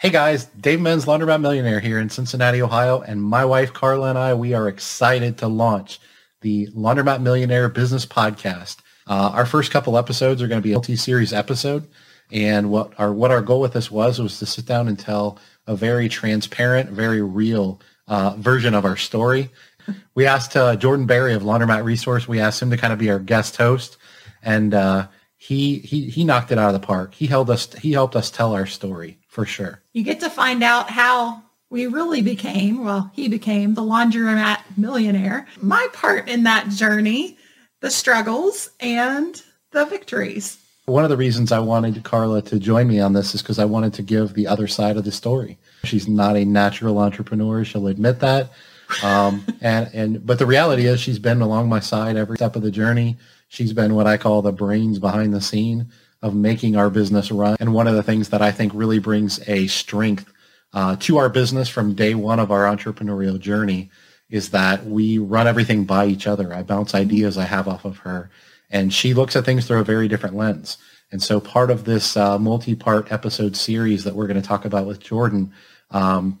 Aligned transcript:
Hey 0.00 0.10
guys, 0.10 0.44
Dave 0.44 0.78
Menz 0.78 1.06
Laundromat 1.06 1.40
Millionaire 1.40 1.80
here 1.80 1.98
in 1.98 2.08
Cincinnati, 2.08 2.62
Ohio, 2.62 3.00
and 3.00 3.20
my 3.20 3.44
wife 3.44 3.72
Carla 3.72 4.10
and 4.10 4.16
I, 4.16 4.32
we 4.32 4.54
are 4.54 4.68
excited 4.68 5.38
to 5.38 5.48
launch 5.48 5.98
the 6.40 6.68
Laundromat 6.68 7.20
Millionaire 7.20 7.68
Business 7.68 8.06
Podcast. 8.06 8.76
Uh, 9.08 9.32
our 9.34 9.44
first 9.44 9.72
couple 9.72 9.98
episodes 9.98 10.40
are 10.40 10.46
going 10.46 10.60
to 10.60 10.64
be 10.64 10.70
a 10.70 10.76
multi-series 10.76 11.32
episode, 11.32 11.84
and 12.30 12.70
what 12.70 12.92
our 12.96 13.12
what 13.12 13.32
our 13.32 13.42
goal 13.42 13.60
with 13.60 13.72
this 13.72 13.90
was 13.90 14.20
was 14.20 14.38
to 14.38 14.46
sit 14.46 14.66
down 14.66 14.86
and 14.86 15.00
tell 15.00 15.36
a 15.66 15.74
very 15.74 16.08
transparent, 16.08 16.90
very 16.90 17.20
real 17.20 17.80
uh, 18.06 18.36
version 18.38 18.74
of 18.74 18.84
our 18.84 18.96
story. 18.96 19.50
We 20.14 20.26
asked 20.26 20.56
uh, 20.56 20.76
Jordan 20.76 21.06
Berry 21.06 21.34
of 21.34 21.42
Laundromat 21.42 21.82
Resource. 21.82 22.28
We 22.28 22.38
asked 22.38 22.62
him 22.62 22.70
to 22.70 22.76
kind 22.76 22.92
of 22.92 23.00
be 23.00 23.10
our 23.10 23.18
guest 23.18 23.56
host, 23.56 23.96
and 24.44 24.74
uh, 24.74 25.08
he 25.36 25.80
he 25.80 26.08
he 26.08 26.22
knocked 26.22 26.52
it 26.52 26.58
out 26.58 26.72
of 26.72 26.80
the 26.80 26.86
park. 26.86 27.14
He 27.14 27.26
held 27.26 27.50
us. 27.50 27.72
He 27.72 27.90
helped 27.90 28.14
us 28.14 28.30
tell 28.30 28.54
our 28.54 28.66
story 28.66 29.17
for 29.28 29.44
sure. 29.46 29.82
You 29.92 30.02
get 30.02 30.20
to 30.20 30.30
find 30.30 30.64
out 30.64 30.90
how 30.90 31.42
we 31.70 31.86
really 31.86 32.22
became, 32.22 32.84
well, 32.84 33.10
he 33.14 33.28
became 33.28 33.74
the 33.74 33.82
laundromat 33.82 34.60
millionaire. 34.76 35.46
My 35.60 35.86
part 35.92 36.28
in 36.28 36.44
that 36.44 36.70
journey, 36.70 37.36
the 37.80 37.90
struggles 37.90 38.70
and 38.80 39.40
the 39.70 39.84
victories. 39.84 40.58
One 40.86 41.04
of 41.04 41.10
the 41.10 41.18
reasons 41.18 41.52
I 41.52 41.58
wanted 41.58 42.02
Carla 42.02 42.40
to 42.42 42.58
join 42.58 42.88
me 42.88 42.98
on 42.98 43.12
this 43.12 43.34
is 43.34 43.42
because 43.42 43.58
I 43.58 43.66
wanted 43.66 43.92
to 43.94 44.02
give 44.02 44.32
the 44.32 44.46
other 44.46 44.66
side 44.66 44.96
of 44.96 45.04
the 45.04 45.12
story. 45.12 45.58
She's 45.84 46.08
not 46.08 46.36
a 46.36 46.46
natural 46.46 46.98
entrepreneur. 46.98 47.62
She'll 47.64 47.88
admit 47.88 48.20
that. 48.20 48.50
Um, 49.02 49.44
and, 49.60 49.90
and, 49.92 50.26
but 50.26 50.38
the 50.38 50.46
reality 50.46 50.86
is 50.86 51.00
she's 51.00 51.18
been 51.18 51.42
along 51.42 51.68
my 51.68 51.80
side 51.80 52.16
every 52.16 52.36
step 52.36 52.56
of 52.56 52.62
the 52.62 52.70
journey. 52.70 53.18
She's 53.48 53.74
been 53.74 53.94
what 53.94 54.06
I 54.06 54.16
call 54.16 54.40
the 54.40 54.52
brains 54.52 54.98
behind 54.98 55.34
the 55.34 55.42
scene 55.42 55.90
of 56.22 56.34
making 56.34 56.76
our 56.76 56.90
business 56.90 57.30
run. 57.30 57.56
And 57.60 57.72
one 57.72 57.86
of 57.86 57.94
the 57.94 58.02
things 58.02 58.30
that 58.30 58.42
I 58.42 58.50
think 58.50 58.72
really 58.74 58.98
brings 58.98 59.46
a 59.48 59.66
strength 59.68 60.32
uh, 60.72 60.96
to 61.00 61.18
our 61.18 61.28
business 61.28 61.68
from 61.68 61.94
day 61.94 62.14
one 62.14 62.40
of 62.40 62.50
our 62.50 62.64
entrepreneurial 62.64 63.38
journey 63.38 63.90
is 64.28 64.50
that 64.50 64.84
we 64.84 65.18
run 65.18 65.46
everything 65.46 65.84
by 65.84 66.06
each 66.06 66.26
other. 66.26 66.52
I 66.52 66.62
bounce 66.62 66.94
ideas 66.94 67.38
I 67.38 67.44
have 67.44 67.66
off 67.66 67.84
of 67.84 67.98
her, 67.98 68.30
and 68.68 68.92
she 68.92 69.14
looks 69.14 69.36
at 69.36 69.44
things 69.44 69.66
through 69.66 69.80
a 69.80 69.84
very 69.84 70.08
different 70.08 70.36
lens. 70.36 70.76
And 71.10 71.22
so 71.22 71.40
part 71.40 71.70
of 71.70 71.84
this 71.84 72.16
uh, 72.16 72.38
multi-part 72.38 73.10
episode 73.10 73.56
series 73.56 74.04
that 74.04 74.14
we're 74.14 74.26
going 74.26 74.40
to 74.40 74.46
talk 74.46 74.66
about 74.66 74.86
with 74.86 75.00
Jordan 75.00 75.52
um, 75.90 76.38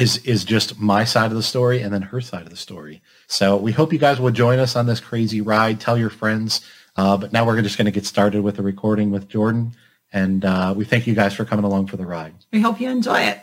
is 0.00 0.18
is 0.18 0.44
just 0.44 0.80
my 0.80 1.04
side 1.04 1.30
of 1.30 1.36
the 1.36 1.42
story 1.42 1.82
and 1.82 1.92
then 1.92 2.02
her 2.02 2.20
side 2.20 2.42
of 2.42 2.50
the 2.50 2.56
story. 2.56 3.02
So 3.28 3.56
we 3.56 3.72
hope 3.72 3.92
you 3.92 3.98
guys 3.98 4.18
will 4.18 4.30
join 4.30 4.58
us 4.58 4.74
on 4.74 4.86
this 4.86 5.00
crazy 5.00 5.40
ride. 5.40 5.80
Tell 5.80 5.96
your 5.96 6.10
friends. 6.10 6.62
Uh, 6.98 7.16
but 7.16 7.32
now 7.32 7.46
we're 7.46 7.62
just 7.62 7.78
going 7.78 7.84
to 7.84 7.92
get 7.92 8.04
started 8.04 8.42
with 8.42 8.56
the 8.56 8.62
recording 8.62 9.12
with 9.12 9.28
Jordan. 9.28 9.72
And 10.12 10.44
uh, 10.44 10.74
we 10.76 10.84
thank 10.84 11.06
you 11.06 11.14
guys 11.14 11.32
for 11.32 11.44
coming 11.44 11.64
along 11.64 11.86
for 11.86 11.96
the 11.96 12.04
ride. 12.04 12.34
We 12.52 12.60
hope 12.60 12.80
you 12.80 12.90
enjoy 12.90 13.20
it. 13.20 13.40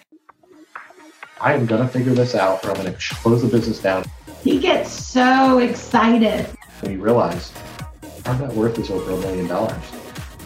I 1.39 1.53
am 1.53 1.65
going 1.65 1.81
to 1.81 1.87
figure 1.87 2.13
this 2.13 2.35
out 2.35 2.65
or 2.65 2.71
I'm 2.71 2.75
going 2.75 2.93
to 2.93 3.15
close 3.15 3.41
the 3.43 3.47
business 3.47 3.79
down. 3.79 4.03
He 4.43 4.59
gets 4.59 4.91
so 4.91 5.59
excited. 5.59 6.47
When 6.81 6.91
you 6.91 7.01
realize 7.01 7.53
our 8.25 8.37
net 8.37 8.51
worth 8.53 8.77
is 8.77 8.91
over 8.91 9.11
a 9.11 9.17
million 9.19 9.47
dollars. 9.47 9.83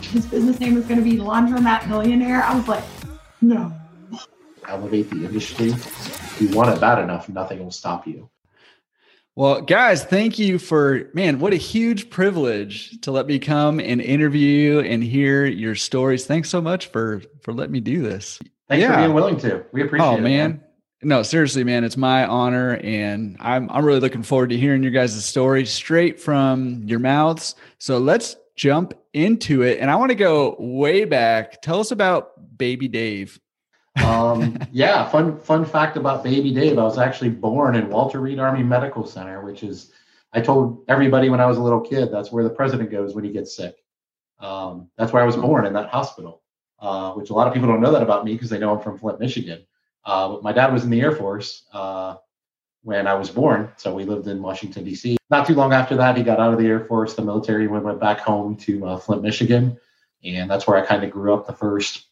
His 0.01 0.27
business 0.27 0.59
name 0.59 0.77
is 0.77 0.85
going 0.85 1.03
to 1.03 1.03
be 1.03 1.17
Laundromat 1.17 1.87
Millionaire. 1.87 2.43
I 2.43 2.55
was 2.55 2.67
like, 2.67 2.83
no. 3.41 3.73
Elevate 4.67 5.09
the 5.09 5.25
industry. 5.25 5.69
If 5.69 6.37
you 6.41 6.55
want 6.55 6.75
it 6.75 6.79
bad 6.79 6.99
enough, 6.99 7.27
nothing 7.27 7.57
will 7.57 7.71
stop 7.71 8.05
you. 8.05 8.29
Well, 9.39 9.61
guys, 9.61 10.03
thank 10.03 10.37
you 10.37 10.59
for 10.59 11.09
man, 11.13 11.39
what 11.39 11.53
a 11.53 11.55
huge 11.55 12.09
privilege 12.09 12.99
to 12.99 13.11
let 13.11 13.25
me 13.25 13.39
come 13.39 13.79
and 13.79 14.01
interview 14.01 14.79
and 14.79 15.01
hear 15.01 15.45
your 15.45 15.75
stories. 15.75 16.25
Thanks 16.25 16.49
so 16.49 16.59
much 16.59 16.87
for 16.87 17.21
for 17.41 17.53
letting 17.53 17.71
me 17.71 17.79
do 17.79 18.01
this. 18.01 18.37
Thanks 18.67 18.81
yeah. 18.81 18.95
for 18.95 18.97
being 18.97 19.13
willing 19.13 19.37
to. 19.37 19.63
We 19.71 19.83
appreciate 19.83 20.05
oh, 20.05 20.15
it. 20.15 20.19
Oh 20.19 20.21
man. 20.23 20.49
man. 20.49 20.63
No, 21.03 21.23
seriously, 21.23 21.63
man, 21.63 21.85
it's 21.85 21.95
my 21.95 22.27
honor 22.27 22.81
and 22.83 23.37
I'm 23.39 23.69
I'm 23.71 23.85
really 23.85 24.01
looking 24.01 24.23
forward 24.23 24.49
to 24.49 24.57
hearing 24.57 24.83
your 24.83 24.91
guys' 24.91 25.23
story 25.23 25.65
straight 25.65 26.19
from 26.19 26.83
your 26.83 26.99
mouths. 26.99 27.55
So 27.77 27.97
let's 27.97 28.35
jump 28.57 28.93
into 29.13 29.61
it. 29.61 29.79
And 29.79 29.89
I 29.89 29.95
want 29.95 30.09
to 30.09 30.15
go 30.15 30.57
way 30.59 31.05
back. 31.05 31.61
Tell 31.61 31.79
us 31.79 31.91
about 31.91 32.57
baby 32.57 32.89
Dave 32.89 33.39
um, 34.05 34.57
yeah, 34.71 35.07
fun 35.09 35.39
fun 35.39 35.65
fact 35.65 35.97
about 35.97 36.23
baby 36.23 36.53
Dave. 36.53 36.77
I 36.77 36.83
was 36.83 36.97
actually 36.97 37.29
born 37.29 37.75
in 37.75 37.89
Walter 37.89 38.19
Reed 38.19 38.39
Army 38.39 38.63
Medical 38.63 39.05
Center, 39.05 39.43
which 39.43 39.63
is 39.63 39.91
I 40.33 40.41
told 40.41 40.83
everybody 40.87 41.29
when 41.29 41.39
I 41.39 41.45
was 41.45 41.57
a 41.57 41.61
little 41.61 41.81
kid 41.81 42.11
that's 42.11 42.31
where 42.31 42.43
the 42.43 42.49
president 42.49 42.91
goes 42.91 43.15
when 43.15 43.23
he 43.23 43.31
gets 43.31 43.55
sick. 43.55 43.75
Um, 44.39 44.89
that's 44.97 45.11
where 45.11 45.21
I 45.21 45.25
was 45.25 45.35
born 45.35 45.65
in 45.65 45.73
that 45.73 45.89
hospital, 45.89 46.41
uh, 46.79 47.13
which 47.13 47.29
a 47.29 47.33
lot 47.33 47.47
of 47.47 47.53
people 47.53 47.67
don't 47.67 47.81
know 47.81 47.91
that 47.91 48.03
about 48.03 48.25
me 48.25 48.33
because 48.33 48.49
they 48.49 48.59
know 48.59 48.73
I'm 48.73 48.81
from 48.81 48.97
Flint, 48.97 49.19
Michigan. 49.19 49.65
Uh, 50.05 50.29
but 50.29 50.43
my 50.43 50.53
dad 50.53 50.71
was 50.71 50.83
in 50.83 50.89
the 50.89 51.01
Air 51.01 51.11
Force 51.11 51.65
uh, 51.73 52.15
when 52.83 53.05
I 53.05 53.13
was 53.15 53.29
born, 53.29 53.69
so 53.75 53.93
we 53.93 54.05
lived 54.05 54.27
in 54.27 54.41
Washington 54.41 54.85
D.C. 54.85 55.17
Not 55.29 55.45
too 55.45 55.55
long 55.55 55.73
after 55.73 55.95
that, 55.97 56.15
he 56.15 56.23
got 56.23 56.39
out 56.39 56.53
of 56.53 56.59
the 56.59 56.67
Air 56.67 56.85
Force, 56.85 57.13
the 57.15 57.21
military, 57.21 57.65
and 57.65 57.83
went 57.83 57.99
back 57.99 58.19
home 58.19 58.55
to 58.57 58.85
uh, 58.85 58.97
Flint, 58.97 59.21
Michigan, 59.21 59.77
and 60.23 60.49
that's 60.49 60.67
where 60.67 60.77
I 60.77 60.85
kind 60.85 61.03
of 61.03 61.11
grew 61.11 61.33
up 61.33 61.45
the 61.45 61.53
first 61.53 62.08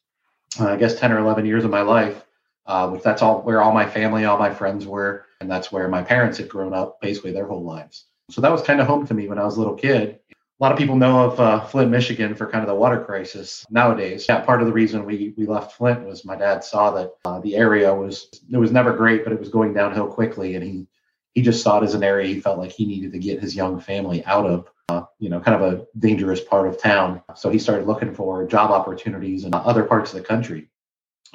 I 0.60 0.76
guess 0.76 1.00
10 1.00 1.12
or 1.12 1.20
11 1.20 1.46
years 1.46 1.64
of 1.64 1.72
my 1.72 1.82
life, 1.82 2.26
uh, 2.66 2.90
which 2.90 3.04
that's 3.04 3.22
all 3.22 3.42
where 3.42 3.62
all 3.62 3.74
my 3.74 3.86
family, 3.86 4.26
all 4.26 4.38
my 4.38 4.54
friends 4.54 4.86
were. 4.86 5.26
And 5.40 5.50
that's 5.50 5.72
where 5.72 5.88
my 5.88 6.02
parents 6.02 6.38
had 6.38 6.50
grown 6.50 6.74
up 6.74 7.00
basically 7.00 7.32
their 7.32 7.46
whole 7.46 7.64
lives. 7.64 8.06
So 8.30 8.42
that 8.42 8.52
was 8.52 8.62
kind 8.62 8.82
of 8.82 8.88
home 8.88 9.06
to 9.08 9.14
me 9.14 9.28
when 9.28 9.38
I 9.38 9.46
was 9.46 9.56
a 9.56 9.60
little 9.60 9.76
kid. 9.76 10.20
A 10.32 10.64
lot 10.64 10.72
of 10.72 10.78
people 10.80 10.96
know 10.96 11.26
of 11.26 11.40
uh, 11.40 11.60
Flint, 11.60 11.92
Michigan 11.92 12.34
for 12.34 12.50
kind 12.50 12.64
of 12.64 12.68
the 12.68 12.76
water 12.76 13.04
crisis 13.04 13.64
nowadays. 13.70 14.26
Yeah, 14.28 14.42
part 14.42 14.60
of 14.60 14.68
the 14.68 14.74
reason 14.74 15.06
we, 15.06 15.36
we 15.38 15.46
left 15.46 15.74
Flint 15.74 16.04
was 16.04 16.26
my 16.26 16.36
dad 16.36 16.64
saw 16.64 16.90
that 16.92 17.12
uh, 17.26 17.40
the 17.40 17.56
area 17.56 17.94
was, 17.94 18.28
it 18.52 18.58
was 18.58 18.72
never 18.72 18.92
great, 18.94 19.24
but 19.24 19.32
it 19.32 19.40
was 19.40 19.50
going 19.50 19.74
downhill 19.74 20.08
quickly. 20.08 20.56
And 20.56 20.64
he, 20.64 20.88
he 21.38 21.44
just 21.44 21.62
saw 21.62 21.80
it 21.80 21.84
as 21.84 21.94
an 21.94 22.02
area 22.02 22.26
he 22.26 22.40
felt 22.40 22.58
like 22.58 22.72
he 22.72 22.84
needed 22.84 23.12
to 23.12 23.20
get 23.20 23.40
his 23.40 23.56
young 23.56 23.80
family 23.80 24.26
out 24.26 24.48
of 24.48 24.68
uh, 24.90 25.04
you 25.20 25.30
know, 25.30 25.40
kind 25.40 25.62
of 25.62 25.72
a 25.72 25.86
dangerous 26.00 26.42
part 26.44 26.68
of 26.68 26.82
town. 26.82 27.22
So 27.36 27.52
he 27.52 27.60
started 27.60 27.86
looking 27.86 28.16
for 28.16 28.48
job 28.48 28.72
opportunities 28.72 29.44
in 29.44 29.54
other 29.54 29.84
parts 29.84 30.14
of 30.14 30.20
the 30.20 30.26
country. 30.26 30.70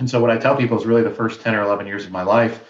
And 0.00 0.10
so 0.10 0.20
what 0.20 0.30
I 0.30 0.38
tell 0.38 0.56
people 0.56 0.76
is 0.76 0.86
really 0.86 1.04
the 1.04 1.14
first 1.14 1.40
10 1.42 1.54
or 1.54 1.62
11 1.62 1.86
years 1.86 2.04
of 2.04 2.10
my 2.10 2.24
life, 2.24 2.64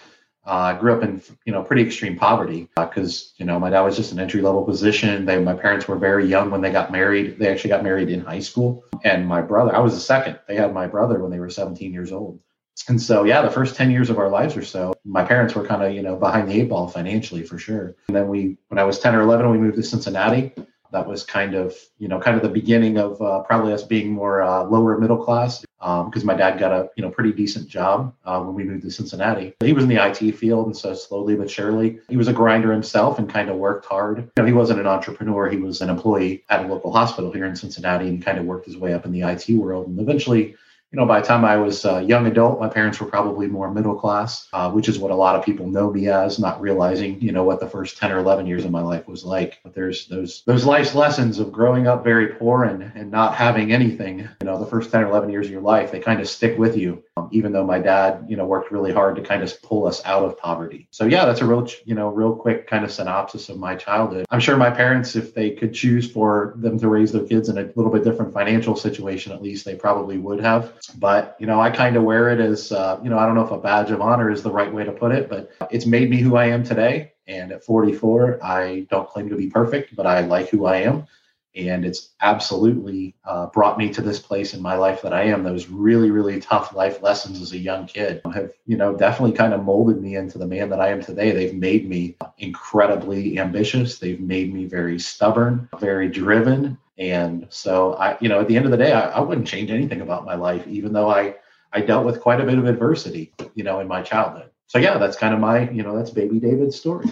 uh, 0.45 0.75
I 0.75 0.79
grew 0.79 0.93
up 0.93 1.01
in, 1.01 1.23
you 1.43 1.53
know, 1.53 1.63
pretty 1.63 1.81
extreme 1.81 2.17
poverty 2.17 2.69
because, 2.75 3.31
uh, 3.31 3.33
you 3.37 3.45
know, 3.47 3.59
my 3.59 3.71
dad 3.71 3.81
was 3.81 3.97
just 3.97 4.11
an 4.11 4.19
entry 4.19 4.41
level 4.43 4.63
position. 4.63 5.25
They, 5.25 5.39
my 5.39 5.55
parents 5.55 5.87
were 5.87 5.97
very 5.97 6.27
young 6.27 6.51
when 6.51 6.61
they 6.61 6.71
got 6.71 6.91
married. 6.91 7.39
They 7.39 7.47
actually 7.47 7.69
got 7.71 7.83
married 7.83 8.09
in 8.09 8.21
high 8.21 8.41
school. 8.41 8.83
And 9.03 9.27
my 9.27 9.41
brother, 9.41 9.75
I 9.75 9.79
was 9.79 9.95
the 9.95 10.01
second. 10.01 10.37
They 10.47 10.55
had 10.55 10.71
my 10.71 10.85
brother 10.85 11.17
when 11.17 11.31
they 11.31 11.39
were 11.39 11.49
17 11.49 11.91
years 11.91 12.11
old. 12.11 12.41
And 12.89 13.01
so, 13.01 13.23
yeah, 13.23 13.41
the 13.41 13.51
first 13.51 13.75
10 13.75 13.91
years 13.91 14.09
of 14.09 14.17
our 14.17 14.29
lives 14.29 14.57
or 14.57 14.63
so, 14.63 14.93
my 15.05 15.23
parents 15.23 15.55
were 15.55 15.65
kind 15.65 15.83
of, 15.83 15.93
you 15.93 16.01
know, 16.01 16.15
behind 16.15 16.49
the 16.49 16.59
eight 16.59 16.69
ball 16.69 16.87
financially 16.87 17.43
for 17.43 17.57
sure. 17.57 17.95
And 18.07 18.15
then 18.15 18.27
we, 18.27 18.57
when 18.67 18.79
I 18.79 18.83
was 18.83 18.99
10 18.99 19.15
or 19.15 19.21
11, 19.21 19.49
we 19.51 19.57
moved 19.57 19.77
to 19.77 19.83
Cincinnati 19.83 20.53
that 20.93 21.07
was 21.07 21.23
kind 21.23 21.55
of 21.55 21.75
you 21.97 22.07
know 22.07 22.19
kind 22.19 22.37
of 22.37 22.43
the 22.43 22.49
beginning 22.49 22.97
of 22.97 23.21
uh, 23.21 23.41
probably 23.41 23.73
us 23.73 23.83
being 23.83 24.11
more 24.11 24.41
uh, 24.41 24.63
lower 24.63 24.97
middle 24.97 25.17
class 25.17 25.65
because 25.79 26.21
um, 26.21 26.25
my 26.25 26.35
dad 26.35 26.57
got 26.57 26.71
a 26.71 26.89
you 26.95 27.03
know 27.03 27.09
pretty 27.09 27.33
decent 27.33 27.67
job 27.67 28.15
uh, 28.23 28.39
when 28.39 28.53
we 28.53 28.63
moved 28.63 28.83
to 28.83 28.91
Cincinnati. 28.91 29.53
He 29.59 29.73
was 29.73 29.83
in 29.83 29.89
the 29.89 30.05
IT 30.05 30.37
field, 30.37 30.67
and 30.67 30.77
so 30.77 30.93
slowly 30.93 31.35
but 31.35 31.49
surely, 31.49 31.99
he 32.07 32.15
was 32.15 32.29
a 32.29 32.33
grinder 32.33 32.71
himself 32.71 33.19
and 33.19 33.27
kind 33.27 33.49
of 33.49 33.57
worked 33.57 33.85
hard. 33.85 34.19
You 34.19 34.31
know, 34.37 34.45
he 34.45 34.53
wasn't 34.53 34.79
an 34.79 34.87
entrepreneur; 34.87 35.49
he 35.49 35.57
was 35.57 35.81
an 35.81 35.89
employee 35.89 36.45
at 36.49 36.63
a 36.63 36.67
local 36.67 36.93
hospital 36.93 37.31
here 37.31 37.45
in 37.45 37.55
Cincinnati, 37.55 38.07
and 38.07 38.23
kind 38.23 38.37
of 38.37 38.45
worked 38.45 38.67
his 38.67 38.77
way 38.77 38.93
up 38.93 39.05
in 39.05 39.11
the 39.11 39.21
IT 39.21 39.49
world, 39.49 39.87
and 39.87 39.99
eventually 39.99 40.55
you 40.93 40.99
know, 40.99 41.07
by 41.07 41.19
the 41.19 41.25
time 41.25 41.43
I 41.43 41.57
was 41.57 41.85
a 41.85 42.03
young 42.03 42.27
adult, 42.27 42.59
my 42.59 42.69
parents 42.69 42.99
were 42.99 43.07
probably 43.07 43.47
more 43.47 43.73
middle 43.73 43.95
class, 43.95 44.47
uh, 44.53 44.69
which 44.69 44.87
is 44.87 44.99
what 44.99 45.09
a 45.09 45.15
lot 45.15 45.35
of 45.35 45.43
people 45.43 45.67
know 45.67 45.91
me 45.91 46.07
as, 46.07 46.37
not 46.37 46.61
realizing, 46.61 47.19
you 47.19 47.31
know, 47.31 47.43
what 47.43 47.59
the 47.59 47.67
first 47.67 47.97
10 47.97 48.11
or 48.11 48.19
11 48.19 48.45
years 48.45 48.63
of 48.63 48.69
my 48.69 48.81
life 48.81 49.07
was 49.07 49.23
like. 49.23 49.59
But 49.63 49.73
there's 49.73 50.05
those 50.05 50.43
those 50.45 50.65
life's 50.65 50.93
lessons 50.93 51.39
of 51.39 51.51
growing 51.51 51.87
up 51.87 52.03
very 52.03 52.35
poor 52.35 52.65
and, 52.65 52.83
and 52.93 53.09
not 53.09 53.33
having 53.33 53.73
anything, 53.73 54.19
you 54.19 54.45
know, 54.45 54.59
the 54.59 54.67
first 54.67 54.91
10 54.91 55.01
or 55.01 55.07
11 55.07 55.31
years 55.31 55.47
of 55.47 55.51
your 55.51 55.61
life, 55.61 55.91
they 55.91 55.99
kind 55.99 56.21
of 56.21 56.29
stick 56.29 56.59
with 56.59 56.77
you, 56.77 57.03
um, 57.17 57.27
even 57.31 57.51
though 57.51 57.65
my 57.65 57.79
dad, 57.79 58.27
you 58.27 58.37
know, 58.37 58.45
worked 58.45 58.71
really 58.71 58.93
hard 58.93 59.15
to 59.15 59.23
kind 59.23 59.41
of 59.41 59.61
pull 59.63 59.87
us 59.87 59.99
out 60.05 60.23
of 60.23 60.37
poverty. 60.37 60.87
So, 60.91 61.05
yeah, 61.05 61.25
that's 61.25 61.41
a 61.41 61.45
real, 61.45 61.67
you 61.85 61.95
know, 61.95 62.09
real 62.09 62.35
quick 62.35 62.67
kind 62.67 62.85
of 62.85 62.91
synopsis 62.91 63.49
of 63.49 63.57
my 63.57 63.73
childhood. 63.73 64.27
I'm 64.29 64.39
sure 64.39 64.57
my 64.57 64.69
parents, 64.69 65.15
if 65.15 65.33
they 65.33 65.49
could 65.49 65.73
choose 65.73 66.11
for 66.11 66.53
them 66.57 66.77
to 66.77 66.87
raise 66.87 67.11
their 67.11 67.25
kids 67.25 67.49
in 67.49 67.57
a 67.57 67.63
little 67.75 67.89
bit 67.91 68.03
different 68.03 68.31
financial 68.31 68.75
situation, 68.75 69.31
at 69.31 69.41
least 69.41 69.65
they 69.65 69.73
probably 69.73 70.19
would 70.19 70.39
have. 70.39 70.71
But, 70.95 71.35
you 71.39 71.47
know, 71.47 71.61
I 71.61 71.69
kind 71.69 71.95
of 71.95 72.03
wear 72.03 72.29
it 72.29 72.39
as, 72.39 72.71
uh, 72.71 72.99
you 73.03 73.09
know, 73.09 73.17
I 73.17 73.25
don't 73.25 73.35
know 73.35 73.45
if 73.45 73.51
a 73.51 73.57
badge 73.57 73.91
of 73.91 74.01
honor 74.01 74.29
is 74.29 74.43
the 74.43 74.51
right 74.51 74.71
way 74.71 74.83
to 74.83 74.91
put 74.91 75.11
it, 75.11 75.29
but 75.29 75.51
it's 75.71 75.85
made 75.85 76.09
me 76.09 76.17
who 76.17 76.35
I 76.35 76.45
am 76.45 76.63
today. 76.63 77.13
And 77.27 77.51
at 77.51 77.63
44, 77.63 78.43
I 78.43 78.85
don't 78.89 79.09
claim 79.09 79.29
to 79.29 79.35
be 79.35 79.49
perfect, 79.49 79.95
but 79.95 80.05
I 80.05 80.21
like 80.21 80.49
who 80.49 80.65
I 80.65 80.77
am. 80.77 81.05
And 81.55 81.85
it's 81.85 82.09
absolutely 82.21 83.15
uh, 83.25 83.47
brought 83.47 83.77
me 83.77 83.89
to 83.93 84.01
this 84.01 84.19
place 84.19 84.53
in 84.53 84.61
my 84.61 84.75
life 84.75 85.01
that 85.03 85.13
I 85.13 85.23
am. 85.25 85.43
Those 85.43 85.67
really, 85.67 86.09
really 86.09 86.39
tough 86.39 86.73
life 86.73 87.03
lessons 87.03 87.41
as 87.41 87.51
a 87.51 87.57
young 87.57 87.85
kid 87.85 88.21
have, 88.33 88.51
you 88.65 88.75
know, 88.75 88.95
definitely 88.95 89.35
kind 89.35 89.53
of 89.53 89.63
molded 89.63 90.01
me 90.01 90.15
into 90.15 90.37
the 90.37 90.47
man 90.47 90.69
that 90.69 90.81
I 90.81 90.89
am 90.89 91.01
today. 91.01 91.31
They've 91.31 91.53
made 91.53 91.87
me 91.87 92.17
incredibly 92.39 93.37
ambitious. 93.37 93.99
They've 93.99 94.19
made 94.19 94.53
me 94.53 94.65
very 94.65 94.99
stubborn, 94.99 95.69
very 95.79 96.09
driven, 96.09 96.77
and 96.97 97.47
so 97.49 97.93
I, 97.95 98.17
you 98.21 98.29
know, 98.29 98.39
at 98.39 98.47
the 98.47 98.55
end 98.55 98.65
of 98.65 98.71
the 98.71 98.77
day, 98.77 98.91
I, 98.91 99.09
I 99.09 99.19
wouldn't 99.19 99.47
change 99.47 99.71
anything 99.71 100.01
about 100.01 100.25
my 100.25 100.35
life, 100.35 100.67
even 100.67 100.93
though 100.93 101.09
I, 101.09 101.35
I 101.71 101.81
dealt 101.81 102.05
with 102.05 102.21
quite 102.21 102.39
a 102.39 102.45
bit 102.45 102.57
of 102.59 102.65
adversity, 102.65 103.33
you 103.55 103.63
know, 103.63 103.79
in 103.79 103.87
my 103.87 104.01
childhood. 104.01 104.51
So 104.67 104.77
yeah, 104.77 104.97
that's 104.97 105.17
kind 105.17 105.33
of 105.33 105.39
my, 105.39 105.69
you 105.69 105.83
know, 105.83 105.95
that's 105.95 106.11
baby 106.11 106.39
David's 106.39 106.75
story. 106.75 107.07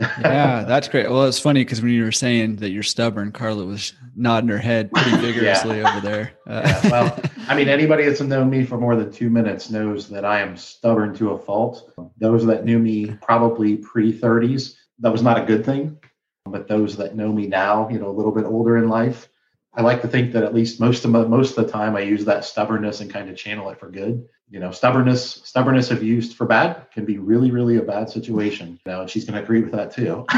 Yeah, 0.00 0.64
that's 0.68 0.88
great. 0.88 1.08
Well, 1.08 1.24
it's 1.24 1.38
funny 1.38 1.64
because 1.64 1.80
when 1.80 1.92
you 1.92 2.04
were 2.04 2.12
saying 2.12 2.56
that 2.56 2.70
you're 2.70 2.82
stubborn, 2.82 3.32
Carla 3.32 3.64
was 3.64 3.92
nodding 4.16 4.48
her 4.48 4.58
head 4.58 4.90
pretty 4.92 5.16
vigorously 5.18 5.80
yeah. 5.80 5.90
over 5.90 6.00
there. 6.00 6.32
Uh, 6.46 6.62
yeah, 6.64 6.90
well, 6.90 7.20
I 7.48 7.54
mean, 7.54 7.68
anybody 7.68 8.04
that's 8.04 8.20
known 8.20 8.50
me 8.50 8.64
for 8.64 8.78
more 8.78 8.96
than 8.96 9.12
two 9.12 9.30
minutes 9.30 9.70
knows 9.70 10.08
that 10.08 10.24
I 10.24 10.40
am 10.40 10.56
stubborn 10.56 11.14
to 11.16 11.30
a 11.30 11.38
fault. 11.38 11.92
Those 12.18 12.44
that 12.46 12.64
knew 12.64 12.78
me 12.78 13.16
probably 13.22 13.76
pre 13.76 14.12
30s, 14.12 14.74
that 15.00 15.12
was 15.12 15.22
not 15.22 15.40
a 15.40 15.44
good 15.44 15.64
thing. 15.64 15.98
But 16.46 16.68
those 16.68 16.96
that 16.98 17.16
know 17.16 17.32
me 17.32 17.46
now, 17.46 17.88
you 17.88 17.98
know, 17.98 18.08
a 18.08 18.12
little 18.12 18.32
bit 18.32 18.44
older 18.44 18.76
in 18.76 18.88
life, 18.88 19.28
I 19.74 19.82
like 19.82 20.02
to 20.02 20.08
think 20.08 20.32
that 20.32 20.44
at 20.44 20.54
least 20.54 20.78
most 20.78 21.04
of 21.04 21.10
my, 21.10 21.24
most 21.24 21.56
of 21.56 21.64
the 21.64 21.72
time 21.72 21.96
I 21.96 22.00
use 22.00 22.24
that 22.26 22.44
stubbornness 22.44 23.00
and 23.00 23.12
kind 23.12 23.30
of 23.30 23.36
channel 23.36 23.70
it 23.70 23.80
for 23.80 23.90
good 23.90 24.28
you 24.50 24.60
know 24.60 24.70
stubbornness 24.70 25.40
stubbornness 25.44 25.90
if 25.90 26.02
used 26.02 26.36
for 26.36 26.46
bad 26.46 26.90
can 26.92 27.04
be 27.04 27.18
really 27.18 27.50
really 27.50 27.76
a 27.76 27.82
bad 27.82 28.10
situation. 28.10 28.78
Know 28.86 29.00
and 29.00 29.10
she's 29.10 29.24
going 29.24 29.36
to 29.36 29.42
agree 29.42 29.62
with 29.62 29.72
that 29.72 29.92
too. 29.92 30.24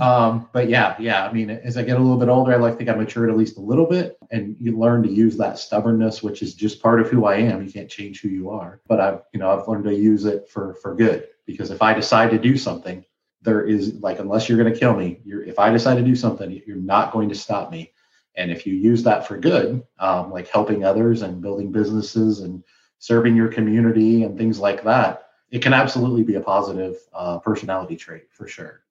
Um, 0.00 0.48
but 0.52 0.68
yeah 0.68 0.96
yeah 0.98 1.26
i 1.26 1.32
mean 1.32 1.50
as 1.50 1.76
i 1.76 1.82
get 1.82 1.96
a 1.96 2.00
little 2.00 2.16
bit 2.18 2.28
older 2.28 2.52
i 2.52 2.56
like 2.56 2.76
think 2.78 2.88
i 2.88 2.94
matured 2.94 3.30
at 3.30 3.36
least 3.36 3.58
a 3.58 3.60
little 3.60 3.86
bit 3.86 4.16
and 4.30 4.56
you 4.58 4.76
learn 4.76 5.02
to 5.02 5.10
use 5.10 5.36
that 5.36 5.58
stubbornness 5.58 6.22
which 6.22 6.42
is 6.42 6.54
just 6.54 6.82
part 6.82 7.00
of 7.00 7.08
who 7.08 7.26
i 7.26 7.36
am. 7.36 7.64
You 7.64 7.72
can't 7.72 7.90
change 7.90 8.20
who 8.20 8.28
you 8.28 8.50
are. 8.50 8.80
But 8.86 9.00
i've 9.00 9.22
you 9.32 9.40
know 9.40 9.50
i've 9.50 9.68
learned 9.68 9.84
to 9.84 9.94
use 9.94 10.24
it 10.24 10.48
for 10.48 10.74
for 10.74 10.94
good 10.94 11.28
because 11.46 11.70
if 11.70 11.82
i 11.82 11.92
decide 11.92 12.30
to 12.30 12.38
do 12.38 12.56
something 12.56 13.04
there 13.42 13.62
is 13.64 13.94
like 13.94 14.18
unless 14.18 14.48
you're 14.48 14.58
going 14.58 14.72
to 14.72 14.78
kill 14.78 14.94
me 14.94 15.20
you're 15.24 15.42
if 15.42 15.58
i 15.58 15.70
decide 15.70 15.96
to 15.96 16.04
do 16.04 16.14
something 16.14 16.62
you're 16.66 16.76
not 16.76 17.12
going 17.12 17.28
to 17.28 17.34
stop 17.34 17.70
me. 17.70 17.92
And 18.36 18.50
if 18.50 18.66
you 18.66 18.74
use 18.74 19.02
that 19.02 19.26
for 19.26 19.36
good 19.36 19.82
um, 19.98 20.30
like 20.30 20.48
helping 20.48 20.84
others 20.84 21.22
and 21.22 21.42
building 21.42 21.72
businesses 21.72 22.40
and 22.40 22.62
serving 23.00 23.34
your 23.34 23.48
community 23.48 24.22
and 24.22 24.38
things 24.38 24.60
like 24.60 24.84
that, 24.84 25.30
it 25.50 25.60
can 25.60 25.72
absolutely 25.72 26.22
be 26.22 26.36
a 26.36 26.40
positive 26.40 26.96
uh, 27.12 27.38
personality 27.38 27.96
trait 27.96 28.28
for 28.30 28.46
sure. 28.46 28.82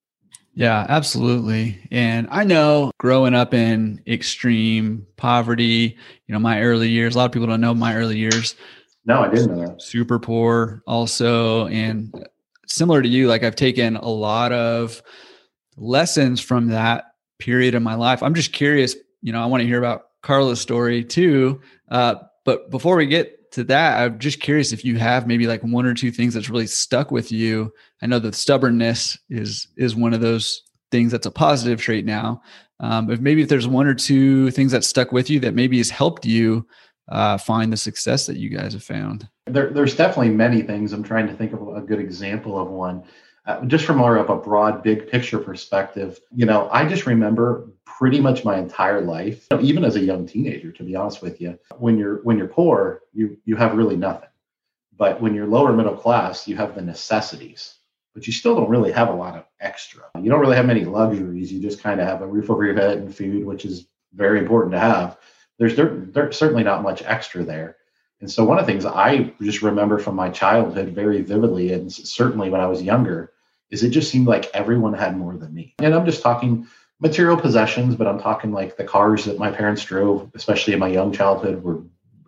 Yeah, 0.55 0.85
absolutely. 0.89 1.79
And 1.91 2.27
I 2.31 2.43
know 2.43 2.91
growing 2.97 3.33
up 3.33 3.53
in 3.53 4.01
extreme 4.07 5.05
poverty, 5.15 5.97
you 6.27 6.33
know, 6.33 6.39
my 6.39 6.61
early 6.61 6.89
years, 6.89 7.15
a 7.15 7.17
lot 7.19 7.25
of 7.25 7.31
people 7.31 7.47
don't 7.47 7.61
know 7.61 7.73
my 7.73 7.95
early 7.95 8.17
years. 8.17 8.55
No, 9.05 9.21
I 9.21 9.29
didn't 9.29 9.55
know 9.55 9.67
that. 9.67 9.81
Super 9.81 10.19
poor 10.19 10.83
also. 10.85 11.67
And 11.67 12.27
similar 12.67 13.01
to 13.01 13.07
you, 13.07 13.27
like 13.27 13.43
I've 13.43 13.55
taken 13.55 13.95
a 13.95 14.09
lot 14.09 14.51
of 14.51 15.01
lessons 15.77 16.41
from 16.41 16.67
that 16.69 17.13
period 17.37 17.75
of 17.75 17.83
my 17.83 17.95
life. 17.95 18.21
I'm 18.21 18.33
just 18.33 18.51
curious, 18.51 18.95
you 19.21 19.31
know, 19.31 19.41
I 19.41 19.45
want 19.45 19.61
to 19.61 19.67
hear 19.67 19.79
about 19.79 20.07
Carla's 20.23 20.59
story 20.59 21.05
too. 21.05 21.61
Uh, 21.89 22.15
but 22.43 22.69
before 22.69 22.97
we 22.97 23.05
get 23.05 23.38
to 23.51 23.63
that, 23.65 23.99
I'm 23.99 24.19
just 24.19 24.39
curious 24.39 24.71
if 24.71 24.85
you 24.85 24.97
have 24.97 25.27
maybe 25.27 25.47
like 25.47 25.61
one 25.61 25.85
or 25.85 25.93
two 25.93 26.11
things 26.11 26.33
that's 26.33 26.49
really 26.49 26.67
stuck 26.67 27.11
with 27.11 27.31
you. 27.31 27.73
I 28.01 28.07
know 28.07 28.19
that 28.19 28.35
stubbornness 28.35 29.17
is 29.29 29.67
is 29.77 29.95
one 29.95 30.13
of 30.13 30.21
those 30.21 30.63
things 30.91 31.11
that's 31.11 31.25
a 31.25 31.31
positive 31.31 31.81
trait 31.81 32.05
now. 32.05 32.41
Um, 32.79 33.09
if 33.11 33.19
maybe 33.19 33.41
if 33.41 33.49
there's 33.49 33.67
one 33.67 33.87
or 33.87 33.93
two 33.93 34.51
things 34.51 34.71
that 34.71 34.83
stuck 34.83 35.11
with 35.11 35.29
you 35.29 35.39
that 35.41 35.53
maybe 35.53 35.77
has 35.77 35.89
helped 35.89 36.25
you 36.25 36.65
uh, 37.09 37.37
find 37.37 37.73
the 37.73 37.77
success 37.77 38.25
that 38.27 38.37
you 38.37 38.49
guys 38.49 38.73
have 38.73 38.83
found. 38.83 39.27
There, 39.47 39.71
there's 39.71 39.95
definitely 39.95 40.29
many 40.29 40.61
things. 40.61 40.93
I'm 40.93 41.03
trying 41.03 41.27
to 41.27 41.33
think 41.33 41.53
of 41.53 41.67
a 41.75 41.81
good 41.81 41.99
example 41.99 42.59
of 42.59 42.69
one. 42.69 43.03
Uh, 43.49 43.65
just 43.65 43.83
from 43.83 43.97
more 43.97 44.15
of 44.15 44.29
a 44.29 44.35
broad, 44.35 44.83
big 44.83 45.09
picture 45.09 45.39
perspective, 45.39 46.19
you 46.35 46.45
know, 46.45 46.69
I 46.71 46.87
just 46.87 47.07
remember 47.07 47.67
pretty 47.83 48.21
much 48.21 48.45
my 48.45 48.59
entire 48.59 49.01
life, 49.01 49.47
even 49.59 49.83
as 49.83 49.95
a 49.95 49.99
young 49.99 50.27
teenager, 50.27 50.71
to 50.71 50.83
be 50.83 50.95
honest 50.95 51.23
with 51.23 51.41
you. 51.41 51.57
When 51.79 51.97
you're 51.97 52.17
when 52.17 52.37
you're 52.37 52.47
poor, 52.47 53.01
you 53.11 53.39
you 53.45 53.55
have 53.55 53.73
really 53.75 53.95
nothing. 53.97 54.29
But 54.95 55.19
when 55.19 55.33
you're 55.33 55.47
lower 55.47 55.73
middle 55.73 55.95
class, 55.95 56.47
you 56.47 56.57
have 56.57 56.75
the 56.75 56.83
necessities, 56.83 57.73
but 58.13 58.27
you 58.27 58.33
still 58.33 58.55
don't 58.55 58.69
really 58.69 58.91
have 58.91 59.09
a 59.09 59.15
lot 59.15 59.35
of 59.35 59.45
extra. 59.59 60.03
You 60.21 60.29
don't 60.29 60.41
really 60.41 60.55
have 60.55 60.67
many 60.67 60.85
luxuries. 60.85 61.51
You 61.51 61.59
just 61.59 61.81
kind 61.81 61.99
of 61.99 62.05
have 62.05 62.21
a 62.21 62.27
roof 62.27 62.51
over 62.51 62.63
your 62.63 62.75
head 62.75 62.99
and 62.99 63.15
food, 63.15 63.47
which 63.47 63.65
is 63.65 63.87
very 64.13 64.37
important 64.37 64.73
to 64.73 64.79
have. 64.79 65.17
There's 65.57 65.75
there, 65.75 65.89
there's 65.89 66.37
certainly 66.37 66.63
not 66.63 66.83
much 66.83 67.01
extra 67.01 67.43
there. 67.43 67.77
And 68.21 68.29
so 68.29 68.43
one 68.43 68.59
of 68.59 68.67
the 68.67 68.71
things 68.71 68.85
I 68.85 69.33
just 69.41 69.63
remember 69.63 69.97
from 69.97 70.15
my 70.15 70.29
childhood 70.29 70.89
very 70.89 71.23
vividly, 71.23 71.73
and 71.73 71.91
certainly 71.91 72.51
when 72.51 72.61
I 72.61 72.67
was 72.67 72.83
younger, 72.83 73.31
is 73.69 73.83
it 73.83 73.89
just 73.89 74.11
seemed 74.11 74.27
like 74.27 74.49
everyone 74.53 74.93
had 74.93 75.17
more 75.17 75.35
than 75.35 75.53
me. 75.53 75.73
And 75.79 75.93
I'm 75.93 76.05
just 76.05 76.21
talking 76.21 76.67
material 76.99 77.37
possessions, 77.37 77.95
but 77.95 78.07
I'm 78.07 78.19
talking 78.19 78.51
like 78.51 78.77
the 78.77 78.83
cars 78.83 79.25
that 79.25 79.39
my 79.39 79.51
parents 79.51 79.83
drove, 79.85 80.29
especially 80.35 80.73
in 80.73 80.79
my 80.79 80.87
young 80.89 81.11
childhood, 81.11 81.63
were 81.63 81.81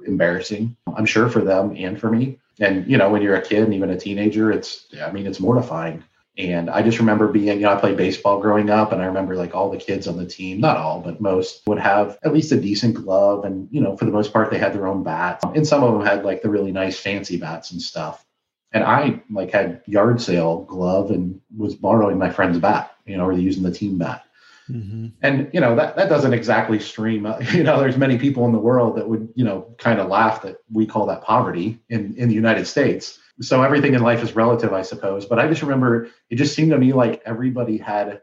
embarrassing. 0.06 0.76
I'm 0.96 1.06
sure 1.06 1.30
for 1.30 1.42
them 1.42 1.76
and 1.76 2.00
for 2.00 2.10
me. 2.10 2.40
And 2.60 2.88
you 2.88 2.98
know, 2.98 3.10
when 3.10 3.22
you're 3.22 3.36
a 3.36 3.42
kid 3.42 3.64
and 3.64 3.74
even 3.74 3.90
a 3.90 3.98
teenager, 3.98 4.52
it's 4.52 4.86
I 5.02 5.12
mean, 5.12 5.28
it's 5.28 5.40
mortifying. 5.40 6.04
And 6.38 6.70
I 6.70 6.82
just 6.82 7.00
remember 7.00 7.28
being, 7.28 7.58
you 7.58 7.64
know, 7.64 7.74
I 7.74 7.80
played 7.80 7.98
baseball 7.98 8.40
growing 8.40 8.70
up, 8.70 8.94
and 8.94 9.02
I 9.02 9.06
remember 9.06 9.36
like 9.36 9.54
all 9.54 9.70
the 9.70 9.78
kids 9.78 10.08
on 10.08 10.18
the 10.18 10.26
team, 10.26 10.62
not 10.62 10.78
all, 10.78 11.02
but 11.02 11.20
most 11.20 11.62
would 11.68 11.80
have 11.80 12.18
at 12.24 12.34
least 12.34 12.54
a 12.54 12.60
decent 12.60 12.96
glove. 12.96 13.44
And, 13.44 13.68
you 13.70 13.82
know, 13.82 13.98
for 13.98 14.06
the 14.06 14.12
most 14.12 14.32
part, 14.32 14.50
they 14.50 14.58
had 14.58 14.74
their 14.74 14.88
own 14.88 15.04
bat. 15.04 15.42
And 15.54 15.68
some 15.68 15.84
of 15.84 15.94
them 15.94 16.06
had 16.06 16.24
like 16.24 16.42
the 16.42 16.50
really 16.50 16.72
nice 16.72 16.98
fancy 16.98 17.38
bats 17.38 17.72
and 17.72 17.82
stuff. 17.82 18.26
And 18.74 18.84
I 18.84 19.22
like 19.30 19.52
had 19.52 19.82
yard 19.86 20.22
sale 20.22 20.64
glove 20.64 21.12
and 21.12 21.42
was 21.56 21.76
borrowing 21.76 22.18
my 22.18 22.30
friend's 22.30 22.58
bat, 22.58 22.96
you 23.06 23.18
know, 23.18 23.26
or 23.26 23.34
using 23.34 23.64
the 23.64 23.72
team 23.72 23.98
bat. 23.98 24.24
Mm-hmm. 24.70 25.08
And 25.22 25.50
you 25.54 25.60
know 25.60 25.76
that 25.76 25.96
that 25.96 26.08
doesn't 26.08 26.34
exactly 26.34 26.80
stream. 26.80 27.26
You 27.54 27.64
know, 27.64 27.80
there's 27.80 27.98
many 27.98 28.18
people 28.18 28.46
in 28.46 28.52
the 28.52 28.60
world 28.60 28.96
that 28.98 29.10
would 29.10 29.30
you 29.36 29.44
know 29.44 29.68
kind 29.78 30.00
of 30.00 30.08
laugh 30.08 30.42
that 30.44 30.58
we 30.72 30.86
call 30.86 31.06
that 31.08 31.24
poverty 31.24 31.80
in 31.90 32.16
in 32.16 32.30
the 32.30 32.36
United 32.36 32.66
States. 32.66 33.20
So 33.42 33.64
everything 33.64 33.94
in 33.94 34.04
life 34.04 34.24
is 34.24 34.36
relative, 34.36 34.72
I 34.72 34.84
suppose. 34.84 35.26
But 35.26 35.40
I 35.40 35.48
just 35.48 35.62
remember 35.62 36.10
it 36.30 36.36
just 36.36 36.56
seemed 36.56 36.72
to 36.72 36.78
me 36.78 36.94
like 36.94 37.22
everybody 37.26 37.78
had 37.78 38.22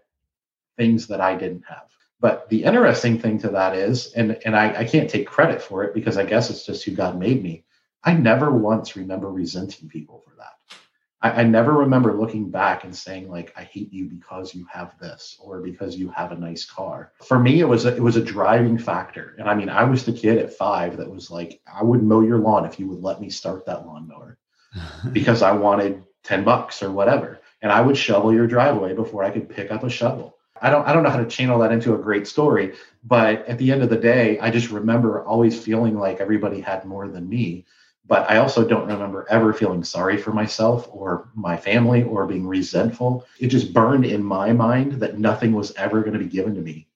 things 0.76 1.08
that 1.08 1.20
I 1.20 1.34
didn't 1.34 1.64
have. 1.68 1.88
But 2.20 2.48
the 2.48 2.64
interesting 2.64 3.18
thing 3.18 3.38
to 3.40 3.48
that 3.50 3.74
is, 3.74 4.12
and 4.14 4.38
and 4.44 4.56
I, 4.56 4.80
I 4.80 4.84
can't 4.84 5.10
take 5.10 5.26
credit 5.26 5.60
for 5.60 5.84
it 5.84 5.92
because 5.92 6.16
I 6.16 6.24
guess 6.24 6.50
it's 6.50 6.64
just 6.64 6.84
who 6.84 6.92
God 6.92 7.18
made 7.18 7.42
me. 7.42 7.64
I 8.04 8.14
never 8.14 8.50
once 8.50 8.96
remember 8.96 9.30
resenting 9.30 9.88
people 9.88 10.22
for 10.24 10.34
that. 10.36 10.76
I, 11.20 11.42
I, 11.42 11.44
never 11.44 11.72
remember 11.72 12.14
looking 12.14 12.50
back 12.50 12.84
and 12.84 12.94
saying 12.94 13.28
like 13.28 13.52
I 13.56 13.64
hate 13.64 13.92
you 13.92 14.06
because 14.06 14.54
you 14.54 14.66
have 14.70 14.98
this 15.00 15.36
or 15.40 15.60
because 15.60 15.96
you 15.96 16.08
have 16.10 16.30
a 16.30 16.36
nice 16.36 16.64
car. 16.64 17.12
For 17.24 17.38
me, 17.38 17.60
it 17.60 17.68
was 17.68 17.86
a, 17.86 17.96
it 17.96 18.02
was 18.02 18.16
a 18.16 18.24
driving 18.24 18.78
factor, 18.78 19.34
and 19.38 19.48
I 19.48 19.54
mean 19.54 19.68
I 19.68 19.84
was 19.84 20.04
the 20.04 20.12
kid 20.12 20.38
at 20.38 20.54
five 20.54 20.96
that 20.96 21.10
was 21.10 21.30
like 21.30 21.60
I 21.72 21.82
would 21.82 22.02
mow 22.02 22.20
your 22.20 22.38
lawn 22.38 22.64
if 22.64 22.78
you 22.78 22.86
would 22.88 23.02
let 23.02 23.20
me 23.20 23.30
start 23.30 23.66
that 23.66 23.86
lawnmower 23.86 24.38
because 25.12 25.42
I 25.42 25.52
wanted 25.52 26.04
ten 26.22 26.44
bucks 26.44 26.82
or 26.82 26.92
whatever, 26.92 27.40
and 27.62 27.72
I 27.72 27.80
would 27.80 27.96
shovel 27.96 28.32
your 28.32 28.46
driveway 28.46 28.94
before 28.94 29.24
I 29.24 29.30
could 29.30 29.48
pick 29.48 29.72
up 29.72 29.82
a 29.82 29.90
shovel. 29.90 30.36
I 30.60 30.70
don't 30.70 30.86
I 30.86 30.92
don't 30.92 31.02
know 31.02 31.10
how 31.10 31.18
to 31.18 31.26
channel 31.26 31.58
that 31.60 31.72
into 31.72 31.94
a 31.94 31.98
great 31.98 32.28
story, 32.28 32.74
but 33.02 33.44
at 33.46 33.58
the 33.58 33.72
end 33.72 33.82
of 33.82 33.90
the 33.90 33.96
day, 33.96 34.38
I 34.38 34.50
just 34.52 34.70
remember 34.70 35.24
always 35.24 35.60
feeling 35.60 35.98
like 35.98 36.20
everybody 36.20 36.60
had 36.60 36.84
more 36.84 37.08
than 37.08 37.28
me 37.28 37.66
but 38.08 38.28
I 38.30 38.38
also 38.38 38.66
don't 38.66 38.88
remember 38.88 39.26
ever 39.28 39.52
feeling 39.52 39.84
sorry 39.84 40.16
for 40.16 40.32
myself 40.32 40.88
or 40.90 41.28
my 41.34 41.58
family 41.58 42.02
or 42.02 42.26
being 42.26 42.46
resentful. 42.46 43.26
It 43.38 43.48
just 43.48 43.74
burned 43.74 44.06
in 44.06 44.24
my 44.24 44.52
mind 44.52 44.94
that 44.94 45.18
nothing 45.18 45.52
was 45.52 45.74
ever 45.76 46.00
going 46.00 46.14
to 46.14 46.18
be 46.18 46.24
given 46.24 46.54
to 46.54 46.60
me. 46.62 46.88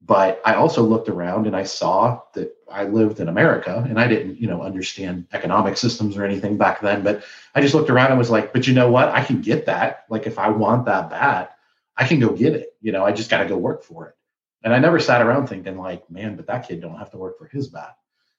But 0.00 0.40
I 0.46 0.54
also 0.54 0.82
looked 0.82 1.10
around 1.10 1.46
and 1.46 1.54
I 1.54 1.64
saw 1.64 2.22
that 2.32 2.56
I 2.72 2.84
lived 2.84 3.20
in 3.20 3.28
America 3.28 3.84
and 3.88 4.00
I 4.00 4.08
didn't, 4.08 4.40
you 4.40 4.46
know, 4.46 4.62
understand 4.62 5.26
economic 5.32 5.76
systems 5.76 6.16
or 6.16 6.24
anything 6.24 6.56
back 6.56 6.80
then. 6.80 7.02
But 7.02 7.24
I 7.54 7.60
just 7.60 7.74
looked 7.74 7.90
around 7.90 8.10
and 8.10 8.18
was 8.18 8.30
like, 8.30 8.52
but 8.52 8.66
you 8.66 8.72
know 8.72 8.90
what? 8.90 9.10
I 9.10 9.22
can 9.22 9.42
get 9.42 9.66
that. 9.66 10.06
Like 10.08 10.26
if 10.26 10.38
I 10.38 10.48
want 10.48 10.86
that 10.86 11.10
bat, 11.10 11.58
I 11.98 12.06
can 12.06 12.18
go 12.18 12.30
get 12.30 12.54
it. 12.54 12.74
You 12.80 12.92
know, 12.92 13.04
I 13.04 13.12
just 13.12 13.30
got 13.30 13.42
to 13.42 13.48
go 13.48 13.58
work 13.58 13.82
for 13.82 14.06
it. 14.06 14.14
And 14.62 14.72
I 14.72 14.78
never 14.78 15.00
sat 15.00 15.20
around 15.20 15.48
thinking 15.48 15.76
like, 15.76 16.08
man, 16.10 16.34
but 16.34 16.46
that 16.46 16.66
kid 16.66 16.80
don't 16.80 16.98
have 16.98 17.10
to 17.10 17.18
work 17.18 17.38
for 17.38 17.46
his 17.46 17.68
bat. 17.68 17.96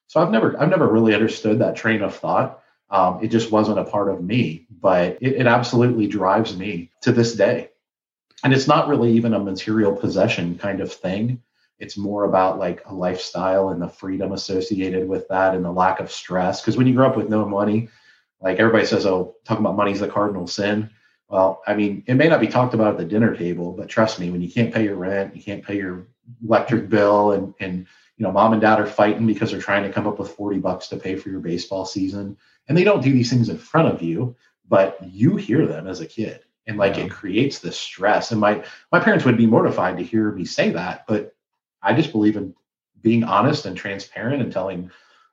So 0.08 0.20
I've 0.20 0.30
never 0.30 0.60
I've 0.60 0.70
never 0.70 0.88
really 0.88 1.14
understood 1.14 1.60
that 1.60 1.76
train 1.76 2.02
of 2.02 2.16
thought. 2.16 2.62
Um, 2.90 3.20
it 3.22 3.28
just 3.28 3.52
wasn't 3.52 3.78
a 3.78 3.84
part 3.84 4.08
of 4.08 4.24
me, 4.24 4.66
but 4.80 5.18
it, 5.20 5.34
it 5.34 5.46
absolutely 5.46 6.06
drives 6.06 6.56
me 6.56 6.90
to 7.02 7.12
this 7.12 7.34
day. 7.34 7.70
And 8.42 8.52
it's 8.52 8.66
not 8.66 8.88
really 8.88 9.12
even 9.12 9.34
a 9.34 9.38
material 9.38 9.94
possession 9.94 10.56
kind 10.58 10.80
of 10.80 10.92
thing. 10.92 11.42
It's 11.78 11.98
more 11.98 12.24
about 12.24 12.58
like 12.58 12.82
a 12.86 12.94
lifestyle 12.94 13.68
and 13.68 13.80
the 13.80 13.88
freedom 13.88 14.32
associated 14.32 15.06
with 15.06 15.28
that 15.28 15.54
and 15.54 15.64
the 15.64 15.70
lack 15.70 16.00
of 16.00 16.10
stress. 16.10 16.62
Because 16.62 16.78
when 16.78 16.86
you 16.86 16.94
grow 16.94 17.08
up 17.08 17.16
with 17.16 17.28
no 17.28 17.44
money, 17.44 17.88
like 18.40 18.58
everybody 18.58 18.86
says, 18.86 19.04
oh, 19.04 19.36
talking 19.44 19.64
about 19.64 19.76
money 19.76 19.92
is 19.92 20.00
the 20.00 20.08
cardinal 20.08 20.46
sin. 20.46 20.88
Well, 21.28 21.60
I 21.66 21.74
mean, 21.74 22.04
it 22.06 22.14
may 22.14 22.28
not 22.28 22.40
be 22.40 22.48
talked 22.48 22.72
about 22.72 22.92
at 22.92 22.98
the 22.98 23.04
dinner 23.04 23.36
table, 23.36 23.72
but 23.72 23.88
trust 23.88 24.18
me, 24.18 24.30
when 24.30 24.40
you 24.40 24.50
can't 24.50 24.72
pay 24.72 24.84
your 24.84 24.96
rent, 24.96 25.36
you 25.36 25.42
can't 25.42 25.62
pay 25.62 25.76
your 25.76 26.06
electric 26.42 26.88
bill, 26.88 27.32
and 27.32 27.54
and 27.60 27.86
you 28.18 28.24
know, 28.24 28.32
mom 28.32 28.52
and 28.52 28.60
dad 28.60 28.80
are 28.80 28.86
fighting 28.86 29.26
because 29.26 29.52
they're 29.52 29.60
trying 29.60 29.84
to 29.84 29.92
come 29.92 30.06
up 30.06 30.18
with 30.18 30.34
40 30.34 30.58
bucks 30.58 30.88
to 30.88 30.96
pay 30.96 31.14
for 31.14 31.30
your 31.30 31.40
baseball 31.40 31.86
season. 31.86 32.36
And 32.68 32.76
they 32.76 32.84
don't 32.84 33.02
do 33.02 33.12
these 33.12 33.30
things 33.30 33.48
in 33.48 33.56
front 33.56 33.88
of 33.88 34.02
you, 34.02 34.36
but 34.68 34.98
you 35.08 35.36
hear 35.36 35.66
them 35.66 35.86
as 35.86 36.00
a 36.00 36.06
kid. 36.06 36.40
And 36.66 36.76
like 36.76 36.96
yeah. 36.96 37.04
it 37.04 37.10
creates 37.12 37.60
this 37.60 37.78
stress. 37.78 38.32
And 38.32 38.40
my 38.40 38.64
my 38.92 39.00
parents 39.00 39.24
would 39.24 39.38
be 39.38 39.46
mortified 39.46 39.96
to 39.96 40.04
hear 40.04 40.30
me 40.32 40.44
say 40.44 40.70
that, 40.70 41.06
but 41.06 41.34
I 41.80 41.94
just 41.94 42.12
believe 42.12 42.36
in 42.36 42.54
being 43.00 43.24
honest 43.24 43.64
and 43.64 43.76
transparent 43.76 44.42
and 44.42 44.52
telling 44.52 44.90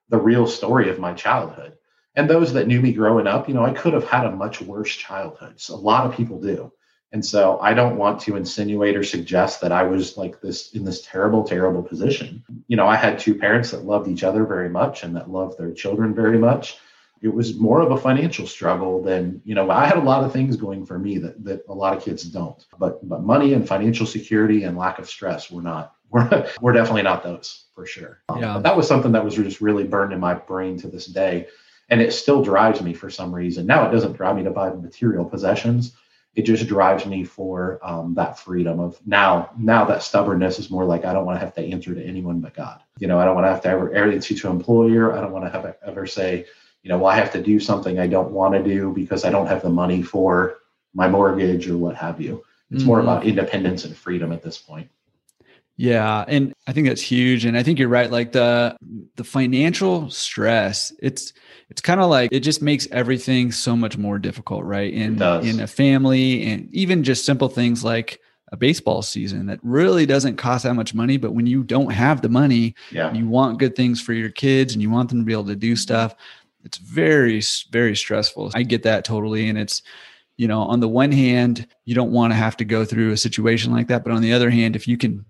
the 0.10 0.20
real 0.20 0.46
story 0.46 0.90
of 0.90 1.00
my 1.00 1.14
childhood. 1.14 1.78
And 2.16 2.30
those 2.30 2.54
that 2.54 2.68
knew 2.68 2.80
me 2.80 2.94
growing 2.94 3.28
up, 3.28 3.50
you 3.50 3.56
know, 3.56 3.66
I 3.66 3.74
could 3.74 3.94
have 3.94 4.08
had 4.08 4.26
a 4.26 4.32
much 4.32 4.62
worse 4.62 4.96
childhood. 4.96 5.60
So 5.60 5.74
a 5.74 5.76
lot 5.76 6.06
of 6.06 6.16
people 6.16 6.40
do. 6.40 6.72
And 7.16 7.26
so 7.26 7.58
I 7.62 7.74
don't 7.74 7.96
want 7.96 8.20
to 8.24 8.36
insinuate 8.36 8.98
or 8.98 9.02
suggest 9.02 9.62
that 9.62 9.72
I 9.72 9.84
was 9.84 10.18
like 10.18 10.42
this 10.42 10.74
in 10.74 10.84
this 10.84 11.02
terrible, 11.02 11.46
terrible 11.46 11.82
position. 11.82 12.44
You 12.68 12.76
know, 12.76 12.88
I 12.88 12.98
had 12.98 13.18
two 13.18 13.36
parents 13.36 13.72
that 13.72 13.86
loved 13.86 14.10
each 14.10 14.26
other 14.26 14.44
very 14.44 14.68
much 14.68 15.04
and 15.04 15.16
that 15.16 15.32
loved 15.32 15.58
their 15.58 15.72
children 15.72 16.14
very 16.14 16.38
much. 16.38 16.78
It 17.22 17.34
was 17.34 17.58
more 17.58 17.80
of 17.80 17.92
a 17.92 17.98
financial 17.98 18.46
struggle 18.46 19.02
than, 19.02 19.42
you 19.46 19.56
know, 19.56 19.72
I 19.72 19.86
had 19.86 19.96
a 19.96 20.02
lot 20.02 20.26
of 20.26 20.34
things 20.34 20.58
going 20.58 20.86
for 20.86 21.00
me 21.00 21.18
that, 21.20 21.42
that 21.46 21.64
a 21.70 21.74
lot 21.74 21.96
of 21.96 22.04
kids 22.04 22.24
don't. 22.24 22.62
But 22.78 23.08
but 23.08 23.24
money 23.24 23.54
and 23.54 23.66
financial 23.66 24.06
security 24.06 24.66
and 24.66 24.78
lack 24.78 25.00
of 25.00 25.08
stress 25.08 25.50
were 25.50 25.62
not 25.62 25.96
we're, 26.10 26.52
we're 26.60 26.74
definitely 26.74 27.04
not 27.04 27.24
those 27.24 27.64
for 27.74 27.86
sure. 27.86 28.20
Um, 28.28 28.42
yeah. 28.42 28.60
that 28.60 28.76
was 28.76 28.90
something 28.90 29.14
that 29.14 29.24
was 29.24 29.36
just 29.36 29.62
really 29.62 29.86
burned 29.86 30.12
in 30.12 30.20
my 30.20 30.34
brain 30.34 30.78
to 30.80 30.90
this 30.90 31.06
day. 31.06 31.48
And 31.88 32.02
it 32.02 32.12
still 32.12 32.44
drives 32.44 32.82
me 32.82 32.94
for 32.94 33.10
some 33.10 33.34
reason. 33.34 33.66
Now 33.66 33.88
it 33.88 33.94
doesn't 33.94 34.18
drive 34.18 34.36
me 34.36 34.44
to 34.44 34.52
buy 34.52 34.70
material 34.72 35.24
possessions. 35.24 35.96
It 36.36 36.44
just 36.44 36.68
drives 36.68 37.06
me 37.06 37.24
for 37.24 37.80
um, 37.82 38.14
that 38.16 38.38
freedom 38.38 38.80
of 38.80 39.00
now. 39.08 39.52
Now 39.58 39.86
that 39.86 40.04
stubbornness 40.04 40.60
is 40.60 40.70
more 40.70 40.84
like 40.86 41.06
I 41.06 41.14
don't 41.14 41.26
want 41.26 41.40
to 41.40 41.46
have 41.46 41.56
to 41.56 41.62
answer 41.62 41.96
to 41.96 42.06
anyone 42.06 42.42
but 42.42 42.54
God. 42.54 42.82
You 43.00 43.08
know, 43.08 43.20
I 43.20 43.26
don't 43.26 43.36
want 43.36 43.46
to 43.46 43.52
have 43.52 43.62
to 43.62 43.70
ever 43.70 43.94
answer 43.96 44.36
to 44.36 44.50
an 44.50 44.58
employer. 44.58 45.16
I 45.16 45.22
don't 45.22 45.32
want 45.32 45.46
to 45.46 45.52
have 45.52 45.76
ever 45.86 46.06
say, 46.06 46.46
you 46.84 46.90
know, 46.90 46.98
well, 46.98 47.08
I 47.08 47.16
have 47.16 47.32
to 47.34 47.42
do 47.42 47.60
something 47.60 48.00
I 48.00 48.08
don't 48.08 48.32
want 48.32 48.54
to 48.54 48.64
do 48.64 48.92
because 48.92 49.24
I 49.26 49.32
don't 49.32 49.48
have 49.48 49.62
the 49.62 49.70
money 49.70 50.02
for 50.02 50.58
my 50.94 51.08
mortgage 51.08 51.68
or 51.70 51.78
what 51.78 51.96
have 51.96 52.20
you. 52.20 52.44
It's 52.72 52.82
mm-hmm. 52.82 52.88
more 52.88 53.00
about 53.00 53.26
independence 53.26 53.86
and 53.86 53.96
freedom 53.96 54.32
at 54.32 54.44
this 54.44 54.58
point. 54.58 54.90
Yeah, 55.78 56.24
and 56.28 56.54
I 56.68 56.74
think 56.74 56.88
that's 56.88 57.02
huge 57.02 57.44
and 57.44 57.58
I 57.58 57.64
think 57.64 57.80
you're 57.80 57.90
right 57.90 58.10
like 58.10 58.32
the 58.32 58.78
the 59.16 59.24
financial 59.26 60.10
stress 60.10 60.94
it's 61.00 61.34
it's 61.70 61.82
kind 61.82 62.00
of 62.00 62.10
like 62.10 62.32
it 62.32 62.42
just 62.42 62.62
makes 62.62 62.88
everything 62.92 63.52
so 63.52 63.76
much 63.76 63.98
more 63.98 64.18
difficult, 64.18 64.64
right? 64.64 64.94
In 64.94 65.22
in 65.22 65.60
a 65.60 65.68
family 65.68 66.46
and 66.46 66.74
even 66.74 67.04
just 67.04 67.26
simple 67.26 67.50
things 67.50 67.84
like 67.84 68.22
a 68.52 68.58
baseball 68.58 69.02
season 69.02 69.48
that 69.48 69.60
really 69.64 70.06
doesn't 70.06 70.38
cost 70.38 70.64
that 70.64 70.76
much 70.76 70.94
money, 70.94 71.18
but 71.18 71.34
when 71.34 71.48
you 71.48 71.64
don't 71.64 71.92
have 71.92 72.22
the 72.22 72.30
money, 72.30 72.76
yeah. 72.92 73.12
you 73.12 73.28
want 73.28 73.60
good 73.60 73.76
things 73.76 74.00
for 74.00 74.14
your 74.14 74.30
kids 74.30 74.74
and 74.74 74.82
you 74.82 74.90
want 74.90 75.10
them 75.10 75.20
to 75.20 75.26
be 75.26 75.34
able 75.34 75.46
to 75.46 75.56
do 75.56 75.74
mm-hmm. 75.74 75.78
stuff, 75.78 76.16
it's 76.64 76.78
very 76.78 77.42
very 77.72 77.96
stressful. 77.98 78.52
I 78.54 78.64
get 78.64 78.84
that 78.84 79.04
totally 79.04 79.50
and 79.50 79.58
it's 79.58 79.82
you 80.38 80.50
know, 80.50 80.62
on 80.64 80.82
the 80.82 80.88
one 80.88 81.14
hand, 81.14 81.66
you 81.86 81.96
don't 81.96 82.12
want 82.12 82.32
to 82.32 82.36
have 82.36 82.58
to 82.58 82.66
go 82.66 82.84
through 82.84 83.12
a 83.12 83.18
situation 83.18 83.72
like 83.72 83.88
that, 83.88 84.04
but 84.04 84.12
on 84.12 84.22
the 84.22 84.34
other 84.34 84.50
hand, 84.50 84.76
if 84.76 84.86
you 84.86 84.98
can 84.98 85.26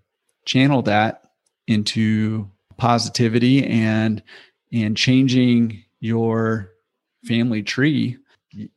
channel 0.46 0.82
that 0.84 1.24
into 1.68 2.50
positivity 2.78 3.66
and 3.66 4.22
and 4.74 4.98
changing 4.98 5.84
your 6.00 6.72
family 7.26 7.64
tree 7.64 8.18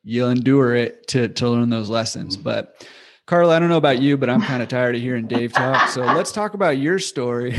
you'll 0.03 0.31
endure 0.31 0.75
it 0.75 1.07
to 1.09 1.29
to 1.29 1.49
learn 1.49 1.71
those 1.71 1.91
lessons. 1.91 2.37
But 2.37 2.87
Carla, 3.29 3.57
I 3.57 3.59
don't 3.59 3.69
know 3.69 3.77
about 3.77 4.01
you, 4.01 4.17
but 4.17 4.31
I'm 4.31 4.41
kind 4.41 4.63
of 4.63 4.71
tired 4.71 4.97
of 4.97 5.03
hearing 5.03 5.27
Dave 5.27 5.53
talk. 5.53 5.91
So 5.91 6.01
let's 6.01 6.33
talk 6.33 6.55
about 6.55 6.79
your 6.79 6.99
story. 6.99 7.55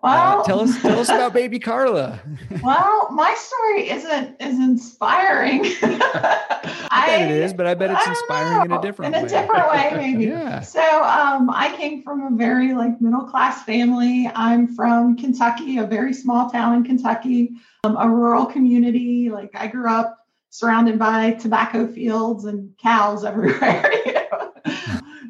Uh, 0.00 0.14
well, 0.14 0.40
uh, 0.40 0.44
tell 0.44 0.60
us 0.60 0.80
tell 0.80 1.00
us 1.00 1.08
about 1.08 1.32
baby 1.32 1.58
Carla. 1.58 2.20
well, 2.62 3.10
my 3.10 3.34
story 3.34 3.90
isn't 3.90 4.36
as 4.38 4.54
inspiring. 4.54 5.62
I 5.82 7.04
bet 7.08 7.22
it 7.22 7.30
is, 7.32 7.52
but 7.52 7.66
I 7.66 7.74
bet 7.74 7.90
it's 7.90 8.06
inspiring 8.06 8.66
in 8.66 8.70
a 8.70 8.80
different 8.80 9.16
in 9.16 9.22
way. 9.22 9.26
a 9.26 9.28
different 9.28 9.68
way, 9.72 9.90
maybe. 9.96 10.24
yeah. 10.26 10.60
So 10.60 10.80
um, 10.80 11.50
I 11.50 11.74
came 11.76 12.04
from 12.04 12.32
a 12.32 12.36
very 12.36 12.74
like 12.74 13.00
middle 13.00 13.24
class 13.24 13.64
family. 13.64 14.30
I'm 14.36 14.72
from 14.76 15.16
Kentucky, 15.16 15.78
a 15.78 15.84
very 15.84 16.14
small 16.14 16.48
town 16.48 16.76
in 16.76 16.84
Kentucky, 16.84 17.50
um, 17.82 17.96
a 17.96 18.08
rural 18.08 18.46
community. 18.46 19.30
Like 19.30 19.50
I 19.54 19.66
grew 19.66 19.90
up 19.90 20.16
surrounded 20.50 20.96
by 20.96 21.32
tobacco 21.32 21.88
fields 21.88 22.44
and 22.44 22.70
cows 22.78 23.24
everywhere. 23.24 24.27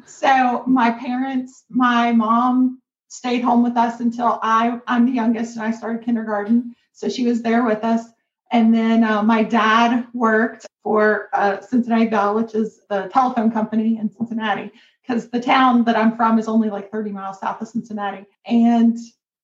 So 0.09 0.63
my 0.65 0.91
parents, 0.91 1.65
my 1.69 2.11
mom 2.11 2.81
stayed 3.07 3.41
home 3.41 3.63
with 3.63 3.77
us 3.77 3.99
until 3.99 4.39
I 4.41 4.79
I'm 4.87 5.05
the 5.05 5.11
youngest 5.11 5.55
and 5.55 5.65
I 5.65 5.71
started 5.71 6.03
kindergarten. 6.03 6.75
So 6.93 7.09
she 7.09 7.25
was 7.25 7.41
there 7.41 7.65
with 7.65 7.83
us. 7.83 8.05
And 8.51 8.73
then 8.73 9.03
uh, 9.03 9.21
my 9.23 9.43
dad 9.43 10.07
worked 10.13 10.65
for 10.83 11.29
uh, 11.33 11.61
Cincinnati 11.61 12.07
Bell, 12.07 12.35
which 12.35 12.55
is 12.55 12.81
the 12.89 13.09
telephone 13.13 13.51
company 13.51 13.97
in 13.97 14.09
Cincinnati, 14.09 14.71
because 15.01 15.29
the 15.29 15.39
town 15.39 15.83
that 15.83 15.95
I'm 15.95 16.15
from 16.15 16.39
is 16.39 16.47
only 16.47 16.69
like 16.69 16.91
30 16.91 17.11
miles 17.11 17.39
south 17.39 17.61
of 17.61 17.67
Cincinnati. 17.67 18.25
And 18.45 18.97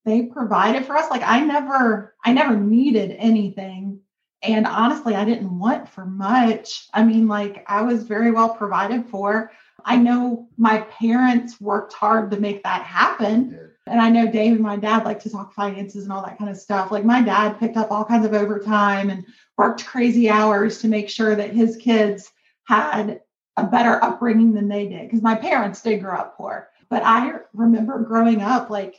they 0.05 0.23
provided 0.23 0.85
for 0.85 0.95
us. 0.95 1.09
Like 1.09 1.23
I 1.23 1.41
never, 1.41 2.15
I 2.23 2.33
never 2.33 2.55
needed 2.55 3.15
anything. 3.17 3.99
And 4.41 4.67
honestly, 4.67 5.15
I 5.15 5.25
didn't 5.25 5.57
want 5.57 5.89
for 5.89 6.05
much. 6.05 6.87
I 6.93 7.03
mean, 7.03 7.27
like 7.27 7.63
I 7.67 7.81
was 7.81 8.03
very 8.03 8.31
well 8.31 8.49
provided 8.49 9.05
for. 9.07 9.51
I 9.85 9.97
know 9.97 10.49
my 10.57 10.79
parents 10.81 11.61
worked 11.61 11.93
hard 11.93 12.31
to 12.31 12.39
make 12.39 12.63
that 12.63 12.81
happen. 12.81 13.51
Yeah. 13.51 13.93
And 13.93 14.01
I 14.01 14.09
know 14.09 14.29
Dave 14.29 14.53
and 14.53 14.61
my 14.61 14.77
dad 14.77 15.05
like 15.05 15.19
to 15.21 15.29
talk 15.29 15.53
finances 15.53 16.03
and 16.03 16.11
all 16.11 16.25
that 16.25 16.39
kind 16.39 16.49
of 16.49 16.57
stuff. 16.57 16.91
Like 16.91 17.05
my 17.05 17.21
dad 17.21 17.59
picked 17.59 17.77
up 17.77 17.91
all 17.91 18.03
kinds 18.03 18.25
of 18.25 18.33
overtime 18.33 19.11
and 19.11 19.23
worked 19.57 19.85
crazy 19.85 20.27
hours 20.27 20.79
to 20.79 20.87
make 20.87 21.07
sure 21.07 21.35
that 21.35 21.51
his 21.51 21.77
kids 21.77 22.31
had 22.67 23.21
a 23.57 23.63
better 23.63 24.03
upbringing 24.03 24.53
than 24.53 24.67
they 24.67 24.87
did 24.87 25.03
because 25.03 25.21
my 25.21 25.35
parents 25.35 25.83
did 25.83 26.01
grow 26.01 26.15
up 26.15 26.35
poor. 26.35 26.69
But 26.89 27.03
I 27.03 27.39
remember 27.53 27.99
growing 27.99 28.41
up, 28.41 28.71
like 28.71 28.95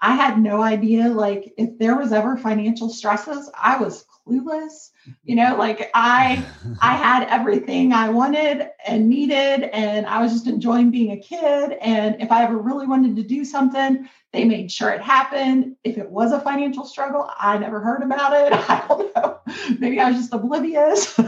I 0.00 0.14
had 0.14 0.38
no 0.38 0.62
idea, 0.62 1.08
like 1.08 1.52
if 1.58 1.76
there 1.78 1.96
was 1.96 2.12
ever 2.12 2.36
financial 2.36 2.88
stresses, 2.88 3.50
I 3.58 3.78
was 3.78 4.04
clueless. 4.30 4.90
You 5.24 5.36
know 5.36 5.50
mm-hmm. 5.50 5.58
like 5.58 5.90
i 5.94 6.44
i 6.82 6.94
had 6.94 7.26
everything 7.28 7.92
i 7.92 8.08
wanted 8.08 8.68
and 8.86 9.08
needed 9.08 9.74
and 9.74 10.06
i 10.06 10.20
was 10.20 10.32
just 10.32 10.46
enjoying 10.46 10.90
being 10.90 11.12
a 11.12 11.16
kid 11.16 11.72
and 11.80 12.20
if 12.20 12.30
i 12.30 12.44
ever 12.44 12.58
really 12.58 12.86
wanted 12.86 13.16
to 13.16 13.22
do 13.22 13.44
something 13.44 14.08
they 14.32 14.44
made 14.44 14.70
sure 14.70 14.90
it 14.90 15.00
happened. 15.00 15.74
If 15.82 15.98
it 15.98 16.08
was 16.08 16.30
a 16.30 16.40
financial 16.40 16.84
struggle 16.84 17.28
i 17.38 17.58
never 17.58 17.80
heard 17.80 18.02
about 18.02 18.32
it. 18.32 18.52
I 18.70 18.84
don't 18.88 19.14
know. 19.16 19.38
Maybe 19.78 19.98
i 20.00 20.10
was 20.10 20.18
just 20.18 20.32
oblivious. 20.32 21.14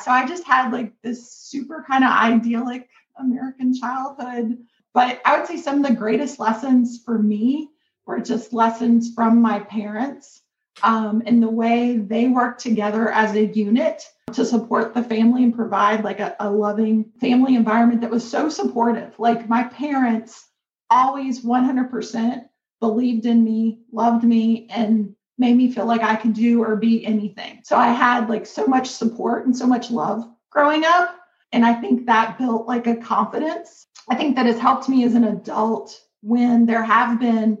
So 0.00 0.10
i 0.10 0.24
just 0.26 0.44
had 0.44 0.72
like 0.72 0.92
this 1.02 1.30
super 1.32 1.84
kind 1.88 2.04
of 2.04 2.10
idyllic 2.10 2.88
american 3.18 3.74
childhood. 3.74 4.58
But 4.92 5.20
i 5.24 5.38
would 5.38 5.46
say 5.46 5.56
some 5.56 5.78
of 5.78 5.90
the 5.90 5.96
greatest 5.96 6.38
lessons 6.38 7.00
for 7.04 7.18
me 7.18 7.70
were 8.06 8.20
just 8.20 8.52
lessons 8.52 9.14
from 9.14 9.40
my 9.40 9.60
parents 9.60 10.39
um, 10.82 11.22
and 11.26 11.42
the 11.42 11.50
way 11.50 11.96
they 11.96 12.28
work 12.28 12.58
together 12.58 13.10
as 13.10 13.34
a 13.34 13.46
unit 13.46 14.02
to 14.32 14.44
support 14.44 14.94
the 14.94 15.02
family 15.02 15.44
and 15.44 15.54
provide 15.54 16.04
like 16.04 16.20
a, 16.20 16.36
a 16.40 16.50
loving 16.50 17.12
family 17.20 17.56
environment 17.56 18.00
that 18.00 18.10
was 18.10 18.28
so 18.28 18.48
supportive. 18.48 19.18
Like 19.18 19.48
my 19.48 19.64
parents 19.64 20.48
always 20.88 21.44
100% 21.44 22.44
believed 22.80 23.26
in 23.26 23.44
me, 23.44 23.80
loved 23.92 24.24
me, 24.24 24.66
and 24.70 25.14
made 25.38 25.56
me 25.56 25.72
feel 25.72 25.86
like 25.86 26.02
I 26.02 26.16
could 26.16 26.34
do 26.34 26.62
or 26.62 26.76
be 26.76 27.04
anything. 27.04 27.60
So 27.64 27.76
I 27.76 27.88
had 27.88 28.28
like 28.28 28.46
so 28.46 28.66
much 28.66 28.88
support 28.88 29.46
and 29.46 29.56
so 29.56 29.66
much 29.66 29.90
love 29.90 30.28
growing 30.50 30.84
up. 30.84 31.16
And 31.52 31.64
I 31.64 31.74
think 31.74 32.06
that 32.06 32.38
built 32.38 32.66
like 32.66 32.86
a 32.86 32.96
confidence. 32.96 33.86
I 34.08 34.14
think 34.14 34.36
that 34.36 34.46
has 34.46 34.58
helped 34.58 34.88
me 34.88 35.04
as 35.04 35.14
an 35.14 35.24
adult 35.24 35.98
when 36.22 36.66
there 36.66 36.82
have 36.82 37.18
been 37.18 37.58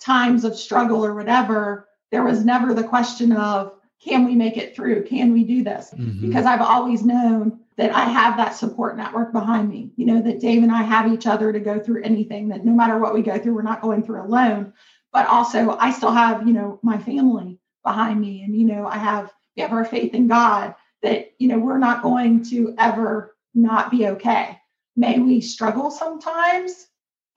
times 0.00 0.44
of 0.44 0.56
struggle 0.56 1.04
or 1.04 1.14
whatever 1.14 1.88
there 2.12 2.22
was 2.22 2.44
never 2.44 2.72
the 2.72 2.84
question 2.84 3.32
of 3.32 3.74
can 4.04 4.24
we 4.24 4.34
make 4.34 4.56
it 4.56 4.76
through? 4.76 5.04
Can 5.04 5.32
we 5.32 5.44
do 5.44 5.64
this? 5.64 5.90
Mm-hmm. 5.90 6.28
because 6.28 6.46
i've 6.46 6.60
always 6.60 7.04
known 7.04 7.58
that 7.76 7.92
i 7.94 8.04
have 8.04 8.36
that 8.36 8.54
support 8.54 8.96
network 8.96 9.32
behind 9.32 9.68
me 9.68 9.90
you 9.96 10.06
know 10.06 10.20
that 10.22 10.40
dave 10.40 10.62
and 10.62 10.70
i 10.70 10.82
have 10.82 11.12
each 11.12 11.26
other 11.26 11.52
to 11.52 11.60
go 11.60 11.80
through 11.80 12.02
anything 12.02 12.48
that 12.48 12.64
no 12.64 12.72
matter 12.72 12.98
what 12.98 13.14
we 13.14 13.22
go 13.22 13.38
through 13.38 13.54
we're 13.54 13.62
not 13.62 13.80
going 13.80 14.02
through 14.02 14.22
alone. 14.22 14.72
But 15.12 15.26
also 15.26 15.76
i 15.78 15.90
still 15.90 16.12
have 16.12 16.46
you 16.46 16.52
know 16.52 16.78
my 16.82 16.98
family 16.98 17.58
behind 17.82 18.20
me 18.20 18.42
and 18.42 18.56
you 18.56 18.66
know 18.66 18.86
i 18.86 18.96
have 18.96 19.32
we 19.56 19.62
have 19.62 19.72
our 19.72 19.84
faith 19.84 20.14
in 20.14 20.28
god 20.28 20.74
that 21.02 21.32
you 21.38 21.48
know 21.48 21.58
we're 21.58 21.78
not 21.78 22.02
going 22.02 22.44
to 22.44 22.74
ever 22.78 23.36
not 23.54 23.90
be 23.90 24.06
okay. 24.06 24.58
May 24.96 25.18
we 25.18 25.42
struggle 25.42 25.90
sometimes? 25.90 26.86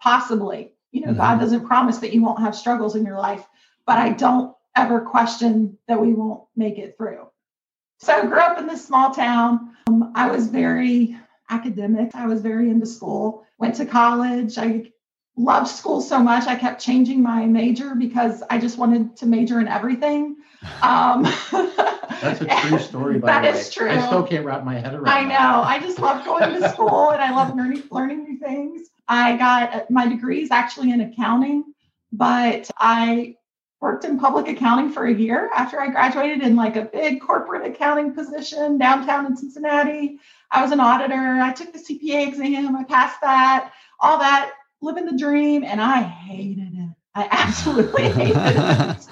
Possibly. 0.01 0.73
You 0.91 1.01
know 1.01 1.07
mm-hmm. 1.07 1.17
god 1.17 1.39
doesn't 1.39 1.67
promise 1.67 1.97
that 1.97 2.13
you 2.13 2.21
won't 2.23 2.39
have 2.39 2.55
struggles 2.55 2.95
in 2.95 3.05
your 3.05 3.17
life 3.17 3.45
but 3.85 3.97
i 3.97 4.09
don't 4.09 4.54
ever 4.75 5.01
question 5.01 5.77
that 5.87 5.99
we 5.99 6.13
won't 6.13 6.43
make 6.55 6.77
it 6.77 6.95
through. 6.97 7.27
So 7.99 8.13
I 8.13 8.25
grew 8.25 8.39
up 8.39 8.59
in 8.59 8.67
this 8.67 8.85
small 8.85 9.11
town. 9.11 9.75
Um, 9.87 10.11
I 10.15 10.29
was 10.29 10.47
very 10.47 11.17
academic. 11.49 12.13
I 12.13 12.27
was 12.27 12.41
very 12.41 12.69
into 12.69 12.85
school. 12.85 13.45
Went 13.57 13.75
to 13.75 13.85
college. 13.85 14.57
I 14.57 14.91
loved 15.37 15.67
school 15.67 16.01
so 16.01 16.19
much. 16.19 16.47
I 16.47 16.55
kept 16.55 16.81
changing 16.81 17.21
my 17.21 17.45
major 17.45 17.95
because 17.95 18.43
I 18.49 18.57
just 18.57 18.77
wanted 18.77 19.15
to 19.17 19.25
major 19.25 19.59
in 19.59 19.67
everything. 19.67 20.37
Um, 20.81 21.23
That's 22.21 22.41
a 22.41 22.67
true 22.67 22.79
story. 22.79 23.19
By 23.19 23.27
that 23.27 23.41
the 23.41 23.51
way. 23.51 23.59
is 23.59 23.73
true. 23.73 23.89
I 23.89 24.05
still 24.05 24.23
can't 24.23 24.45
wrap 24.45 24.63
my 24.63 24.75
head 24.75 24.93
around. 24.93 25.07
It. 25.07 25.09
I 25.09 25.21
know. 25.23 25.29
That. 25.29 25.67
I 25.67 25.79
just 25.79 25.99
love 25.99 26.25
going 26.25 26.61
to 26.61 26.69
school 26.69 27.11
and 27.11 27.21
I 27.21 27.31
love 27.31 27.55
learning 27.55 27.83
learning 27.91 28.23
new 28.23 28.37
things. 28.39 28.89
I 29.07 29.37
got 29.37 29.89
my 29.91 30.07
degree 30.07 30.41
is 30.41 30.51
actually 30.51 30.91
in 30.91 31.01
accounting, 31.01 31.63
but 32.11 32.69
I 32.77 33.35
worked 33.81 34.05
in 34.05 34.19
public 34.19 34.47
accounting 34.47 34.89
for 34.89 35.05
a 35.05 35.13
year 35.13 35.49
after 35.55 35.79
I 35.79 35.89
graduated 35.89 36.41
in 36.41 36.55
like 36.55 36.75
a 36.75 36.85
big 36.85 37.21
corporate 37.21 37.69
accounting 37.69 38.13
position 38.13 38.77
downtown 38.77 39.25
in 39.25 39.35
Cincinnati. 39.35 40.19
I 40.51 40.61
was 40.61 40.71
an 40.71 40.79
auditor. 40.79 41.39
I 41.41 41.51
took 41.51 41.73
the 41.73 41.79
CPA 41.79 42.27
exam. 42.27 42.75
I 42.75 42.83
passed 42.83 43.21
that, 43.21 43.73
all 43.99 44.17
that, 44.19 44.53
living 44.81 45.05
the 45.05 45.17
dream, 45.17 45.63
and 45.63 45.81
I 45.81 46.01
hated 46.01 46.73
it. 46.73 46.89
I 47.13 47.27
absolutely 47.31 48.09
hated 48.09 48.37
it. 48.37 49.07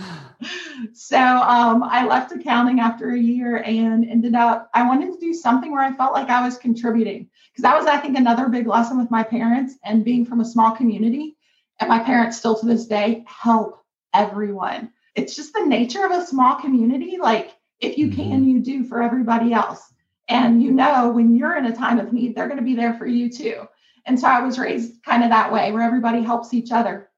So 0.93 1.17
um, 1.17 1.84
I 1.84 2.05
left 2.05 2.32
accounting 2.32 2.79
after 2.79 3.12
a 3.12 3.20
year 3.20 3.63
and 3.63 4.05
ended 4.10 4.36
up, 4.36 4.70
I 4.74 4.88
wanted 4.88 5.13
to 5.13 5.20
do 5.20 5.34
something 5.34 5.72
where 5.72 5.84
I 5.84 5.93
felt 5.93 6.13
like 6.13 6.29
I 6.29 6.43
was 6.43 6.58
contributing. 6.58 7.29
Because 7.51 7.63
that 7.63 7.77
was, 7.77 7.86
I 7.86 7.98
think, 7.98 8.17
another 8.17 8.50
big 8.50 8.67
lesson 8.67 8.98
with 8.98 9.12
my 9.12 9.24
parents 9.24 9.75
and 9.84 10.03
being 10.03 10.25
from 10.25 10.41
a 10.41 10.46
small 10.46 10.72
community. 10.72 11.38
And 11.79 11.89
my 11.89 12.00
parents 12.00 12.38
still 12.38 12.58
to 12.60 12.65
this 12.65 12.86
day 12.86 13.24
help 13.27 13.82
everyone. 14.13 14.91
It's 15.15 15.36
just 15.36 15.53
the 15.53 15.65
nature 15.65 16.05
of 16.05 16.12
a 16.12 16.25
small 16.25 16.55
community. 16.55 17.17
Like, 17.17 17.51
if 17.79 17.98
you 17.98 18.10
can, 18.10 18.41
mm-hmm. 18.41 18.50
you 18.50 18.60
do 18.60 18.84
for 18.84 19.01
everybody 19.01 19.53
else. 19.53 19.93
And 20.27 20.63
you 20.63 20.72
know, 20.72 21.12
when 21.12 21.36
you're 21.36 21.58
in 21.58 21.65
a 21.65 21.75
time 21.75 22.00
of 22.00 22.13
need, 22.13 22.36
they're 22.36 22.48
going 22.48 22.60
to 22.60 22.63
be 22.63 22.75
there 22.75 22.93
for 22.93 23.05
you 23.05 23.29
too. 23.29 23.67
And 24.05 24.20
so 24.20 24.27
I 24.27 24.41
was 24.41 24.60
raised 24.60 25.03
kind 25.03 25.24
of 25.24 25.29
that 25.29 25.51
way 25.51 25.72
where 25.72 25.82
everybody 25.82 26.22
helps 26.22 26.53
each 26.53 26.72
other. 26.72 27.10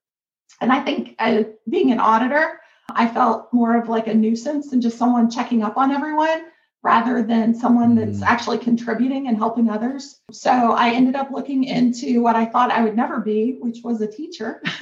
And 0.62 0.72
I 0.72 0.82
think 0.82 1.16
uh, 1.20 1.44
being 1.70 1.92
an 1.92 2.00
auditor, 2.00 2.60
I 2.90 3.08
felt 3.08 3.52
more 3.54 3.78
of 3.78 3.90
like 3.90 4.08
a 4.08 4.14
nuisance 4.14 4.72
and 4.72 4.82
just 4.82 4.98
someone 4.98 5.30
checking 5.30 5.64
up 5.64 5.78
on 5.78 5.92
everyone 5.92 6.46
rather 6.84 7.24
than 7.24 7.56
someone 7.56 7.96
that's 7.96 8.20
mm. 8.20 8.26
actually 8.26 8.60
contributing 8.60 9.28
and 9.28 9.38
helping 9.38 9.70
others. 9.70 10.20
So 10.32 10.52
I 10.52 10.92
ended 10.92 11.16
up 11.16 11.32
looking 11.32 11.64
into 11.64 12.22
what 12.22 12.36
I 12.36 12.46
thought 12.46 12.72
I 12.72 12.84
would 12.84 12.96
never 12.96 13.20
be, 13.20 13.58
which 13.60 13.80
was 13.84 14.02
a 14.02 14.08
teacher. 14.08 14.62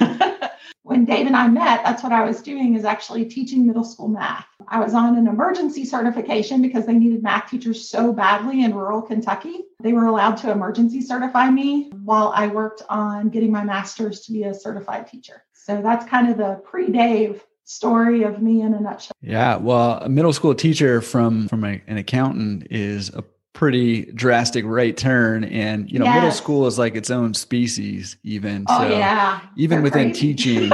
when 0.84 1.06
Dave 1.06 1.26
and 1.26 1.34
I 1.34 1.48
met, 1.48 1.82
that's 1.82 2.02
what 2.02 2.12
I 2.12 2.24
was 2.24 2.42
doing 2.42 2.76
is 2.76 2.84
actually 2.84 3.24
teaching 3.24 3.66
middle 3.66 3.84
school 3.84 4.06
math. 4.06 4.46
I 4.68 4.80
was 4.80 4.92
on 4.92 5.16
an 5.16 5.26
emergency 5.26 5.86
certification 5.86 6.60
because 6.60 6.84
they 6.84 6.92
needed 6.92 7.22
math 7.22 7.50
teachers 7.50 7.88
so 7.88 8.12
badly 8.12 8.62
in 8.62 8.74
rural 8.74 9.00
Kentucky. 9.00 9.64
They 9.82 9.94
were 9.94 10.04
allowed 10.04 10.36
to 10.38 10.52
emergency 10.52 11.00
certify 11.00 11.50
me 11.50 11.90
while 12.04 12.32
I 12.34 12.48
worked 12.48 12.82
on 12.90 13.30
getting 13.30 13.50
my 13.50 13.64
master's 13.64 14.20
to 14.26 14.32
be 14.32 14.44
a 14.44 14.52
certified 14.52 15.06
teacher. 15.06 15.42
So 15.54 15.80
that's 15.80 16.04
kind 16.04 16.30
of 16.30 16.36
the 16.36 16.60
pre-Dave 16.64 17.42
story 17.64 18.22
of 18.22 18.42
me 18.42 18.60
in 18.60 18.74
a 18.74 18.80
nutshell. 18.80 19.16
Yeah, 19.22 19.56
well, 19.56 19.98
a 20.02 20.08
middle 20.10 20.34
school 20.34 20.54
teacher 20.54 21.00
from 21.00 21.48
from 21.48 21.64
a, 21.64 21.80
an 21.86 21.96
accountant 21.96 22.66
is 22.70 23.08
a 23.08 23.24
pretty 23.54 24.04
drastic 24.12 24.64
right 24.66 24.96
turn 24.96 25.44
and 25.44 25.90
you 25.90 25.98
know 25.98 26.04
yes. 26.04 26.14
middle 26.16 26.30
school 26.30 26.66
is 26.66 26.78
like 26.78 26.94
its 26.94 27.10
own 27.10 27.32
species 27.32 28.16
even 28.22 28.64
oh, 28.68 28.80
so 28.80 28.88
yeah. 28.88 29.40
even 29.56 29.76
They're 29.76 29.82
within 29.82 30.10
crazy. 30.10 30.34
teaching 30.34 30.70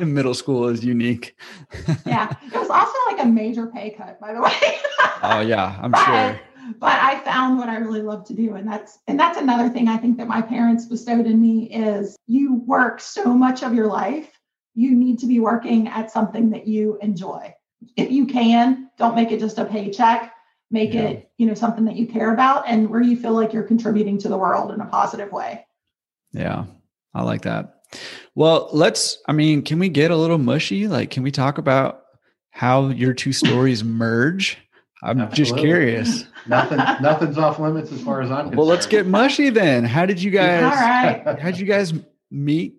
middle 0.14 0.34
school 0.34 0.68
is 0.68 0.84
unique 0.84 1.36
yeah 2.06 2.34
it 2.44 2.54
was 2.54 2.68
also 2.68 2.98
like 3.08 3.24
a 3.24 3.26
major 3.26 3.68
pay 3.68 3.90
cut 3.90 4.20
by 4.20 4.34
the 4.34 4.42
way 4.42 4.78
oh 5.22 5.40
yeah 5.40 5.78
i'm 5.80 5.92
but, 5.92 6.04
sure 6.04 6.40
but 6.78 7.00
i 7.00 7.20
found 7.20 7.58
what 7.58 7.68
i 7.68 7.76
really 7.76 8.02
love 8.02 8.26
to 8.26 8.34
do 8.34 8.56
and 8.56 8.68
that's 8.68 8.98
and 9.06 9.18
that's 9.18 9.38
another 9.38 9.68
thing 9.68 9.88
i 9.88 9.96
think 9.96 10.18
that 10.18 10.26
my 10.26 10.42
parents 10.42 10.86
bestowed 10.86 11.26
in 11.26 11.40
me 11.40 11.70
is 11.70 12.16
you 12.26 12.56
work 12.66 13.00
so 13.00 13.32
much 13.32 13.62
of 13.62 13.72
your 13.72 13.86
life 13.86 14.40
you 14.74 14.94
need 14.94 15.18
to 15.18 15.26
be 15.26 15.40
working 15.40 15.88
at 15.88 16.10
something 16.10 16.50
that 16.50 16.66
you 16.66 16.98
enjoy. 17.02 17.54
If 17.96 18.10
you 18.10 18.26
can, 18.26 18.90
don't 18.98 19.14
make 19.14 19.30
it 19.30 19.40
just 19.40 19.58
a 19.58 19.64
paycheck. 19.64 20.32
Make 20.70 20.94
yeah. 20.94 21.02
it, 21.02 21.30
you 21.36 21.46
know, 21.46 21.54
something 21.54 21.84
that 21.86 21.96
you 21.96 22.06
care 22.06 22.32
about 22.32 22.68
and 22.68 22.88
where 22.90 23.02
you 23.02 23.16
feel 23.16 23.32
like 23.32 23.52
you're 23.52 23.64
contributing 23.64 24.18
to 24.18 24.28
the 24.28 24.38
world 24.38 24.70
in 24.70 24.80
a 24.80 24.86
positive 24.86 25.32
way. 25.32 25.66
Yeah. 26.32 26.64
I 27.12 27.22
like 27.22 27.42
that. 27.42 27.82
Well, 28.36 28.68
let's 28.72 29.18
I 29.26 29.32
mean, 29.32 29.62
can 29.62 29.80
we 29.80 29.88
get 29.88 30.12
a 30.12 30.16
little 30.16 30.38
mushy? 30.38 30.86
Like 30.86 31.10
can 31.10 31.24
we 31.24 31.32
talk 31.32 31.58
about 31.58 32.02
how 32.50 32.88
your 32.88 33.14
two 33.14 33.32
stories 33.32 33.82
merge? 33.84 34.58
I'm 35.02 35.20
Absolutely. 35.20 35.44
just 35.44 35.56
curious. 35.56 36.24
Nothing, 36.46 36.78
nothing's 37.00 37.38
off 37.38 37.58
limits 37.58 37.90
as 37.90 38.02
far 38.02 38.20
as 38.20 38.30
I'm 38.30 38.50
concerned. 38.50 38.58
Well, 38.58 38.66
let's 38.66 38.86
get 38.86 39.06
mushy 39.06 39.48
then. 39.48 39.82
How 39.84 40.04
did 40.04 40.22
you 40.22 40.30
guys? 40.30 40.62
All 40.62 40.70
right. 40.70 41.40
How 41.40 41.50
did 41.50 41.58
you 41.58 41.66
guys 41.66 41.94
meet? 42.30 42.78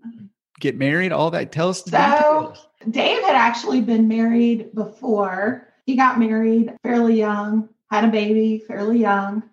get 0.62 0.78
married, 0.78 1.12
all 1.12 1.32
that. 1.32 1.52
Tell 1.52 1.70
us. 1.70 1.84
So 1.84 2.54
Dave 2.90 3.22
had 3.24 3.36
actually 3.36 3.82
been 3.82 4.08
married 4.08 4.74
before. 4.74 5.68
He 5.86 5.98
got 5.98 6.20
married 6.20 6.74
fairly 6.84 7.16
young, 7.16 7.68
had 7.92 8.06
a 8.06 8.08
baby 8.08 8.64
fairly 8.66 9.00
young, 9.00 9.44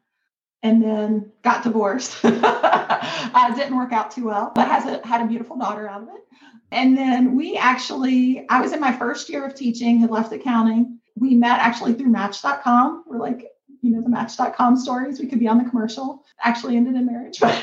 and 0.62 0.82
then 0.82 1.32
got 1.42 1.64
divorced. 1.64 2.16
uh, 2.24 3.54
didn't 3.56 3.76
work 3.76 3.92
out 3.92 4.12
too 4.12 4.24
well, 4.24 4.52
but 4.54 4.68
has 4.68 4.86
a, 4.86 5.04
had 5.06 5.20
a 5.20 5.26
beautiful 5.26 5.58
daughter 5.58 5.88
out 5.88 6.02
of 6.02 6.08
it. 6.08 6.22
And 6.70 6.96
then 6.96 7.34
we 7.34 7.56
actually, 7.56 8.46
I 8.48 8.60
was 8.60 8.72
in 8.72 8.80
my 8.80 8.92
first 8.92 9.28
year 9.28 9.44
of 9.44 9.54
teaching, 9.54 9.98
had 9.98 10.10
left 10.10 10.32
accounting. 10.32 11.00
We 11.16 11.34
met 11.34 11.58
actually 11.58 11.94
through 11.94 12.10
Match.com. 12.10 13.04
We're 13.06 13.18
like, 13.18 13.44
you 13.80 13.90
know, 13.90 14.02
the 14.02 14.08
Match.com 14.08 14.76
stories. 14.76 15.20
We 15.20 15.26
could 15.26 15.38
be 15.38 15.48
on 15.48 15.58
the 15.58 15.68
commercial. 15.68 16.24
Actually 16.42 16.76
ended 16.76 16.94
in 16.94 17.06
marriage. 17.06 17.38
but 17.40 17.58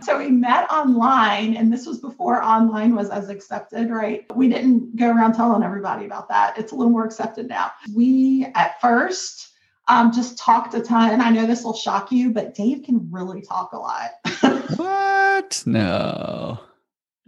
so 0.02 0.18
we 0.18 0.30
met 0.30 0.70
online, 0.70 1.56
and 1.56 1.72
this 1.72 1.86
was 1.86 1.98
before 1.98 2.42
online 2.42 2.94
was 2.94 3.10
as 3.10 3.28
accepted, 3.28 3.90
right? 3.90 4.24
We 4.34 4.48
didn't 4.48 4.96
go 4.96 5.10
around 5.10 5.34
telling 5.34 5.62
everybody 5.62 6.06
about 6.06 6.28
that. 6.28 6.58
It's 6.58 6.72
a 6.72 6.74
little 6.74 6.92
more 6.92 7.04
accepted 7.04 7.48
now. 7.48 7.72
We, 7.94 8.46
at 8.54 8.80
first, 8.80 9.48
um, 9.88 10.12
just 10.12 10.38
talked 10.38 10.74
a 10.74 10.80
ton. 10.80 11.20
I 11.20 11.30
know 11.30 11.46
this 11.46 11.64
will 11.64 11.74
shock 11.74 12.10
you, 12.12 12.30
but 12.30 12.54
Dave 12.54 12.84
can 12.84 13.08
really 13.10 13.42
talk 13.42 13.72
a 13.72 13.78
lot. 13.78 14.10
what? 14.76 15.62
No. 15.66 16.60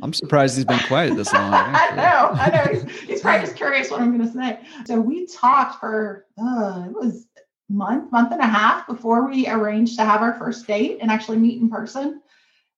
I'm 0.02 0.12
surprised 0.12 0.56
he's 0.56 0.64
been 0.64 0.78
quiet 0.80 1.16
this 1.16 1.32
long. 1.32 1.52
I 1.54 1.94
know, 1.96 2.30
I 2.32 2.50
know. 2.50 2.72
He's, 2.72 3.00
he's 3.00 3.20
probably 3.22 3.46
just 3.46 3.56
curious 3.56 3.90
what 3.90 4.00
I'm 4.00 4.16
going 4.16 4.30
to 4.30 4.34
say. 4.34 4.60
So 4.86 5.00
we 5.00 5.26
talked 5.26 5.80
for, 5.80 6.26
uh, 6.38 6.84
it 6.86 6.92
was 6.92 7.26
month, 7.68 8.12
month 8.12 8.32
and 8.32 8.40
a 8.40 8.46
half 8.46 8.86
before 8.86 9.28
we 9.28 9.48
arranged 9.48 9.96
to 9.98 10.04
have 10.04 10.20
our 10.20 10.34
first 10.34 10.66
date 10.66 10.98
and 11.00 11.10
actually 11.10 11.38
meet 11.38 11.60
in 11.60 11.70
person. 11.70 12.20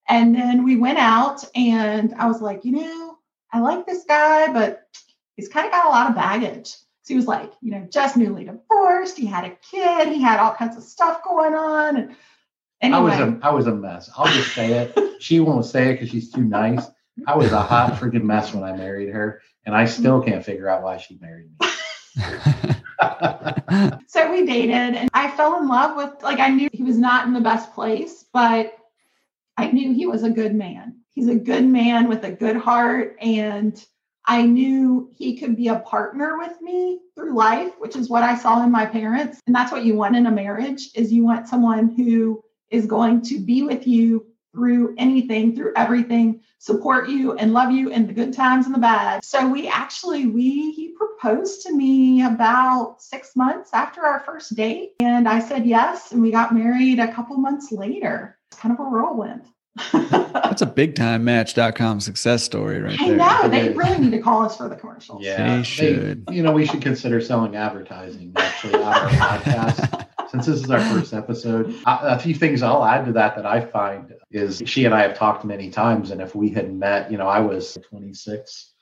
And 0.08 0.34
then 0.34 0.64
we 0.64 0.76
went 0.76 0.98
out, 0.98 1.44
and 1.54 2.14
I 2.14 2.26
was 2.26 2.40
like, 2.40 2.64
you 2.64 2.72
know, 2.72 3.18
I 3.52 3.60
like 3.60 3.84
this 3.84 4.04
guy, 4.04 4.52
but 4.52 4.88
he's 5.36 5.48
kind 5.48 5.66
of 5.66 5.72
got 5.72 5.86
a 5.86 5.90
lot 5.90 6.08
of 6.08 6.14
baggage. 6.14 6.70
So 6.70 7.14
he 7.14 7.16
was 7.16 7.26
like, 7.26 7.52
you 7.60 7.72
know, 7.72 7.86
just 7.90 8.16
newly 8.16 8.44
divorced. 8.44 9.18
He 9.18 9.26
had 9.26 9.44
a 9.44 9.56
kid. 9.70 10.08
He 10.08 10.22
had 10.22 10.40
all 10.40 10.54
kinds 10.54 10.76
of 10.76 10.82
stuff 10.82 11.22
going 11.22 11.54
on. 11.54 11.96
And 11.96 12.16
anyway. 12.80 12.98
I 12.98 13.00
was 13.00 13.18
a 13.18 13.38
I 13.42 13.50
was 13.50 13.66
a 13.66 13.74
mess. 13.74 14.10
I'll 14.16 14.26
just 14.26 14.54
say 14.54 14.72
it. 14.72 14.98
she 15.22 15.40
won't 15.40 15.64
say 15.64 15.90
it 15.90 15.92
because 15.94 16.10
she's 16.10 16.30
too 16.30 16.44
nice. 16.44 16.86
I 17.26 17.36
was 17.36 17.52
a 17.52 17.60
hot 17.60 17.94
freaking 17.94 18.24
mess 18.24 18.54
when 18.54 18.64
I 18.64 18.76
married 18.76 19.10
her, 19.10 19.42
and 19.66 19.74
I 19.74 19.84
still 19.84 20.22
can't 20.22 20.44
figure 20.44 20.68
out 20.68 20.82
why 20.82 20.96
she 20.98 21.18
married 21.20 21.50
me. 21.60 21.68
so 24.06 24.30
we 24.30 24.46
dated, 24.46 24.94
and 24.94 25.10
I 25.14 25.30
fell 25.30 25.58
in 25.58 25.68
love 25.68 25.96
with 25.96 26.22
like 26.22 26.40
I 26.40 26.48
knew 26.48 26.68
he 26.72 26.82
was 26.82 26.98
not 26.98 27.26
in 27.26 27.32
the 27.32 27.40
best 27.40 27.74
place, 27.74 28.24
but 28.32 28.74
I 29.58 29.72
knew 29.72 29.92
he 29.92 30.06
was 30.06 30.22
a 30.22 30.30
good 30.30 30.54
man. 30.54 31.00
He's 31.10 31.26
a 31.26 31.34
good 31.34 31.64
man 31.64 32.08
with 32.08 32.22
a 32.22 32.30
good 32.30 32.56
heart. 32.56 33.16
And 33.20 33.84
I 34.24 34.42
knew 34.42 35.10
he 35.16 35.36
could 35.36 35.56
be 35.56 35.66
a 35.66 35.80
partner 35.80 36.38
with 36.38 36.62
me 36.62 37.00
through 37.16 37.34
life, 37.34 37.72
which 37.80 37.96
is 37.96 38.08
what 38.08 38.22
I 38.22 38.38
saw 38.38 38.62
in 38.62 38.70
my 38.70 38.86
parents. 38.86 39.40
And 39.48 39.56
that's 39.56 39.72
what 39.72 39.84
you 39.84 39.96
want 39.96 40.14
in 40.14 40.26
a 40.26 40.30
marriage 40.30 40.90
is 40.94 41.12
you 41.12 41.24
want 41.24 41.48
someone 41.48 41.88
who 41.96 42.40
is 42.70 42.86
going 42.86 43.22
to 43.22 43.40
be 43.40 43.62
with 43.62 43.84
you 43.84 44.27
through 44.58 44.92
anything, 44.98 45.54
through 45.54 45.72
everything, 45.76 46.40
support 46.58 47.08
you 47.08 47.34
and 47.34 47.52
love 47.52 47.70
you 47.70 47.90
in 47.90 48.08
the 48.08 48.12
good 48.12 48.32
times 48.32 48.66
and 48.66 48.74
the 48.74 48.80
bad. 48.80 49.24
So 49.24 49.48
we 49.48 49.68
actually 49.68 50.26
we 50.26 50.72
he 50.72 50.88
proposed 50.96 51.62
to 51.62 51.72
me 51.72 52.24
about 52.24 52.96
6 53.00 53.36
months 53.36 53.70
after 53.72 54.04
our 54.04 54.20
first 54.26 54.56
date 54.56 54.94
and 54.98 55.28
I 55.28 55.38
said 55.38 55.64
yes 55.64 56.10
and 56.10 56.20
we 56.20 56.32
got 56.32 56.52
married 56.52 56.98
a 56.98 57.12
couple 57.14 57.36
months 57.36 57.70
later 57.70 58.36
It's 58.50 58.58
kind 58.60 58.74
of 58.74 58.84
a 58.84 58.88
whirlwind. 58.88 59.42
That's 59.92 60.62
a 60.62 60.66
big 60.66 60.96
time 60.96 61.22
match.com 61.24 62.00
success 62.00 62.42
story 62.42 62.80
right 62.80 63.00
I 63.00 63.10
there. 63.10 63.20
I 63.20 63.42
know. 63.42 63.48
They 63.48 63.68
really 63.74 63.98
need 63.98 64.10
to 64.10 64.18
call 64.18 64.44
us 64.44 64.56
for 64.56 64.68
the 64.68 64.74
commercials. 64.74 65.22
Yeah. 65.22 65.58
They 65.58 65.62
should. 65.62 66.26
They, 66.26 66.34
you 66.34 66.42
know, 66.42 66.50
we 66.50 66.66
should 66.66 66.82
consider 66.82 67.20
selling 67.20 67.54
advertising 67.54 68.32
actually 68.34 68.74
on 68.74 68.82
our 68.82 69.08
podcast. 69.10 70.07
Since 70.30 70.46
this 70.46 70.62
is 70.62 70.70
our 70.70 70.80
first 70.80 71.14
episode, 71.14 71.74
a 71.86 72.18
few 72.18 72.34
things 72.34 72.62
I'll 72.62 72.84
add 72.84 73.06
to 73.06 73.12
that 73.12 73.36
that 73.36 73.46
I 73.46 73.60
find 73.60 74.14
is 74.30 74.62
she 74.66 74.84
and 74.84 74.94
I 74.94 75.00
have 75.02 75.16
talked 75.16 75.44
many 75.44 75.70
times. 75.70 76.10
And 76.10 76.20
if 76.20 76.34
we 76.34 76.50
had 76.50 76.72
met, 76.72 77.10
you 77.10 77.16
know, 77.16 77.26
I 77.26 77.40
was 77.40 77.78
26 77.88 78.72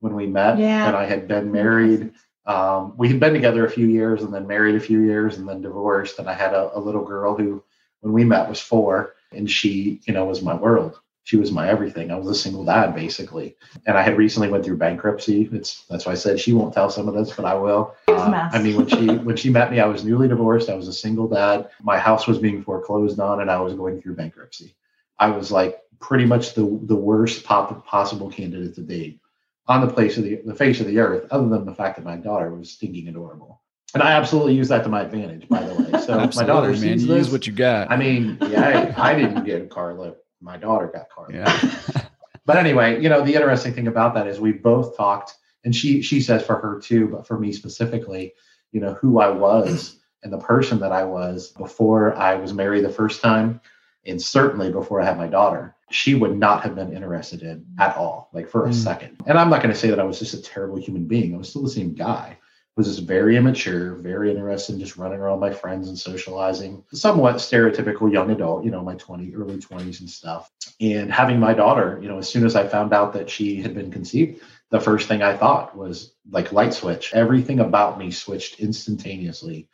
when 0.00 0.14
we 0.14 0.26
met 0.26 0.58
yeah. 0.58 0.88
and 0.88 0.96
I 0.96 1.06
had 1.06 1.26
been 1.26 1.50
married. 1.50 2.12
Um, 2.46 2.94
we 2.96 3.08
had 3.08 3.20
been 3.20 3.32
together 3.32 3.64
a 3.64 3.70
few 3.70 3.86
years 3.86 4.22
and 4.22 4.32
then 4.32 4.46
married 4.46 4.74
a 4.74 4.80
few 4.80 5.00
years 5.00 5.38
and 5.38 5.48
then 5.48 5.62
divorced. 5.62 6.18
And 6.18 6.28
I 6.28 6.34
had 6.34 6.52
a, 6.52 6.76
a 6.76 6.80
little 6.80 7.04
girl 7.04 7.34
who 7.34 7.62
when 8.00 8.12
we 8.12 8.24
met 8.24 8.48
was 8.48 8.60
four 8.60 9.14
and 9.32 9.50
she 9.50 10.00
you 10.06 10.12
know 10.12 10.24
was 10.24 10.42
my 10.42 10.54
world 10.54 10.98
she 11.24 11.36
was 11.36 11.52
my 11.52 11.68
everything 11.68 12.10
i 12.10 12.16
was 12.16 12.28
a 12.28 12.34
single 12.34 12.64
dad 12.64 12.94
basically 12.94 13.56
and 13.86 13.96
i 13.96 14.02
had 14.02 14.16
recently 14.16 14.48
went 14.48 14.64
through 14.64 14.76
bankruptcy 14.76 15.48
it's 15.52 15.84
that's 15.90 16.06
why 16.06 16.12
i 16.12 16.14
said 16.14 16.38
she 16.38 16.52
won't 16.52 16.74
tell 16.74 16.90
some 16.90 17.08
of 17.08 17.14
this 17.14 17.32
but 17.34 17.44
i 17.44 17.54
will 17.54 17.94
uh, 18.08 18.48
i 18.52 18.60
mean 18.60 18.76
when 18.76 18.86
she 18.86 19.06
when 19.06 19.36
she 19.36 19.50
met 19.50 19.70
me 19.70 19.80
i 19.80 19.86
was 19.86 20.04
newly 20.04 20.28
divorced 20.28 20.68
i 20.68 20.74
was 20.74 20.88
a 20.88 20.92
single 20.92 21.28
dad 21.28 21.68
my 21.82 21.98
house 21.98 22.26
was 22.26 22.38
being 22.38 22.62
foreclosed 22.62 23.20
on 23.20 23.40
and 23.40 23.50
i 23.50 23.60
was 23.60 23.74
going 23.74 24.00
through 24.00 24.14
bankruptcy 24.14 24.74
i 25.18 25.28
was 25.28 25.50
like 25.50 25.80
pretty 26.00 26.24
much 26.24 26.54
the 26.54 26.62
the 26.84 26.96
worst 26.96 27.44
pop, 27.44 27.86
possible 27.86 28.30
candidate 28.30 28.74
to 28.74 28.82
date 28.82 29.20
on 29.68 29.86
the 29.86 29.92
place 29.92 30.16
of 30.18 30.24
the, 30.24 30.40
the 30.44 30.54
face 30.54 30.80
of 30.80 30.86
the 30.86 30.98
earth, 30.98 31.28
other 31.30 31.48
than 31.48 31.64
the 31.64 31.74
fact 31.74 31.96
that 31.96 32.04
my 32.04 32.16
daughter 32.16 32.52
was 32.52 32.72
stinking 32.72 33.06
adorable. 33.06 33.62
And 33.94 34.02
I 34.02 34.12
absolutely 34.12 34.54
use 34.54 34.68
that 34.68 34.82
to 34.82 34.88
my 34.88 35.02
advantage, 35.02 35.48
by 35.48 35.62
the 35.62 35.74
way. 35.74 36.00
So 36.00 36.16
my 36.34 36.44
daughter 36.44 36.68
man, 36.68 36.76
sees 36.76 37.02
you 37.02 37.08
this. 37.08 37.26
use 37.26 37.30
what 37.30 37.46
you 37.46 37.52
got. 37.52 37.90
I 37.90 37.96
mean, 37.96 38.38
yeah, 38.48 38.92
I, 38.96 39.10
I 39.10 39.14
didn't 39.14 39.44
get 39.44 39.70
Carla. 39.70 40.14
My 40.40 40.56
daughter 40.56 40.86
got 40.92 41.08
Carla. 41.10 41.34
yeah. 41.34 42.02
But 42.46 42.56
anyway, 42.56 43.00
you 43.00 43.08
know, 43.08 43.22
the 43.22 43.34
interesting 43.34 43.74
thing 43.74 43.86
about 43.86 44.14
that 44.14 44.26
is 44.26 44.40
we 44.40 44.50
both 44.52 44.96
talked, 44.96 45.34
and 45.62 45.76
she 45.76 46.02
she 46.02 46.20
says 46.20 46.42
for 46.44 46.56
her 46.56 46.80
too, 46.80 47.06
but 47.06 47.24
for 47.26 47.38
me 47.38 47.52
specifically, 47.52 48.32
you 48.72 48.80
know, 48.80 48.94
who 48.94 49.20
I 49.20 49.28
was 49.30 49.98
and 50.24 50.32
the 50.32 50.38
person 50.38 50.80
that 50.80 50.90
I 50.90 51.04
was 51.04 51.52
before 51.52 52.16
I 52.16 52.34
was 52.34 52.52
married 52.52 52.84
the 52.84 52.88
first 52.90 53.20
time, 53.22 53.60
and 54.04 54.20
certainly 54.20 54.72
before 54.72 55.00
I 55.00 55.04
had 55.04 55.16
my 55.18 55.28
daughter, 55.28 55.76
she 55.90 56.14
would 56.16 56.36
not 56.36 56.62
have 56.64 56.74
been 56.74 56.92
interested 56.92 57.42
in 57.42 57.64
at 57.78 57.96
all, 57.96 58.30
like 58.32 58.48
for 58.48 58.64
a 58.66 58.70
Mm. 58.70 58.74
second. 58.74 59.22
And 59.26 59.38
I'm 59.38 59.50
not 59.50 59.62
going 59.62 59.72
to 59.72 59.78
say 59.78 59.90
that 59.90 60.00
I 60.00 60.04
was 60.04 60.18
just 60.18 60.34
a 60.34 60.42
terrible 60.42 60.78
human 60.78 61.04
being. 61.04 61.34
I 61.34 61.38
was 61.38 61.50
still 61.50 61.62
the 61.62 61.70
same 61.70 61.94
guy. 61.94 62.36
Was 62.76 62.86
just 62.86 63.06
very 63.06 63.36
immature, 63.36 63.96
very 63.96 64.30
interested 64.30 64.74
in 64.74 64.80
just 64.80 64.96
running 64.96 65.18
around 65.18 65.40
my 65.40 65.52
friends 65.52 65.88
and 65.88 65.98
socializing. 65.98 66.82
Somewhat 66.92 67.36
stereotypical 67.36 68.10
young 68.10 68.30
adult, 68.30 68.64
you 68.64 68.70
know, 68.70 68.82
my 68.82 68.94
20, 68.94 69.34
early 69.34 69.58
20s 69.58 70.00
and 70.00 70.08
stuff. 70.08 70.50
And 70.80 71.12
having 71.12 71.38
my 71.38 71.52
daughter, 71.52 71.98
you 72.00 72.08
know, 72.08 72.18
as 72.18 72.28
soon 72.28 72.46
as 72.46 72.56
I 72.56 72.66
found 72.66 72.94
out 72.94 73.12
that 73.14 73.28
she 73.28 73.60
had 73.60 73.74
been 73.74 73.90
conceived, 73.90 74.40
the 74.70 74.80
first 74.80 75.08
thing 75.08 75.20
I 75.20 75.36
thought 75.36 75.76
was 75.76 76.14
like 76.30 76.52
light 76.52 76.72
switch. 76.72 77.12
Everything 77.12 77.60
about 77.60 77.98
me 77.98 78.10
switched 78.12 78.60
instantaneously 78.60 79.68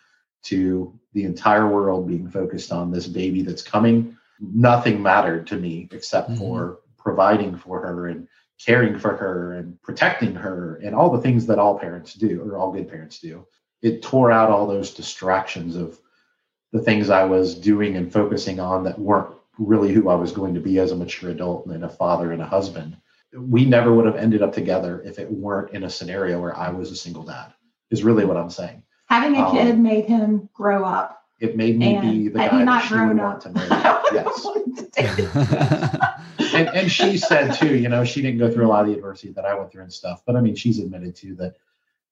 to 0.45 0.99
the 1.13 1.25
entire 1.25 1.69
world 1.69 2.09
being 2.09 2.29
focused 2.29 2.73
on 2.73 2.91
this 2.91 3.07
baby 3.07 3.43
that's 3.43 3.63
coming. 3.63 4.17
Nothing 4.41 5.03
mattered 5.03 5.47
to 5.49 5.57
me 5.57 5.89
except 5.93 6.31
Mhm. 6.31 6.39
for 6.39 6.79
providing 6.97 7.57
for 7.57 7.81
her 7.83 8.07
and 8.09 8.27
caring 8.65 8.99
for 8.99 9.17
her 9.17 9.55
and 9.55 9.81
protecting 9.83 10.35
her 10.35 10.81
and 10.83 10.95
all 10.95 11.11
the 11.11 11.21
things 11.21 11.47
that 11.47 11.59
all 11.59 11.79
parents 11.79 12.15
do 12.15 12.41
or 12.43 12.57
all 12.59 12.73
good 12.73 12.89
parents 12.89 13.19
do. 13.19 13.47
It 13.83 14.03
tore 14.03 14.33
out 14.33 14.51
all 14.51 14.67
those 14.67 14.95
distractions 14.95 15.77
of 15.77 15.99
the 16.73 16.81
things 16.81 17.11
I 17.11 17.25
was 17.25 17.55
doing 17.55 17.97
and 17.97 18.13
focusing 18.13 18.59
on 18.59 18.85
that 18.85 18.99
weren't 18.99 19.35
really 19.59 19.93
who 19.93 20.09
I 20.09 20.15
was 20.15 20.33
going 20.33 20.55
to 20.55 20.61
be 20.61 20.79
as 20.79 20.93
a 20.93 20.97
mature 20.97 21.31
adult 21.31 21.67
and 21.67 21.85
a 21.85 21.89
father 21.89 22.33
and 22.33 22.43
a 22.43 22.47
husband. 22.47 22.97
We 23.35 23.65
never 23.67 23.93
would 23.93 24.07
have 24.07 24.17
ended 24.17 24.43
up 24.43 24.53
together 24.53 25.03
if 25.05 25.19
it 25.19 25.31
weren't 25.31 25.73
in 25.75 25.85
a 25.85 25.91
scenario 25.91 26.41
where 26.41 26.57
I 26.57 26.71
was 26.71 26.91
a 26.91 26.97
single 26.97 27.23
dad, 27.25 27.53
is 27.91 28.03
really 28.05 28.25
what 28.25 28.37
I'm 28.37 28.51
saying. 28.51 28.83
Having 29.09 29.37
a 29.37 29.47
Um, 29.47 29.53
kid 29.57 29.79
made 29.79 30.07
him 30.07 30.49
grow 30.53 30.85
up. 30.85 31.23
It 31.39 31.57
made 31.57 31.79
me 31.79 32.01
be 32.01 32.29
the 32.29 32.41
had 32.41 32.51
guy 32.51 32.59
he 32.59 32.59
that 32.61 32.65
not 32.65 32.85
she 32.85 32.95
would 32.95 33.01
grown 33.01 33.17
want 33.19 33.37
up, 33.37 33.43
to 33.43 33.51
marry. 33.51 33.69
Yes. 34.13 34.47
to 36.65 36.69
and, 36.69 36.77
and 36.77 36.93
she 36.93 37.17
said 37.17 37.53
too, 37.53 37.77
you 37.77 37.89
know, 37.89 38.05
she 38.05 38.23
didn't 38.23 38.39
go 38.39 38.51
through 38.51 38.67
a 38.67 38.69
lot 38.69 38.83
of 38.83 38.89
the 38.89 38.95
adversity 38.95 39.33
that 39.33 39.45
I 39.45 39.55
went 39.55 39.71
through 39.73 39.83
and 39.83 39.93
stuff. 39.93 40.23
But 40.27 40.37
I 40.37 40.41
mean, 40.41 40.55
she's 40.55 40.79
admitted 40.79 41.15
too 41.17 41.35
that, 41.37 41.57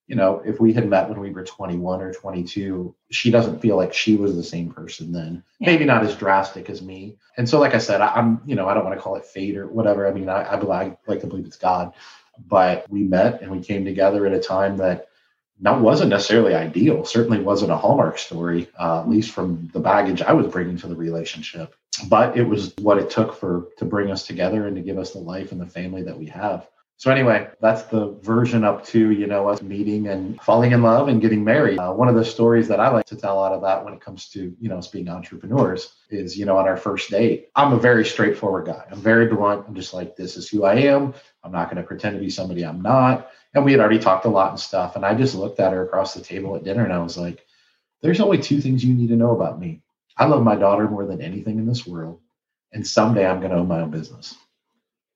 you 0.07 0.17
know, 0.17 0.43
if 0.45 0.61
we 0.61 0.73
had 0.73 0.89
met 0.89 1.09
when 1.09 1.19
we 1.19 1.31
were 1.31 1.45
21 1.45 2.03
or 2.03 2.13
22, 2.13 2.95
she 3.11 3.31
doesn't 3.31 3.61
feel 3.61 3.77
like 3.77 3.95
she 3.95 4.17
was 4.17 4.37
the 4.37 4.43
same 4.43 4.71
person 4.71 5.13
then. 5.13 5.43
Yeah. 5.59 5.71
Maybe 5.71 5.85
not 5.85 6.05
as 6.05 6.15
drastic 6.15 6.69
as 6.69 6.83
me. 6.83 7.17
And 7.37 7.49
so, 7.49 7.59
like 7.59 7.75
I 7.75 7.79
said, 7.79 8.01
I, 8.01 8.09
I'm, 8.09 8.43
you 8.45 8.55
know, 8.55 8.69
I 8.69 8.75
don't 8.75 8.85
want 8.85 8.97
to 8.97 9.03
call 9.03 9.17
it 9.17 9.25
fate 9.25 9.57
or 9.57 9.67
whatever. 9.67 10.07
I 10.07 10.13
mean, 10.13 10.29
I, 10.29 10.43
I, 10.43 10.57
I 10.61 10.97
like 11.07 11.21
to 11.21 11.27
believe 11.27 11.47
it's 11.47 11.57
God. 11.57 11.95
But 12.47 12.85
we 12.91 13.03
met 13.03 13.43
and 13.43 13.51
we 13.51 13.61
came 13.61 13.85
together 13.85 14.27
at 14.27 14.33
a 14.33 14.41
time 14.41 14.77
that 14.79 15.09
that 15.61 15.81
wasn't 15.81 16.11
necessarily 16.11 16.55
ideal. 16.55 17.05
Certainly 17.05 17.41
wasn't 17.41 17.71
a 17.71 17.77
hallmark 17.77 18.19
story, 18.19 18.69
uh, 18.79 19.01
at 19.01 19.09
least 19.09 19.31
from 19.31 19.71
the 19.73 19.81
baggage 19.81 20.23
I 20.23 20.33
was 20.33 20.49
bringing 20.49 20.77
to 20.79 20.89
the 20.89 20.97
relationship. 20.97 21.75
But 22.09 22.37
it 22.37 22.43
was 22.43 22.75
what 22.81 22.99
it 22.99 23.11
took 23.11 23.35
for 23.35 23.69
to 23.79 23.85
bring 23.85 24.11
us 24.11 24.27
together 24.27 24.67
and 24.67 24.75
to 24.77 24.83
give 24.83 24.99
us 24.99 25.13
the 25.13 25.21
life 25.21 25.53
and 25.53 25.61
the 25.61 25.67
family 25.67 26.03
that 26.03 26.19
we 26.19 26.27
have. 26.27 26.69
So 27.05 27.11
anyway, 27.11 27.51
that's 27.61 27.83
the 27.83 28.17
version 28.23 28.65
up 28.65 28.83
to 28.87 29.11
you 29.11 29.27
know 29.27 29.47
us 29.47 29.61
meeting 29.61 30.09
and 30.09 30.41
falling 30.41 30.73
in 30.73 30.83
love 30.83 31.09
and 31.09 31.21
getting 31.21 31.45
married. 31.45 31.79
Uh, 31.79 31.93
one 31.93 32.09
of 32.09 32.15
the 32.15 32.25
stories 32.25 32.67
that 32.69 32.81
I 32.81 32.89
like 32.89 33.05
to 33.09 33.15
tell 33.15 33.45
out 33.45 33.53
of 33.53 33.61
that 33.61 33.85
when 33.85 33.93
it 33.93 34.01
comes 34.01 34.31
to 34.31 34.57
you 34.59 34.71
know 34.71 34.79
us 34.79 34.89
being 34.89 35.11
entrepreneurs 35.11 35.97
is 36.09 36.39
you 36.39 36.47
know 36.47 36.57
on 36.57 36.67
our 36.67 36.79
first 36.79 37.11
date. 37.11 37.51
I'm 37.57 37.75
a 37.75 37.79
very 37.79 38.07
straightforward 38.07 38.65
guy. 38.65 38.87
I'm 38.91 39.03
very 39.03 39.27
blunt. 39.27 39.67
I'm 39.69 39.75
just 39.75 39.93
like 39.93 40.17
this 40.17 40.39
is 40.39 40.49
who 40.49 40.65
I 40.65 40.77
am. 40.77 41.13
I'm 41.43 41.53
not 41.53 41.67
going 41.67 41.77
to 41.77 41.87
pretend 41.87 42.15
to 42.15 42.21
be 42.21 42.31
somebody 42.31 42.65
I'm 42.65 42.81
not. 42.81 43.29
And 43.53 43.67
we 43.67 43.73
had 43.73 43.83
already 43.83 43.99
talked 43.99 44.25
a 44.25 44.31
lot 44.31 44.53
and 44.53 44.59
stuff. 44.59 44.97
And 44.97 45.05
I 45.05 45.13
just 45.15 45.35
looked 45.35 45.61
at 45.61 45.75
her 45.75 45.85
across 45.85 46.15
the 46.15 46.23
table 46.23 46.57
at 46.57 46.65
dinner 46.65 46.85
and 46.85 46.93
I 46.95 47.01
was 47.01 47.19
like, 47.19 47.45
there's 48.01 48.21
only 48.21 48.39
two 48.39 48.63
things 48.63 48.83
you 48.83 48.95
need 48.95 49.09
to 49.09 49.17
know 49.17 49.33
about 49.33 49.61
me. 49.61 49.83
I 50.17 50.25
love 50.25 50.43
my 50.43 50.57
daughter 50.57 50.89
more 50.89 51.05
than 51.05 51.21
anything 51.21 51.59
in 51.59 51.67
this 51.67 51.87
world. 51.87 52.21
And 52.73 52.87
someday 52.87 53.27
I'm 53.27 53.41
going 53.41 53.51
to 53.51 53.59
own 53.59 53.69
my 53.69 53.83
own 53.83 53.91
business. 53.91 54.35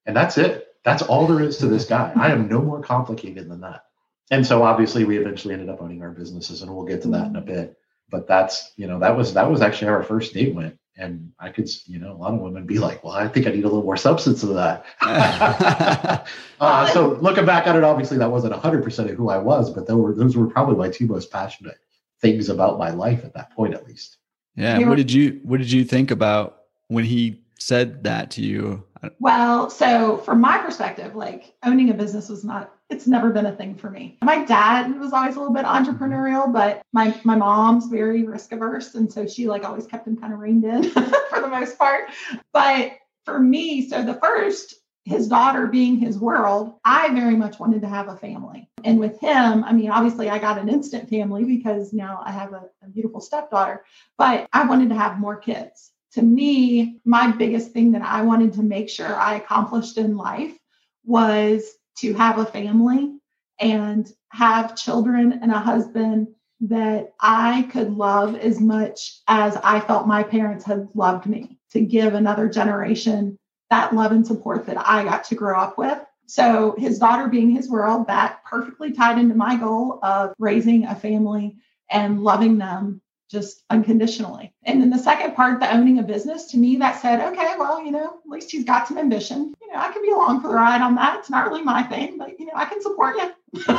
And 0.05 0.15
that's 0.15 0.37
it. 0.37 0.68
That's 0.85 1.03
all 1.03 1.27
there 1.27 1.41
is 1.41 1.59
to 1.59 1.67
this 1.67 1.85
guy. 1.85 2.13
I 2.17 2.31
am 2.31 2.49
no 2.49 2.63
more 2.63 2.81
complicated 2.81 3.49
than 3.49 3.61
that. 3.61 3.85
And 4.31 4.47
so 4.47 4.63
obviously 4.63 5.05
we 5.05 5.19
eventually 5.19 5.55
ended 5.55 5.69
up 5.69 5.81
owning 5.81 6.03
our 6.03 6.11
businesses 6.11 6.63
and 6.63 6.75
we'll 6.75 6.87
get 6.87 7.03
to 7.03 7.09
that 7.09 7.27
in 7.27 7.37
a 7.37 7.41
bit. 7.41 7.77
But 8.11 8.27
that's, 8.27 8.73
you 8.77 8.87
know, 8.87 8.99
that 9.01 9.17
was 9.17 9.35
that 9.35 9.51
was 9.51 9.61
actually 9.61 9.89
how 9.89 9.95
our 9.95 10.03
first 10.03 10.35
date 10.35 10.55
went. 10.55 10.79
And 10.97 11.33
I 11.39 11.51
could, 11.51 11.69
you 11.87 11.99
know, 11.99 12.13
a 12.13 12.17
lot 12.17 12.35
of 12.35 12.41
women 12.41 12.67
be 12.67 12.79
like, 12.79 13.05
well, 13.05 13.13
I 13.13 13.29
think 13.29 13.47
I 13.47 13.51
need 13.51 13.65
a 13.65 13.69
little 13.69 13.85
more 13.85 13.97
substance 13.97 14.43
of 14.43 14.55
that. 14.55 14.85
uh, 16.61 16.87
so 16.89 17.13
looking 17.21 17.47
back 17.47 17.67
at 17.69 17.77
it, 17.77 17.85
obviously 17.85 18.19
that 18.19 18.31
wasn't 18.31 18.55
100% 18.55 19.11
of 19.11 19.17
who 19.17 19.31
I 19.31 19.39
was, 19.39 19.71
but 19.71 19.87
those 19.87 20.01
were, 20.01 20.15
those 20.15 20.37
were 20.37 20.49
probably 20.49 20.75
my 20.75 20.89
two 20.89 21.07
most 21.07 21.31
passionate 21.31 21.79
things 22.21 22.49
about 22.49 22.79
my 22.79 22.91
life 22.91 23.25
at 23.25 23.35
that 23.35 23.53
point, 23.53 23.75
at 23.75 23.87
least. 23.87 24.17
Yeah. 24.57 24.79
What 24.89 24.97
did 24.97 25.13
you 25.13 25.41
What 25.45 25.59
did 25.59 25.71
you 25.71 25.85
think 25.85 26.11
about 26.11 26.63
when 26.89 27.05
he 27.05 27.43
said 27.61 28.03
that 28.05 28.33
to 28.33 28.43
you? 28.43 28.85
Well, 29.19 29.71
so 29.71 30.19
from 30.19 30.41
my 30.41 30.59
perspective, 30.59 31.15
like 31.15 31.55
owning 31.65 31.91
a 31.91 31.95
business 31.95 32.29
was 32.29 32.45
not, 32.45 32.73
it's 32.91 33.07
never 33.07 33.31
been 33.31 33.47
a 33.47 33.55
thing 33.55 33.75
for 33.75 33.91
me. 33.91 34.19
My 34.23 34.45
dad 34.45 34.99
was 34.99 35.13
always 35.13 35.37
a 35.37 35.39
little 35.39 35.55
bit 35.55 35.65
mm-hmm. 35.65 35.85
entrepreneurial, 35.85 36.53
but 36.53 36.83
my 36.93 37.19
my 37.25 37.37
mom's 37.37 37.87
very 37.87 38.25
risk 38.25 38.53
averse. 38.53 38.95
And 38.95 39.13
so 39.13 39.27
she 39.27 39.49
like 39.49 39.65
always 39.65 39.87
kept 39.87 40.07
him 40.07 40.17
kind 40.17 40.33
of 40.33 40.39
reined 40.39 40.65
in 40.65 40.91
for 40.91 41.41
the 41.41 41.49
most 41.49 41.79
part. 41.79 42.11
But 42.53 42.93
for 43.25 43.39
me, 43.39 43.89
so 43.89 44.03
the 44.03 44.15
first, 44.15 44.75
his 45.05 45.29
daughter 45.29 45.67
being 45.67 45.99
his 45.99 46.19
world, 46.19 46.75
I 46.85 47.13
very 47.15 47.37
much 47.37 47.59
wanted 47.59 47.83
to 47.83 47.89
have 47.89 48.09
a 48.09 48.17
family. 48.17 48.69
And 48.85 48.99
with 48.99 49.21
him, 49.21 49.65
I 49.65 49.73
mean, 49.73 49.91
obviously 49.91 50.31
I 50.31 50.39
got 50.39 50.59
an 50.59 50.69
instant 50.69 51.11
family 51.11 51.45
because 51.45 51.93
now 51.93 52.23
I 52.25 52.31
have 52.31 52.53
a, 52.53 52.65
a 52.83 52.89
beautiful 52.89 53.21
stepdaughter, 53.21 53.85
but 54.17 54.49
I 54.53 54.67
wanted 54.67 54.91
to 54.91 54.95
have 54.95 55.19
more 55.19 55.37
kids 55.37 55.93
to 56.13 56.23
me, 56.23 57.01
my 57.05 57.31
biggest 57.31 57.73
thing 57.73 57.93
that 57.93 58.03
I 58.03 58.23
wanted 58.23 58.55
to 58.55 58.63
make 58.63 58.89
sure 58.89 59.15
I 59.15 59.37
accomplished 59.37 59.99
in 59.99 60.17
life 60.17 60.57
was 61.05 61.75
to 61.99 62.15
have 62.15 62.39
a 62.39 62.47
family 62.47 63.19
and 63.61 64.11
have 64.31 64.77
children 64.77 65.41
and 65.43 65.51
a 65.51 65.59
husband 65.59 66.29
that 66.61 67.13
I 67.21 67.69
could 67.71 67.93
love 67.93 68.35
as 68.35 68.61
much 68.61 69.21
as 69.29 69.57
I 69.57 69.81
felt 69.81 70.07
my 70.07 70.23
parents 70.23 70.65
had 70.65 70.89
loved 70.95 71.27
me, 71.27 71.59
to 71.71 71.81
give 71.81 72.15
another 72.15 72.49
generation 72.49 73.39
that 73.71 73.95
love 73.95 74.13
and 74.13 74.27
support 74.27 74.67
that 74.67 74.79
I 74.79 75.05
got 75.05 75.25
to 75.25 75.35
grow 75.35 75.59
up 75.59 75.77
with. 75.79 75.99
So, 76.27 76.75
his 76.77 76.99
daughter 76.99 77.29
being 77.29 77.51
his 77.51 77.71
world, 77.71 78.07
that 78.07 78.45
perfectly 78.45 78.93
tied 78.93 79.19
into 79.19 79.35
my 79.35 79.57
goal 79.57 79.99
of 80.03 80.35
raising 80.39 80.85
a 80.85 80.95
family 80.95 81.57
and 81.91 82.23
loving 82.23 82.59
them 82.59 83.01
just 83.29 83.65
unconditionally. 83.71 84.53
And 84.65 84.81
then 84.81 84.91
the 84.91 84.99
second 84.99 85.35
part, 85.35 85.61
the 85.61 85.71
owning 85.73 85.99
a 85.99 86.03
business, 86.03 86.47
to 86.47 86.57
me, 86.57 86.77
that 86.77 87.01
said, 87.01 87.21
okay, 87.33 87.55
well, 87.59 87.85
you 87.85 87.91
know, 87.91 88.21
at 88.25 88.31
least 88.31 88.51
he's 88.51 88.65
got 88.65 88.89
some 88.89 88.97
ambition. 88.99 89.55
You 89.61 89.73
know, 89.73 89.79
I 89.79 89.93
can 89.93 90.03
be 90.03 90.11
along 90.11 90.41
for 90.41 90.49
the 90.49 90.55
ride 90.55 90.81
on 90.81 90.95
that. 90.95 91.19
It's 91.19 91.29
not 91.31 91.47
really 91.49 91.63
my 91.63 91.83
thing, 91.83 92.17
but 92.19 92.39
you 92.41 92.47
know, 92.47 92.53
I 92.55 92.65
can 92.65 92.81
support 92.81 93.17
you. 93.17 93.65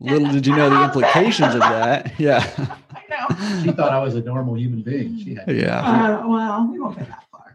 Little 0.00 0.30
did 0.30 0.46
you 0.46 0.54
know 0.54 0.70
the 0.70 0.84
implications 0.84 1.54
of 1.54 1.60
that. 1.60 2.12
Yeah. 2.18 2.44
I 2.90 3.02
know. 3.08 3.62
She 3.62 3.72
thought 3.72 3.92
I 3.92 3.98
was 3.98 4.14
a 4.14 4.20
normal 4.20 4.56
human 4.56 4.82
being. 4.82 5.18
She 5.18 5.34
had 5.34 5.48
Yeah. 5.48 5.80
Uh, 5.80 6.28
well, 6.28 6.68
we 6.70 6.78
won't 6.78 6.98
go 6.98 7.04
that 7.04 7.24
far. 7.32 7.52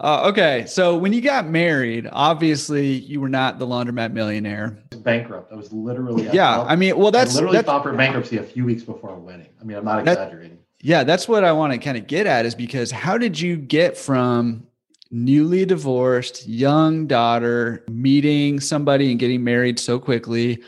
uh, 0.00 0.28
okay. 0.28 0.64
So 0.66 0.96
when 0.96 1.12
you 1.12 1.20
got 1.20 1.46
married, 1.46 2.08
obviously 2.12 2.92
you 2.92 3.20
were 3.20 3.28
not 3.28 3.58
the 3.58 3.66
laundromat 3.66 4.12
millionaire. 4.12 4.78
Bankrupt. 5.06 5.50
I 5.52 5.56
was 5.56 5.72
literally 5.72 6.28
Yeah. 6.32 6.60
I 6.62 6.76
mean, 6.76 6.98
well, 6.98 7.10
that's, 7.10 7.32
I 7.32 7.34
literally 7.36 7.56
that's 7.56 7.66
filed 7.66 7.84
for 7.84 7.92
bankruptcy 7.94 8.36
a 8.36 8.42
few 8.42 8.64
weeks 8.66 8.82
before 8.82 9.10
our 9.10 9.18
wedding. 9.18 9.46
I 9.58 9.64
mean, 9.64 9.78
I'm 9.78 9.84
not 9.84 10.04
That- 10.04 10.18
exaggerating. 10.18 10.58
yeah, 10.82 11.04
that's 11.04 11.26
what 11.28 11.44
I 11.44 11.52
want 11.52 11.72
to 11.72 11.78
kind 11.78 11.96
of 11.96 12.06
get 12.06 12.26
at 12.26 12.44
is 12.44 12.54
because 12.54 12.90
how 12.90 13.16
did 13.16 13.40
you 13.40 13.56
get 13.56 13.96
from 13.96 14.66
newly 15.10 15.64
divorced, 15.64 16.46
young 16.48 17.06
daughter, 17.06 17.84
meeting 17.88 18.60
somebody 18.60 19.10
and 19.10 19.18
getting 19.20 19.42
married 19.44 19.78
so 19.78 19.98
quickly, 19.98 20.62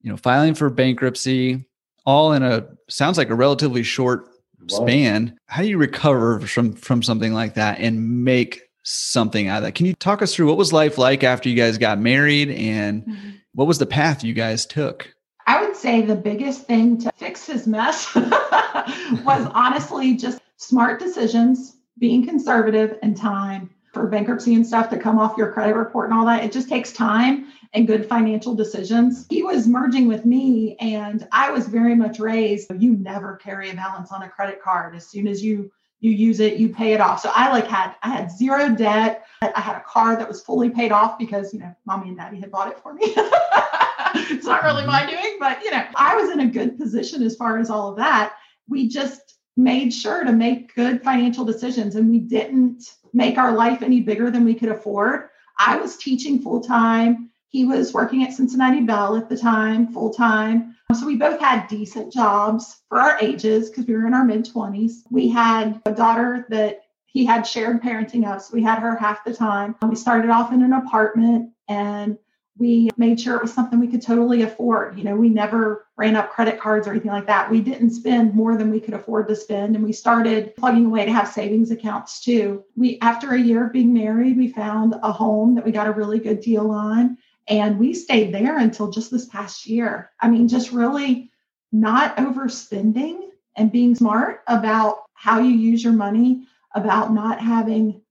you 0.00 0.10
know, 0.10 0.16
filing 0.16 0.54
for 0.54 0.70
bankruptcy, 0.70 1.64
all 2.06 2.32
in 2.32 2.42
a 2.42 2.66
sounds 2.88 3.18
like 3.18 3.28
a 3.30 3.34
relatively 3.34 3.82
short 3.82 4.26
It 4.58 4.64
was. 4.64 4.76
span. 4.76 5.38
How 5.46 5.62
do 5.62 5.68
you 5.68 5.76
recover 5.78 6.40
from 6.40 6.72
from 6.72 7.02
something 7.02 7.32
like 7.34 7.54
that 7.54 7.78
and 7.78 8.24
make 8.24 8.62
something 8.82 9.46
out 9.48 9.58
of 9.58 9.64
that? 9.64 9.74
Can 9.74 9.86
you 9.86 9.94
talk 9.94 10.22
us 10.22 10.34
through 10.34 10.48
what 10.48 10.56
was 10.56 10.72
life 10.72 10.96
like 10.98 11.22
after 11.22 11.48
you 11.50 11.54
guys 11.54 11.76
got 11.78 12.00
married 12.00 12.50
and 12.50 13.04
mm-hmm. 13.06 13.30
What 13.54 13.68
was 13.68 13.78
the 13.78 13.86
path 13.86 14.24
you 14.24 14.32
guys 14.32 14.66
took? 14.66 15.12
I 15.46 15.64
would 15.64 15.76
say 15.76 16.02
the 16.02 16.16
biggest 16.16 16.66
thing 16.66 16.98
to 16.98 17.12
fix 17.16 17.46
his 17.46 17.66
mess 17.66 18.14
was 18.14 19.50
honestly 19.54 20.16
just 20.16 20.40
smart 20.56 21.00
decisions, 21.00 21.76
being 21.98 22.24
conservative, 22.26 22.98
and 23.02 23.16
time. 23.16 23.70
for 23.92 24.06
bankruptcy 24.06 24.54
and 24.54 24.66
stuff 24.66 24.88
to 24.88 24.98
come 24.98 25.18
off 25.18 25.36
your 25.36 25.52
credit 25.52 25.76
report 25.76 26.08
and 26.08 26.18
all 26.18 26.24
that. 26.24 26.42
It 26.42 26.50
just 26.50 26.68
takes 26.68 26.92
time 26.92 27.52
and 27.74 27.86
good 27.86 28.08
financial 28.08 28.54
decisions. 28.54 29.26
He 29.28 29.42
was 29.42 29.66
merging 29.66 30.08
with 30.08 30.24
me, 30.24 30.76
and 30.80 31.28
I 31.30 31.50
was 31.50 31.66
very 31.68 31.94
much 31.94 32.18
raised 32.18 32.70
you 32.78 32.92
never 32.96 33.36
carry 33.36 33.68
a 33.70 33.74
balance 33.74 34.10
on 34.10 34.22
a 34.22 34.30
credit 34.30 34.62
card. 34.62 34.94
As 34.94 35.06
soon 35.06 35.26
as 35.26 35.44
you 35.44 35.70
you 36.02 36.10
use 36.10 36.40
it, 36.40 36.56
you 36.56 36.68
pay 36.68 36.92
it 36.92 37.00
off. 37.00 37.20
So 37.20 37.30
I 37.32 37.50
like 37.50 37.68
had 37.68 37.94
I 38.02 38.08
had 38.08 38.30
zero 38.30 38.74
debt. 38.74 39.24
I 39.40 39.60
had 39.60 39.76
a 39.76 39.80
car 39.80 40.16
that 40.16 40.28
was 40.28 40.42
fully 40.42 40.68
paid 40.68 40.90
off 40.90 41.16
because 41.16 41.54
you 41.54 41.60
know 41.60 41.74
mommy 41.86 42.08
and 42.08 42.18
daddy 42.18 42.40
had 42.40 42.50
bought 42.50 42.68
it 42.68 42.78
for 42.78 42.92
me. 42.92 43.04
it's 43.06 44.44
not 44.44 44.64
really 44.64 44.84
my 44.84 45.02
mm-hmm. 45.02 45.10
doing, 45.10 45.36
but 45.38 45.62
you 45.62 45.70
know 45.70 45.84
I 45.94 46.16
was 46.16 46.30
in 46.30 46.40
a 46.40 46.46
good 46.46 46.76
position 46.76 47.22
as 47.22 47.36
far 47.36 47.58
as 47.58 47.70
all 47.70 47.90
of 47.90 47.96
that. 47.96 48.34
We 48.68 48.88
just 48.88 49.36
made 49.56 49.94
sure 49.94 50.24
to 50.24 50.32
make 50.32 50.74
good 50.74 51.04
financial 51.04 51.44
decisions, 51.44 51.94
and 51.94 52.10
we 52.10 52.18
didn't 52.18 52.82
make 53.12 53.38
our 53.38 53.52
life 53.52 53.80
any 53.80 54.00
bigger 54.00 54.28
than 54.30 54.44
we 54.44 54.54
could 54.54 54.70
afford. 54.70 55.28
I 55.56 55.76
was 55.76 55.96
teaching 55.96 56.42
full 56.42 56.60
time. 56.62 57.30
He 57.52 57.66
was 57.66 57.92
working 57.92 58.24
at 58.24 58.32
Cincinnati 58.32 58.80
Bell 58.80 59.14
at 59.14 59.28
the 59.28 59.36
time, 59.36 59.92
full 59.92 60.12
time. 60.12 60.74
So 60.94 61.06
we 61.06 61.16
both 61.16 61.38
had 61.38 61.68
decent 61.68 62.12
jobs 62.12 62.80
for 62.88 62.98
our 62.98 63.18
ages 63.20 63.68
because 63.68 63.86
we 63.86 63.94
were 63.94 64.06
in 64.06 64.14
our 64.14 64.24
mid 64.24 64.46
20s. 64.46 65.02
We 65.10 65.28
had 65.28 65.80
a 65.84 65.92
daughter 65.92 66.46
that 66.48 66.80
he 67.04 67.26
had 67.26 67.46
shared 67.46 67.82
parenting 67.82 68.26
of. 68.26 68.40
So 68.40 68.54
we 68.54 68.62
had 68.62 68.78
her 68.78 68.96
half 68.96 69.22
the 69.24 69.34
time. 69.34 69.76
We 69.86 69.96
started 69.96 70.30
off 70.30 70.50
in 70.50 70.62
an 70.62 70.72
apartment 70.72 71.50
and 71.68 72.18
we 72.58 72.90
made 72.96 73.20
sure 73.20 73.36
it 73.36 73.42
was 73.42 73.52
something 73.52 73.80
we 73.80 73.88
could 73.88 74.02
totally 74.02 74.42
afford. 74.42 74.98
You 74.98 75.04
know, 75.04 75.16
we 75.16 75.28
never 75.28 75.86
ran 75.96 76.16
up 76.16 76.30
credit 76.30 76.60
cards 76.60 76.86
or 76.86 76.92
anything 76.92 77.10
like 77.10 77.26
that. 77.26 77.50
We 77.50 77.60
didn't 77.60 77.90
spend 77.90 78.34
more 78.34 78.56
than 78.56 78.70
we 78.70 78.80
could 78.80 78.94
afford 78.94 79.28
to 79.28 79.36
spend. 79.36 79.74
And 79.74 79.84
we 79.84 79.92
started 79.92 80.56
plugging 80.56 80.86
away 80.86 81.04
to 81.04 81.12
have 81.12 81.28
savings 81.28 81.70
accounts 81.70 82.20
too. 82.20 82.64
We, 82.76 82.98
after 83.00 83.32
a 83.32 83.40
year 83.40 83.66
of 83.66 83.72
being 83.72 83.92
married, 83.92 84.36
we 84.36 84.48
found 84.48 84.94
a 85.02 85.12
home 85.12 85.54
that 85.54 85.64
we 85.64 85.72
got 85.72 85.86
a 85.86 85.92
really 85.92 86.18
good 86.18 86.40
deal 86.40 86.70
on. 86.70 87.18
And 87.48 87.78
we 87.78 87.94
stayed 87.94 88.32
there 88.32 88.58
until 88.58 88.90
just 88.90 89.10
this 89.10 89.26
past 89.26 89.66
year. 89.66 90.10
I 90.20 90.28
mean, 90.28 90.48
just 90.48 90.72
really 90.72 91.30
not 91.72 92.16
overspending 92.16 93.28
and 93.56 93.72
being 93.72 93.94
smart 93.94 94.42
about 94.46 95.04
how 95.14 95.40
you 95.40 95.52
use 95.52 95.82
your 95.82 95.92
money, 95.92 96.46
about 96.74 97.12
not 97.12 97.40
having 97.40 98.02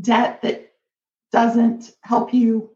debt 0.00 0.42
that 0.42 0.72
doesn't 1.32 1.92
help 2.00 2.32
you 2.32 2.70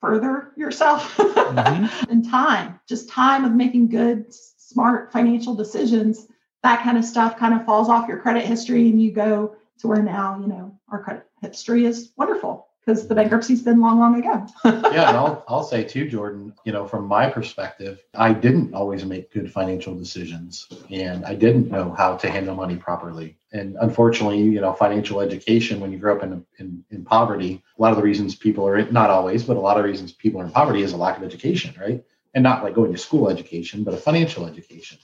further 0.00 0.52
yourself 0.56 1.16
mm-hmm. 1.16 2.10
and 2.10 2.28
time, 2.28 2.78
just 2.88 3.08
time 3.08 3.44
of 3.44 3.52
making 3.52 3.88
good, 3.88 4.26
smart 4.32 5.12
financial 5.12 5.54
decisions. 5.54 6.26
That 6.62 6.82
kind 6.82 6.98
of 6.98 7.04
stuff 7.04 7.38
kind 7.38 7.54
of 7.54 7.64
falls 7.64 7.88
off 7.88 8.08
your 8.08 8.18
credit 8.18 8.44
history, 8.44 8.88
and 8.88 9.00
you 9.00 9.12
go 9.12 9.56
to 9.80 9.88
where 9.88 10.02
now, 10.02 10.38
you 10.40 10.46
know, 10.46 10.78
our 10.90 11.02
credit 11.02 11.26
history 11.40 11.84
is 11.84 12.12
wonderful 12.16 12.67
because 12.88 13.06
the 13.06 13.14
bankruptcy's 13.14 13.60
been 13.60 13.80
long, 13.80 13.98
long 13.98 14.18
ago. 14.18 14.46
yeah, 14.64 15.08
and 15.08 15.16
I'll 15.16 15.44
I'll 15.46 15.62
say 15.62 15.84
too, 15.84 16.08
Jordan. 16.08 16.54
You 16.64 16.72
know, 16.72 16.86
from 16.86 17.06
my 17.06 17.28
perspective, 17.28 18.02
I 18.14 18.32
didn't 18.32 18.72
always 18.72 19.04
make 19.04 19.30
good 19.30 19.52
financial 19.52 19.94
decisions, 19.94 20.66
and 20.90 21.26
I 21.26 21.34
didn't 21.34 21.70
know 21.70 21.94
how 21.96 22.16
to 22.16 22.30
handle 22.30 22.54
money 22.54 22.76
properly. 22.76 23.36
And 23.52 23.76
unfortunately, 23.78 24.40
you 24.40 24.62
know, 24.62 24.72
financial 24.72 25.20
education 25.20 25.80
when 25.80 25.92
you 25.92 25.98
grow 25.98 26.16
up 26.16 26.22
in 26.22 26.46
in, 26.58 26.82
in 26.90 27.04
poverty, 27.04 27.62
a 27.78 27.82
lot 27.82 27.90
of 27.90 27.98
the 27.98 28.02
reasons 28.02 28.34
people 28.34 28.66
are 28.66 28.78
in, 28.78 28.90
not 28.90 29.10
always, 29.10 29.44
but 29.44 29.58
a 29.58 29.60
lot 29.60 29.78
of 29.78 29.84
reasons 29.84 30.12
people 30.12 30.40
are 30.40 30.46
in 30.46 30.50
poverty 30.50 30.82
is 30.82 30.92
a 30.92 30.96
lack 30.96 31.18
of 31.18 31.24
education, 31.24 31.74
right? 31.78 32.02
And 32.32 32.42
not 32.42 32.62
like 32.62 32.74
going 32.74 32.92
to 32.92 32.98
school 32.98 33.28
education, 33.28 33.84
but 33.84 33.92
a 33.92 33.98
financial 33.98 34.46
education. 34.46 34.98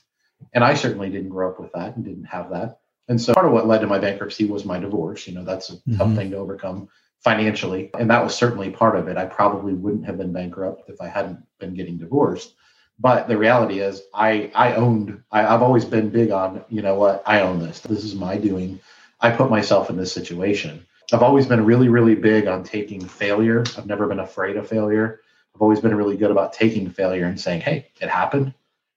And 0.55 0.64
I 0.64 0.75
certainly 0.75 1.11
didn't 1.11 1.31
grow 1.31 1.51
up 1.51 1.61
with 1.61 1.73
that 1.73 1.97
and 1.97 2.05
didn't 2.05 2.25
have 2.25 2.51
that. 2.51 2.79
And 3.09 3.20
so 3.20 3.35
part 3.35 3.47
of 3.47 3.53
what 3.53 3.66
led 3.66 3.83
to 3.83 3.87
my 3.87 3.99
bankruptcy 3.99 4.47
was 4.47 4.64
my 4.64 4.79
divorce. 4.79 5.27
You 5.27 5.35
know, 5.35 5.44
that's 5.44 5.68
a 5.68 5.75
mm-hmm. 5.75 5.99
tough 5.99 6.14
thing 6.14 6.31
to 6.31 6.38
overcome 6.38 6.88
financially. 7.25 7.91
And 7.99 8.11
that 8.11 8.23
was 8.23 8.35
certainly 8.35 8.71
part 8.71 8.97
of 8.97 9.09
it. 9.09 9.17
I 9.17 9.25
probably 9.25 9.73
wouldn't 9.73 10.05
have 10.05 10.19
been 10.19 10.33
bankrupt 10.33 10.89
if 10.89 11.01
I 11.01 11.09
hadn't 11.09 11.43
been 11.59 11.75
getting 11.75 11.97
divorced. 11.97 12.55
But 13.01 13.27
the 13.27 13.37
reality 13.37 13.81
is 13.81 14.03
I 14.13 14.53
I 14.55 14.75
owned 14.75 15.21
I, 15.33 15.47
I've 15.47 15.63
always 15.63 15.85
been 15.85 16.11
big 16.11 16.31
on, 16.31 16.65
you 16.69 16.83
know 16.83 16.95
what, 16.95 17.23
I 17.27 17.41
own 17.41 17.59
this. 17.59 17.81
This 17.81 18.05
is 18.05 18.15
my 18.15 18.37
doing. 18.37 18.79
I 19.21 19.31
put 19.31 19.51
myself 19.51 19.91
in 19.91 19.97
this 19.97 20.13
situation. 20.13 20.87
I've 21.13 21.23
always 21.23 21.47
been 21.47 21.65
really, 21.65 21.89
really 21.89 22.15
big 22.15 22.47
on 22.47 22.63
taking 22.63 23.01
failure. 23.07 23.65
I've 23.77 23.87
never 23.87 24.07
been 24.07 24.21
afraid 24.21 24.57
of 24.57 24.69
failure. 24.69 25.21
I've 25.55 25.63
always 25.63 25.81
been 25.81 25.95
really 25.95 26.17
good 26.17 26.31
about 26.31 26.53
taking 26.53 26.89
failure 26.91 27.27
and 27.27 27.41
saying, 27.41 27.63
hey, 27.63 27.91
it 28.01 28.09
happened. 28.09 28.55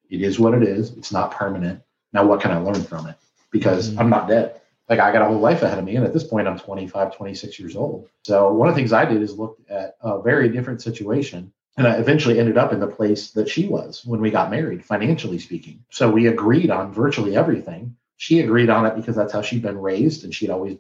It 0.09 0.21
is 0.21 0.39
what 0.39 0.53
it 0.53 0.63
is. 0.63 0.91
It's 0.91 1.11
not 1.11 1.31
permanent. 1.31 1.81
Now, 2.13 2.25
what 2.25 2.41
can 2.41 2.51
I 2.51 2.57
learn 2.57 2.81
from 2.83 3.07
it? 3.07 3.15
Because 3.51 3.89
mm-hmm. 3.89 3.99
I'm 3.99 4.09
not 4.09 4.27
dead 4.27 4.61
like 4.89 4.99
I 4.99 5.11
got 5.11 5.21
a 5.21 5.25
whole 5.25 5.39
life 5.39 5.61
ahead 5.63 5.79
of 5.79 5.85
me. 5.85 5.95
And 5.95 6.05
at 6.05 6.13
this 6.13 6.23
point, 6.23 6.47
I'm 6.47 6.57
25, 6.57 7.15
26 7.15 7.59
years 7.59 7.75
old. 7.75 8.09
So 8.23 8.53
one 8.53 8.69
of 8.69 8.75
the 8.75 8.79
things 8.79 8.93
I 8.93 9.05
did 9.05 9.21
is 9.21 9.37
looked 9.37 9.69
at 9.69 9.97
a 10.01 10.21
very 10.21 10.49
different 10.49 10.81
situation. 10.81 11.51
And 11.77 11.87
I 11.87 11.97
eventually 11.97 12.39
ended 12.39 12.57
up 12.57 12.73
in 12.73 12.79
the 12.79 12.87
place 12.87 13.31
that 13.31 13.49
she 13.49 13.67
was 13.67 14.03
when 14.03 14.19
we 14.19 14.31
got 14.31 14.49
married, 14.49 14.83
financially 14.83 15.37
speaking. 15.37 15.83
So 15.91 16.09
we 16.09 16.27
agreed 16.27 16.71
on 16.71 16.91
virtually 16.91 17.35
everything. 17.35 17.95
She 18.15 18.39
agreed 18.39 18.69
on 18.69 18.85
it 18.85 18.95
because 18.95 19.15
that's 19.15 19.33
how 19.33 19.43
she'd 19.43 19.61
been 19.61 19.77
raised 19.77 20.23
and 20.23 20.33
she'd 20.33 20.49
always 20.49 20.77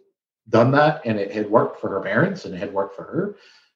done 0.49 0.71
that. 0.71 1.01
And 1.05 1.19
it 1.19 1.31
had 1.31 1.51
worked 1.51 1.79
for 1.79 1.89
her 1.89 2.01
parents 2.01 2.45
and 2.45 2.55
it 2.55 2.57
had 2.57 2.73
worked 2.73 2.95
for 2.95 3.03
her. 3.03 3.35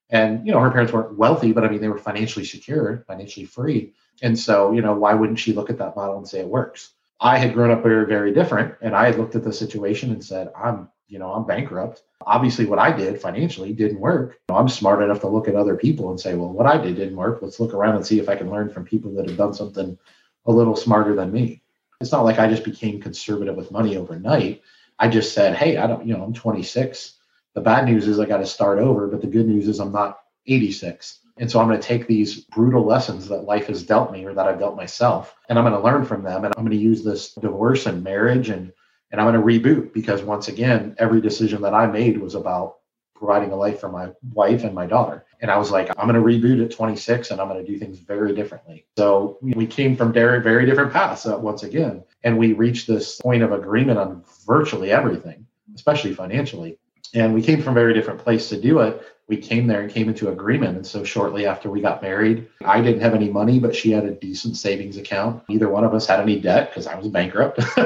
And, 0.10 0.46
you 0.48 0.52
know, 0.52 0.60
her 0.60 0.72
parents 0.72 0.92
weren't 0.92 1.18
wealthy, 1.18 1.52
but 1.52 1.64
I 1.64 1.70
mean, 1.70 1.80
they 1.80 1.88
were 1.88 1.98
financially 1.98 2.44
secure, 2.44 3.04
financially 3.08 3.46
free. 3.46 3.94
And 4.24 4.38
so, 4.38 4.72
you 4.72 4.82
know, 4.82 4.94
why 4.94 5.14
wouldn't 5.14 5.40
she 5.40 5.54
look 5.54 5.70
at 5.70 5.78
that 5.78 5.96
model 5.96 6.18
and 6.18 6.28
say 6.28 6.40
it 6.40 6.48
works? 6.48 6.94
I 7.22 7.38
had 7.38 7.54
grown 7.54 7.70
up 7.70 7.84
very, 7.84 8.08
very 8.08 8.34
different. 8.34 8.76
And 8.82 8.96
I 8.96 9.06
had 9.06 9.18
looked 9.18 9.36
at 9.36 9.44
the 9.44 9.54
situation 9.54 10.12
and 10.12 10.24
said, 10.24 10.50
I'm, 10.58 10.90
you 11.08 11.20
know, 11.20 11.32
I'm 11.32 11.46
bankrupt. 11.46 12.02
Obviously, 12.26 12.66
what 12.66 12.80
I 12.80 12.92
did 12.92 13.22
financially 13.22 13.74
didn't 13.74 14.00
work. 14.00 14.40
You 14.50 14.54
know, 14.54 14.60
I'm 14.60 14.68
smart 14.68 15.04
enough 15.04 15.22
to 15.22 15.28
look 15.28 15.48
at 15.48 15.56
other 15.56 15.76
people 15.76 16.10
and 16.10 16.20
say, 16.20 16.34
well, 16.34 16.52
what 16.52 16.66
I 16.66 16.78
did 16.78 16.96
didn't 16.96 17.16
work. 17.16 17.40
Let's 17.42 17.60
look 17.60 17.74
around 17.74 17.96
and 17.96 18.06
see 18.06 18.20
if 18.20 18.28
I 18.28 18.36
can 18.36 18.50
learn 18.50 18.70
from 18.70 18.86
people 18.86 19.14
that 19.14 19.28
have 19.30 19.38
done 19.38 19.54
something 19.54 19.98
a 20.46 20.52
little 20.52 20.76
smarter 20.76 21.16
than 21.16 21.32
me. 21.32 21.62
It's 22.00 22.12
not 22.12 22.26
like 22.26 22.40
I 22.40 22.50
just 22.50 22.64
became 22.64 23.00
conservative 23.00 23.56
with 23.56 23.72
money 23.72 23.98
overnight. 23.98 24.64
I 24.98 25.08
just 25.08 25.34
said, 25.34 25.56
hey, 25.56 25.78
I 25.78 25.86
don't, 25.86 26.06
you 26.06 26.18
know, 26.18 26.24
I'm 26.24 26.34
26. 26.34 27.14
The 27.54 27.62
bad 27.62 27.86
news 27.86 28.08
is 28.08 28.20
I 28.20 28.26
got 28.26 28.38
to 28.38 28.46
start 28.46 28.80
over, 28.80 29.08
but 29.08 29.22
the 29.22 29.28
good 29.28 29.48
news 29.48 29.68
is 29.68 29.80
I'm 29.80 29.92
not 29.92 30.20
86. 30.48 31.20
And 31.42 31.50
so 31.50 31.60
I'm 31.60 31.68
going 31.68 31.82
to 31.82 31.86
take 31.86 32.06
these 32.06 32.42
brutal 32.46 32.86
lessons 32.86 33.28
that 33.28 33.46
life 33.46 33.66
has 33.66 33.82
dealt 33.82 34.12
me 34.12 34.24
or 34.24 34.34
that 34.36 34.48
I've 34.48 34.60
dealt 34.60 34.78
myself, 34.78 35.36
and 35.50 35.58
I'm 35.58 35.66
going 35.66 35.76
to 35.76 35.84
learn 35.84 36.06
from 36.06 36.22
them. 36.22 36.46
And 36.46 36.54
I'm 36.56 36.64
going 36.64 36.78
to 36.78 36.82
use 36.82 37.04
this 37.04 37.34
divorce 37.34 37.88
and 37.88 38.04
marriage 38.04 38.50
and 38.50 38.72
and 39.12 39.20
I'm 39.20 39.28
going 39.30 39.62
to 39.62 39.70
reboot 39.70 39.92
because 39.92 40.22
once 40.24 40.48
again, 40.48 40.96
every 40.98 41.20
decision 41.20 41.62
that 41.64 41.74
I 41.74 41.86
made 41.86 42.18
was 42.18 42.34
about 42.34 42.78
providing 43.14 43.52
a 43.52 43.56
life 43.58 43.80
for 43.80 43.90
my 43.90 44.10
wife 44.34 44.64
and 44.64 44.74
my 44.74 44.86
daughter. 44.86 45.26
And 45.42 45.52
I 45.52 45.58
was 45.58 45.70
like, 45.70 45.90
I'm 45.98 46.08
going 46.08 46.16
to 46.16 46.48
reboot 46.48 46.64
at 46.64 46.72
26 46.72 47.30
and 47.30 47.42
I'm 47.42 47.50
going 47.50 47.64
to 47.64 47.70
do 47.70 47.78
things 47.78 48.00
very 48.00 48.34
differently. 48.34 48.86
So 48.98 49.38
we 49.42 49.68
came 49.68 49.98
from 49.98 50.14
very, 50.14 50.42
very 50.42 50.66
different 50.66 50.94
paths 50.94 51.26
uh, 51.26 51.38
once 51.38 51.64
again. 51.64 52.06
And 52.24 52.38
we 52.38 52.54
reached 52.54 52.88
this 52.88 53.20
point 53.20 53.44
of 53.44 53.52
agreement 53.52 54.00
on 54.00 54.24
virtually 54.48 54.92
everything, 54.92 55.46
especially 55.76 56.14
financially. 56.14 56.80
And 57.14 57.34
we 57.34 57.42
came 57.42 57.62
from 57.62 57.74
very 57.74 57.94
different 57.94 58.22
place 58.22 58.48
to 58.50 58.62
do 58.62 58.80
it 58.80 59.04
we 59.32 59.38
came 59.38 59.66
there 59.66 59.80
and 59.80 59.90
came 59.90 60.10
into 60.10 60.28
agreement. 60.28 60.76
And 60.76 60.86
so 60.86 61.06
shortly 61.06 61.48
after 61.48 61.72
we 61.72 61.80
got 61.80 62.02
married, 62.02 62.50
I 62.66 62.82
didn't 62.82 63.00
have 63.00 63.16
any 63.16 63.30
money, 63.30 63.60
but 63.60 63.74
she 63.74 63.90
had 63.90 64.04
a 64.04 64.12
decent 64.12 64.58
savings 64.58 64.98
account. 64.98 65.42
Neither 65.48 65.70
one 65.70 65.86
of 65.86 65.94
us 65.94 66.06
had 66.06 66.20
any 66.20 66.38
debt 66.38 66.70
because 66.70 66.86
I 66.86 66.96
was 66.96 67.08
bankrupt 67.08 67.62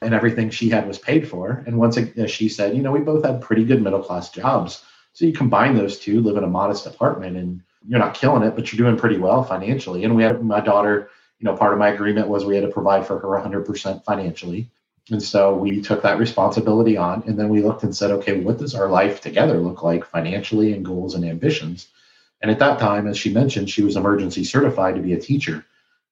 and 0.00 0.14
everything 0.14 0.48
she 0.48 0.70
had 0.70 0.88
was 0.88 0.98
paid 0.98 1.28
for. 1.28 1.62
And 1.66 1.76
once 1.78 1.98
uh, 1.98 2.26
she 2.26 2.48
said, 2.48 2.74
you 2.74 2.82
know, 2.82 2.90
we 2.90 3.00
both 3.00 3.22
had 3.22 3.42
pretty 3.42 3.64
good 3.64 3.82
middle 3.82 4.02
class 4.02 4.30
jobs. 4.30 4.82
So 5.12 5.26
you 5.26 5.34
combine 5.34 5.76
those 5.76 5.98
two, 5.98 6.22
live 6.22 6.38
in 6.38 6.44
a 6.44 6.48
modest 6.48 6.86
apartment, 6.86 7.36
and 7.36 7.60
you're 7.86 8.00
not 8.00 8.14
killing 8.14 8.42
it, 8.42 8.56
but 8.56 8.72
you're 8.72 8.82
doing 8.82 8.98
pretty 8.98 9.18
well 9.18 9.44
financially. 9.44 10.04
And 10.04 10.16
we 10.16 10.22
had 10.22 10.42
my 10.42 10.60
daughter, 10.60 11.10
you 11.38 11.44
know, 11.44 11.54
part 11.54 11.74
of 11.74 11.78
my 11.78 11.90
agreement 11.90 12.28
was 12.28 12.46
we 12.46 12.54
had 12.54 12.64
to 12.64 12.72
provide 12.72 13.06
for 13.06 13.18
her 13.18 13.28
100% 13.28 14.04
financially. 14.04 14.70
And 15.10 15.22
so 15.22 15.54
we 15.54 15.82
took 15.82 16.02
that 16.02 16.18
responsibility 16.18 16.96
on 16.96 17.22
and 17.26 17.38
then 17.38 17.50
we 17.50 17.62
looked 17.62 17.82
and 17.82 17.94
said, 17.94 18.10
okay, 18.10 18.40
what 18.40 18.58
does 18.58 18.74
our 18.74 18.88
life 18.88 19.20
together 19.20 19.58
look 19.58 19.82
like 19.82 20.04
financially 20.04 20.72
and 20.72 20.84
goals 20.84 21.14
and 21.14 21.24
ambitions? 21.24 21.88
And 22.40 22.50
at 22.50 22.58
that 22.58 22.78
time, 22.78 23.06
as 23.06 23.18
she 23.18 23.32
mentioned, 23.32 23.70
she 23.70 23.82
was 23.82 23.96
emergency 23.96 24.44
certified 24.44 24.94
to 24.96 25.02
be 25.02 25.12
a 25.12 25.20
teacher. 25.20 25.64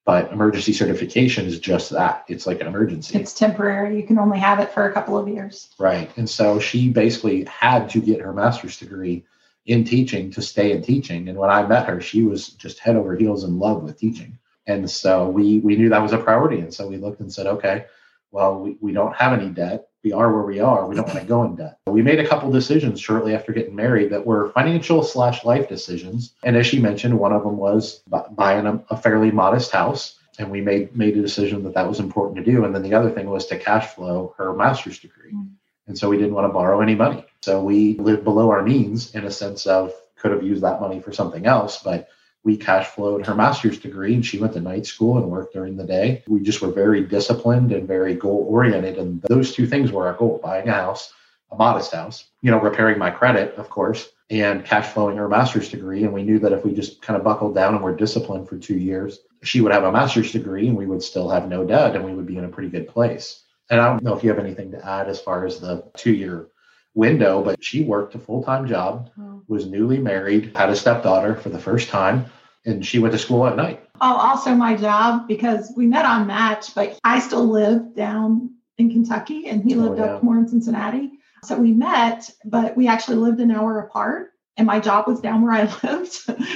But 0.05 0.33
emergency 0.33 0.73
certification 0.73 1.45
is 1.45 1.59
just 1.59 1.89
that 1.91 2.25
it's 2.27 2.45
like 2.45 2.59
an 2.59 2.67
emergency. 2.67 3.17
It's 3.17 3.33
temporary. 3.33 3.95
You 3.95 4.05
can 4.05 4.19
only 4.19 4.37
have 4.37 4.59
it 4.59 4.71
for 4.73 4.87
a 4.87 4.93
couple 4.93 5.17
of 5.17 5.29
years. 5.29 5.69
Right. 5.79 6.11
And 6.17 6.29
so 6.29 6.59
she 6.59 6.89
basically 6.89 7.45
had 7.45 7.89
to 7.91 8.01
get 8.01 8.19
her 8.19 8.33
master's 8.33 8.77
degree 8.77 9.23
in 9.65 9.85
teaching 9.85 10.29
to 10.31 10.41
stay 10.41 10.73
in 10.73 10.81
teaching. 10.81 11.29
And 11.29 11.37
when 11.37 11.49
I 11.49 11.65
met 11.65 11.87
her, 11.87 12.01
she 12.01 12.23
was 12.23 12.49
just 12.49 12.79
head 12.79 12.97
over 12.97 13.15
heels 13.15 13.45
in 13.45 13.59
love 13.59 13.81
with 13.81 13.97
teaching. 13.97 14.37
And 14.67 14.89
so 14.89 15.29
we 15.29 15.59
we 15.59 15.77
knew 15.77 15.89
that 15.89 16.01
was 16.01 16.13
a 16.13 16.17
priority. 16.17 16.59
And 16.59 16.73
so 16.73 16.87
we 16.87 16.97
looked 16.97 17.21
and 17.21 17.31
said, 17.31 17.47
okay, 17.47 17.85
well, 18.33 18.59
we, 18.59 18.77
we 18.81 18.91
don't 18.91 19.15
have 19.15 19.31
any 19.31 19.49
debt. 19.49 19.87
We 20.03 20.11
are 20.11 20.33
where 20.33 20.43
we 20.43 20.59
are. 20.59 20.85
We 20.85 20.95
don't 20.95 21.07
want 21.07 21.19
to 21.19 21.25
go 21.25 21.43
in 21.43 21.55
debt. 21.55 21.77
We 21.87 22.01
made 22.01 22.19
a 22.19 22.27
couple 22.27 22.51
decisions 22.51 22.99
shortly 22.99 23.33
after 23.33 23.53
getting 23.53 23.75
married 23.75 24.09
that 24.09 24.25
were 24.25 24.51
financial 24.51 25.03
slash 25.03 25.45
life 25.45 25.69
decisions. 25.69 26.33
And 26.43 26.57
as 26.57 26.65
she 26.65 26.79
mentioned, 26.79 27.17
one 27.17 27.31
of 27.31 27.43
them 27.43 27.57
was 27.57 28.01
buying 28.31 28.65
a, 28.65 28.83
a 28.89 28.97
fairly 28.97 29.31
modest 29.31 29.71
house. 29.71 30.19
And 30.39 30.49
we 30.49 30.61
made 30.61 30.97
made 30.97 31.15
a 31.15 31.21
decision 31.21 31.63
that 31.63 31.75
that 31.75 31.87
was 31.87 31.99
important 31.99 32.43
to 32.43 32.51
do. 32.51 32.65
And 32.65 32.73
then 32.73 32.81
the 32.81 32.95
other 32.95 33.11
thing 33.11 33.29
was 33.29 33.45
to 33.45 33.57
cash 33.57 33.93
flow 33.93 34.33
her 34.37 34.51
master's 34.51 34.99
degree. 34.99 35.31
Mm-hmm. 35.31 35.53
And 35.87 35.97
so 35.97 36.09
we 36.09 36.17
didn't 36.17 36.33
want 36.33 36.49
to 36.49 36.53
borrow 36.53 36.81
any 36.81 36.95
money. 36.95 37.23
So 37.41 37.63
we 37.63 37.97
lived 37.99 38.23
below 38.23 38.49
our 38.49 38.63
means 38.63 39.13
in 39.13 39.25
a 39.25 39.31
sense 39.31 39.67
of 39.67 39.93
could 40.15 40.31
have 40.31 40.43
used 40.43 40.63
that 40.63 40.81
money 40.81 40.99
for 41.01 41.11
something 41.11 41.45
else, 41.45 41.83
but 41.83 42.07
we 42.43 42.57
cash 42.57 42.87
flowed 42.87 43.25
her 43.25 43.35
master's 43.35 43.79
degree 43.79 44.13
and 44.13 44.25
she 44.25 44.37
went 44.37 44.53
to 44.53 44.59
night 44.59 44.85
school 44.85 45.17
and 45.17 45.29
worked 45.29 45.53
during 45.53 45.77
the 45.77 45.85
day. 45.85 46.23
We 46.27 46.41
just 46.41 46.61
were 46.61 46.71
very 46.71 47.01
disciplined 47.01 47.71
and 47.71 47.87
very 47.87 48.15
goal 48.15 48.45
oriented. 48.49 48.97
And 48.97 49.21
those 49.23 49.53
two 49.53 49.65
things 49.65 49.91
were 49.91 50.07
our 50.07 50.13
goal 50.13 50.41
buying 50.43 50.67
a 50.67 50.73
house, 50.73 51.13
a 51.51 51.55
modest 51.55 51.93
house, 51.93 52.25
you 52.41 52.51
know, 52.51 52.59
repairing 52.59 52.99
my 52.99 53.11
credit, 53.11 53.55
of 53.55 53.69
course, 53.69 54.09
and 54.29 54.65
cash 54.65 54.87
flowing 54.87 55.15
her 55.17 55.29
master's 55.29 55.69
degree. 55.69 56.03
And 56.03 56.13
we 56.13 56.23
knew 56.23 56.39
that 56.39 56.51
if 56.51 56.65
we 56.65 56.73
just 56.73 57.01
kind 57.01 57.15
of 57.15 57.23
buckled 57.23 57.55
down 57.55 57.75
and 57.75 57.83
were 57.83 57.95
disciplined 57.95 58.49
for 58.49 58.57
two 58.57 58.77
years, 58.77 59.19
she 59.43 59.61
would 59.61 59.71
have 59.71 59.83
a 59.83 59.91
master's 59.91 60.31
degree 60.31 60.67
and 60.67 60.77
we 60.77 60.85
would 60.85 61.03
still 61.03 61.29
have 61.29 61.47
no 61.47 61.65
debt 61.65 61.95
and 61.95 62.03
we 62.03 62.13
would 62.13 62.25
be 62.25 62.37
in 62.37 62.45
a 62.45 62.49
pretty 62.49 62.69
good 62.69 62.87
place. 62.87 63.43
And 63.69 63.79
I 63.79 63.87
don't 63.87 64.03
know 64.03 64.15
if 64.15 64.23
you 64.23 64.29
have 64.29 64.39
anything 64.39 64.71
to 64.71 64.85
add 64.85 65.07
as 65.07 65.21
far 65.21 65.45
as 65.45 65.59
the 65.59 65.83
two 65.95 66.13
year 66.13 66.49
window, 66.95 67.43
but 67.43 67.63
she 67.63 67.83
worked 67.83 68.15
a 68.15 68.19
full 68.19 68.43
time 68.43 68.67
job, 68.67 69.09
oh. 69.19 69.41
was 69.47 69.65
newly 69.65 69.97
married, 69.97 70.51
had 70.55 70.69
a 70.69 70.75
stepdaughter 70.75 71.35
for 71.35 71.49
the 71.49 71.59
first 71.59 71.89
time, 71.89 72.25
and 72.65 72.85
she 72.85 72.99
went 72.99 73.13
to 73.13 73.19
school 73.19 73.45
at 73.47 73.55
night. 73.55 73.87
Oh, 74.01 74.15
also 74.15 74.53
my 74.53 74.75
job 74.75 75.27
because 75.27 75.71
we 75.75 75.87
met 75.87 76.05
on 76.05 76.27
Match, 76.27 76.75
but 76.75 76.99
I 77.03 77.19
still 77.19 77.45
live 77.45 77.95
down 77.95 78.53
in 78.77 78.89
Kentucky 78.91 79.47
and 79.47 79.63
he 79.63 79.75
oh, 79.75 79.79
lived 79.79 79.99
oh, 79.99 80.05
yeah. 80.05 80.15
up 80.15 80.23
more 80.23 80.37
in 80.37 80.47
Cincinnati. 80.47 81.11
So 81.43 81.57
we 81.57 81.71
met, 81.71 82.29
but 82.45 82.75
we 82.75 82.87
actually 82.87 83.17
lived 83.17 83.39
an 83.39 83.51
hour 83.51 83.79
apart 83.79 84.31
and 84.57 84.67
my 84.67 84.79
job 84.79 85.07
was 85.07 85.19
down 85.19 85.41
where 85.41 85.53
I 85.53 85.63
lived. 85.83 86.13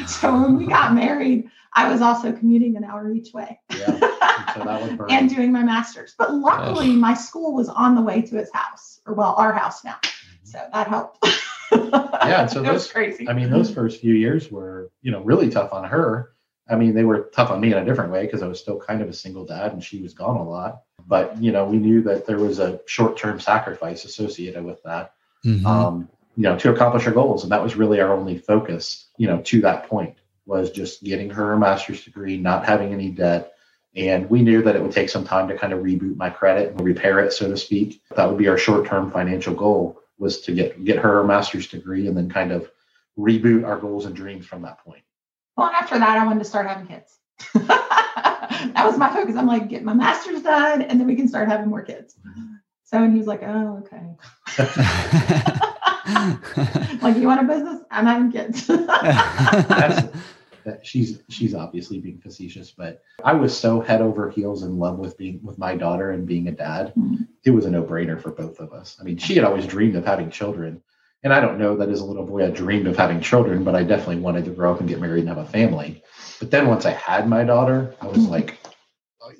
so 0.08 0.32
when 0.41 0.58
we 0.58 0.67
got 0.67 0.93
married, 0.95 1.50
I 1.73 1.91
was 1.91 2.02
also 2.02 2.32
commuting 2.32 2.76
an 2.76 2.84
hour 2.84 3.12
each 3.12 3.34
way. 3.34 3.60
Yeah. 3.76 4.13
So 4.56 5.08
and 5.10 5.30
doing 5.30 5.52
my 5.52 5.62
master's. 5.62 6.15
But 6.17 6.34
luckily, 6.34 6.89
my 6.91 7.13
school 7.13 7.54
was 7.54 7.69
on 7.69 7.95
the 7.95 8.02
way 8.02 8.21
to 8.21 8.36
his 8.38 8.50
house, 8.54 9.02
or 9.06 9.13
well, 9.13 9.36
our 9.38 9.52
house 9.52 9.84
now. 9.84 9.97
So 10.48 10.66
that 10.72 10.88
helped. 10.88 11.20
yeah, 11.72 12.46
so 12.46 12.62
those 12.62 12.90
crazy. 12.90 13.28
I 13.28 13.34
mean, 13.34 13.50
those 13.50 13.70
first 13.70 14.00
few 14.00 14.14
years 14.14 14.50
were, 14.50 14.90
you 15.02 15.12
know, 15.12 15.22
really 15.22 15.50
tough 15.50 15.74
on 15.74 15.84
her. 15.84 16.32
I 16.70 16.76
mean, 16.76 16.96
they 16.96 17.04
were 17.04 17.30
tough 17.34 17.50
on 17.50 17.60
me 17.60 17.72
in 17.72 17.78
a 17.78 17.86
different 17.86 18.12
way 18.12 18.26
because 18.26 18.42
I 18.42 18.48
was 18.48 18.60
still 18.60 18.80
kind 18.80 19.02
of 19.02 19.10
a 19.10 19.14
single 19.14 19.46
dad 19.46 19.74
and 19.74 19.84
she 19.84 20.02
was 20.02 20.14
gone 20.14 20.38
a 20.38 20.44
lot. 20.44 20.84
But 21.06 21.42
you 21.42 21.52
know, 21.52 21.66
we 21.66 21.78
knew 21.78 22.02
that 22.04 22.26
there 22.26 22.38
was 22.40 22.60
a 22.60 22.80
short-term 22.86 23.40
sacrifice 23.40 24.06
associated 24.06 24.64
with 24.64 24.82
that. 24.84 25.14
Mm-hmm. 25.46 25.66
Um, 25.66 26.10
you 26.36 26.44
know, 26.44 26.58
to 26.60 26.72
accomplish 26.72 27.08
our 27.08 27.14
goals, 27.14 27.44
and 27.44 27.52
that 27.52 27.64
was 27.64 27.76
really 27.76 28.00
our 28.00 28.14
only 28.14 28.38
focus. 28.38 29.10
You 29.18 29.28
know, 29.28 29.42
to 29.42 29.62
that 29.62 29.88
point 29.88 30.16
was 30.46 30.72
just 30.72 31.04
getting 31.04 31.30
her 31.32 31.54
a 31.54 31.60
master's 31.60 32.04
degree, 32.04 32.38
not 32.38 32.66
having 32.66 32.94
any 32.94 33.10
debt, 33.10 33.54
and 33.96 34.30
we 34.30 34.42
knew 34.44 34.62
that 34.62 34.76
it 34.76 34.82
would 34.82 34.92
take 34.92 35.10
some 35.10 35.26
time 35.26 35.48
to 35.50 35.58
kind 35.58 35.74
of 35.74 35.80
reboot 35.80 36.16
my 36.16 36.30
credit 36.30 36.72
and 36.72 36.82
repair 36.82 37.20
it, 37.20 37.34
so 37.34 37.50
to 37.50 37.58
speak. 37.58 38.02
That 38.16 38.30
would 38.30 38.38
be 38.38 38.48
our 38.48 38.58
short-term 38.58 39.12
financial 39.12 39.54
goal 39.54 40.02
was 40.19 40.41
to 40.41 40.53
get 40.53 40.84
get 40.84 40.97
her 40.97 41.19
a 41.19 41.27
master's 41.27 41.67
degree 41.67 42.08
and 42.08 42.17
then 42.17 42.30
kind 42.30 42.51
of 42.51 42.69
reboot 43.17 43.65
our 43.65 43.77
goals 43.77 44.06
and 44.06 44.15
dreams 44.15 44.45
from 44.45 44.62
that 44.63 44.84
point. 44.84 45.03
Well, 45.56 45.67
and 45.67 45.75
after 45.75 45.97
that, 45.97 46.17
I 46.17 46.25
wanted 46.25 46.39
to 46.39 46.45
start 46.45 46.67
having 46.67 46.88
kids. 46.88 47.17
that 47.53 48.84
was 48.86 48.97
my 48.97 49.13
focus. 49.13 49.36
I'm 49.36 49.47
like, 49.47 49.69
get 49.69 49.84
my 49.84 49.93
master's 49.93 50.43
done, 50.43 50.82
and 50.82 50.99
then 50.99 51.08
we 51.08 51.15
can 51.15 51.27
start 51.27 51.47
having 51.47 51.69
more 51.69 51.82
kids. 51.82 52.15
So, 52.84 53.03
and 53.03 53.12
he 53.12 53.19
was 53.19 53.27
like, 53.27 53.41
oh, 53.43 53.84
okay. 53.84 54.15
like, 57.01 57.17
you 57.17 57.27
want 57.27 57.41
a 57.41 57.43
business? 57.43 57.82
I'm 57.91 58.06
having 58.06 58.32
kids 58.32 58.69
that 60.67 60.86
she's 60.86 61.21
she's 61.30 61.56
obviously 61.56 61.99
being 61.99 62.19
facetious, 62.19 62.71
but 62.71 63.01
I 63.23 63.34
was 63.34 63.58
so 63.58 63.80
head 63.80 64.01
over 64.01 64.30
heels 64.30 64.63
in 64.63 64.77
love 64.77 64.99
with 64.99 65.17
being 65.17 65.39
with 65.41 65.58
my 65.58 65.75
daughter 65.75 66.12
and 66.12 66.27
being 66.27 66.47
a 66.47 66.51
dad. 66.51 66.93
Mm-hmm. 66.97 67.23
It 67.45 67.51
was 67.51 67.65
a 67.65 67.71
no 67.71 67.84
brainer 67.84 68.21
for 68.21 68.32
both 68.32 68.60
of 68.60 68.73
us. 68.73 68.97
I 68.99 69.03
mean, 69.03 69.17
she 69.17 69.36
had 69.36 69.45
always 69.45 69.65
dreamed 69.65 69.95
of 69.95 70.06
having 70.06 70.30
children, 70.30 70.84
and 71.23 71.34
I 71.34 71.39
don't 71.39 71.58
know 71.58 71.77
that 71.77 71.89
as 71.89 72.01
a 72.01 72.06
little 72.06 72.25
boy 72.25 72.45
I 72.45 72.49
dreamed 72.49 72.86
of 72.88 72.97
having 72.97 73.21
children, 73.21 73.63
but 73.63 73.75
I 73.75 73.84
definitely 73.84 74.17
wanted 74.17 74.43
to 74.45 74.51
grow 74.51 74.73
up 74.73 74.82
and 74.82 74.89
get 74.89 74.99
married 74.99 75.21
and 75.21 75.30
have 75.30 75.38
a 75.38 75.45
family. 75.45 76.03
But 76.39 76.51
then 76.51 76.67
once 76.67 76.86
I 76.86 76.91
had 76.91 77.30
my 77.30 77.45
daughter, 77.45 77.95
I 78.01 78.08
was 78.08 78.17
mm-hmm. 78.17 78.32
like, 78.32 78.58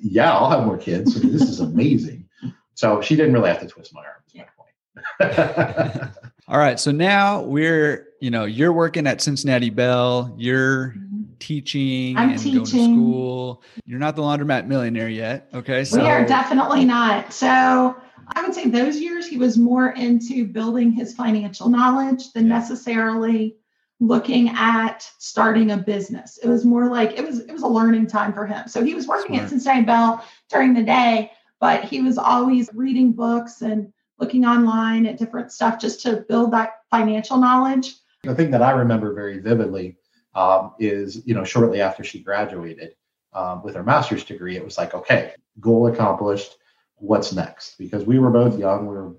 yeah, 0.00 0.32
I'll 0.32 0.50
have 0.50 0.64
more 0.64 0.78
kids. 0.78 1.14
I 1.14 1.20
mean, 1.20 1.32
this 1.32 1.42
is 1.42 1.60
amazing. 1.60 2.26
so 2.74 3.02
she 3.02 3.16
didn't 3.16 3.34
really 3.34 3.50
have 3.50 3.60
to 3.60 3.68
twist 3.68 3.92
my 3.92 4.02
arm. 4.02 4.22
Is 4.26 4.34
my 4.34 4.46
point. 4.56 6.10
All 6.48 6.58
right. 6.58 6.80
So 6.80 6.90
now 6.90 7.42
we're, 7.42 8.08
you 8.20 8.30
know, 8.30 8.46
you're 8.46 8.72
working 8.72 9.06
at 9.06 9.20
Cincinnati 9.20 9.68
Bell. 9.68 10.34
You're 10.38 10.94
teaching 11.38 12.16
I'm 12.16 12.30
and 12.30 12.38
teaching. 12.38 12.54
going 12.54 12.66
to 12.66 12.70
school. 12.70 13.62
You're 13.84 13.98
not 13.98 14.16
the 14.16 14.22
laundromat 14.22 14.66
millionaire 14.66 15.08
yet. 15.08 15.48
Okay. 15.54 15.84
So 15.84 16.00
we 16.00 16.08
are 16.08 16.26
definitely 16.26 16.84
not. 16.84 17.32
So 17.32 17.96
I 18.34 18.42
would 18.42 18.54
say 18.54 18.68
those 18.68 18.98
years 19.00 19.26
he 19.26 19.38
was 19.38 19.56
more 19.56 19.90
into 19.90 20.46
building 20.46 20.92
his 20.92 21.14
financial 21.14 21.68
knowledge 21.68 22.32
than 22.32 22.46
yeah. 22.46 22.58
necessarily 22.58 23.56
looking 24.00 24.48
at 24.50 25.10
starting 25.18 25.72
a 25.72 25.76
business. 25.76 26.38
It 26.42 26.48
was 26.48 26.64
more 26.64 26.88
like 26.88 27.18
it 27.18 27.26
was 27.26 27.40
it 27.40 27.52
was 27.52 27.62
a 27.62 27.68
learning 27.68 28.06
time 28.06 28.32
for 28.32 28.46
him. 28.46 28.68
So 28.68 28.84
he 28.84 28.94
was 28.94 29.06
working 29.06 29.34
Smart. 29.34 29.44
at 29.44 29.50
Cincinnati 29.50 29.84
Bell 29.84 30.24
during 30.50 30.74
the 30.74 30.82
day, 30.82 31.32
but 31.60 31.84
he 31.84 32.00
was 32.00 32.18
always 32.18 32.70
reading 32.74 33.12
books 33.12 33.62
and 33.62 33.92
looking 34.18 34.44
online 34.44 35.06
at 35.06 35.18
different 35.18 35.52
stuff 35.52 35.80
just 35.80 36.02
to 36.02 36.24
build 36.28 36.52
that 36.52 36.74
financial 36.90 37.38
knowledge. 37.38 37.94
The 38.24 38.34
thing 38.34 38.50
that 38.50 38.62
I 38.62 38.72
remember 38.72 39.14
very 39.14 39.38
vividly 39.38 39.96
um, 40.34 40.72
is 40.78 41.26
you 41.26 41.34
know 41.34 41.44
shortly 41.44 41.80
after 41.80 42.04
she 42.04 42.20
graduated 42.20 42.94
um, 43.32 43.62
with 43.62 43.74
her 43.74 43.82
master's 43.82 44.24
degree, 44.24 44.56
it 44.56 44.64
was 44.64 44.78
like 44.78 44.94
okay, 44.94 45.34
goal 45.60 45.86
accomplished. 45.86 46.56
What's 46.96 47.32
next? 47.32 47.78
Because 47.78 48.04
we 48.04 48.18
were 48.18 48.30
both 48.30 48.58
young. 48.58 48.86
We 48.86 48.96
were, 48.96 49.14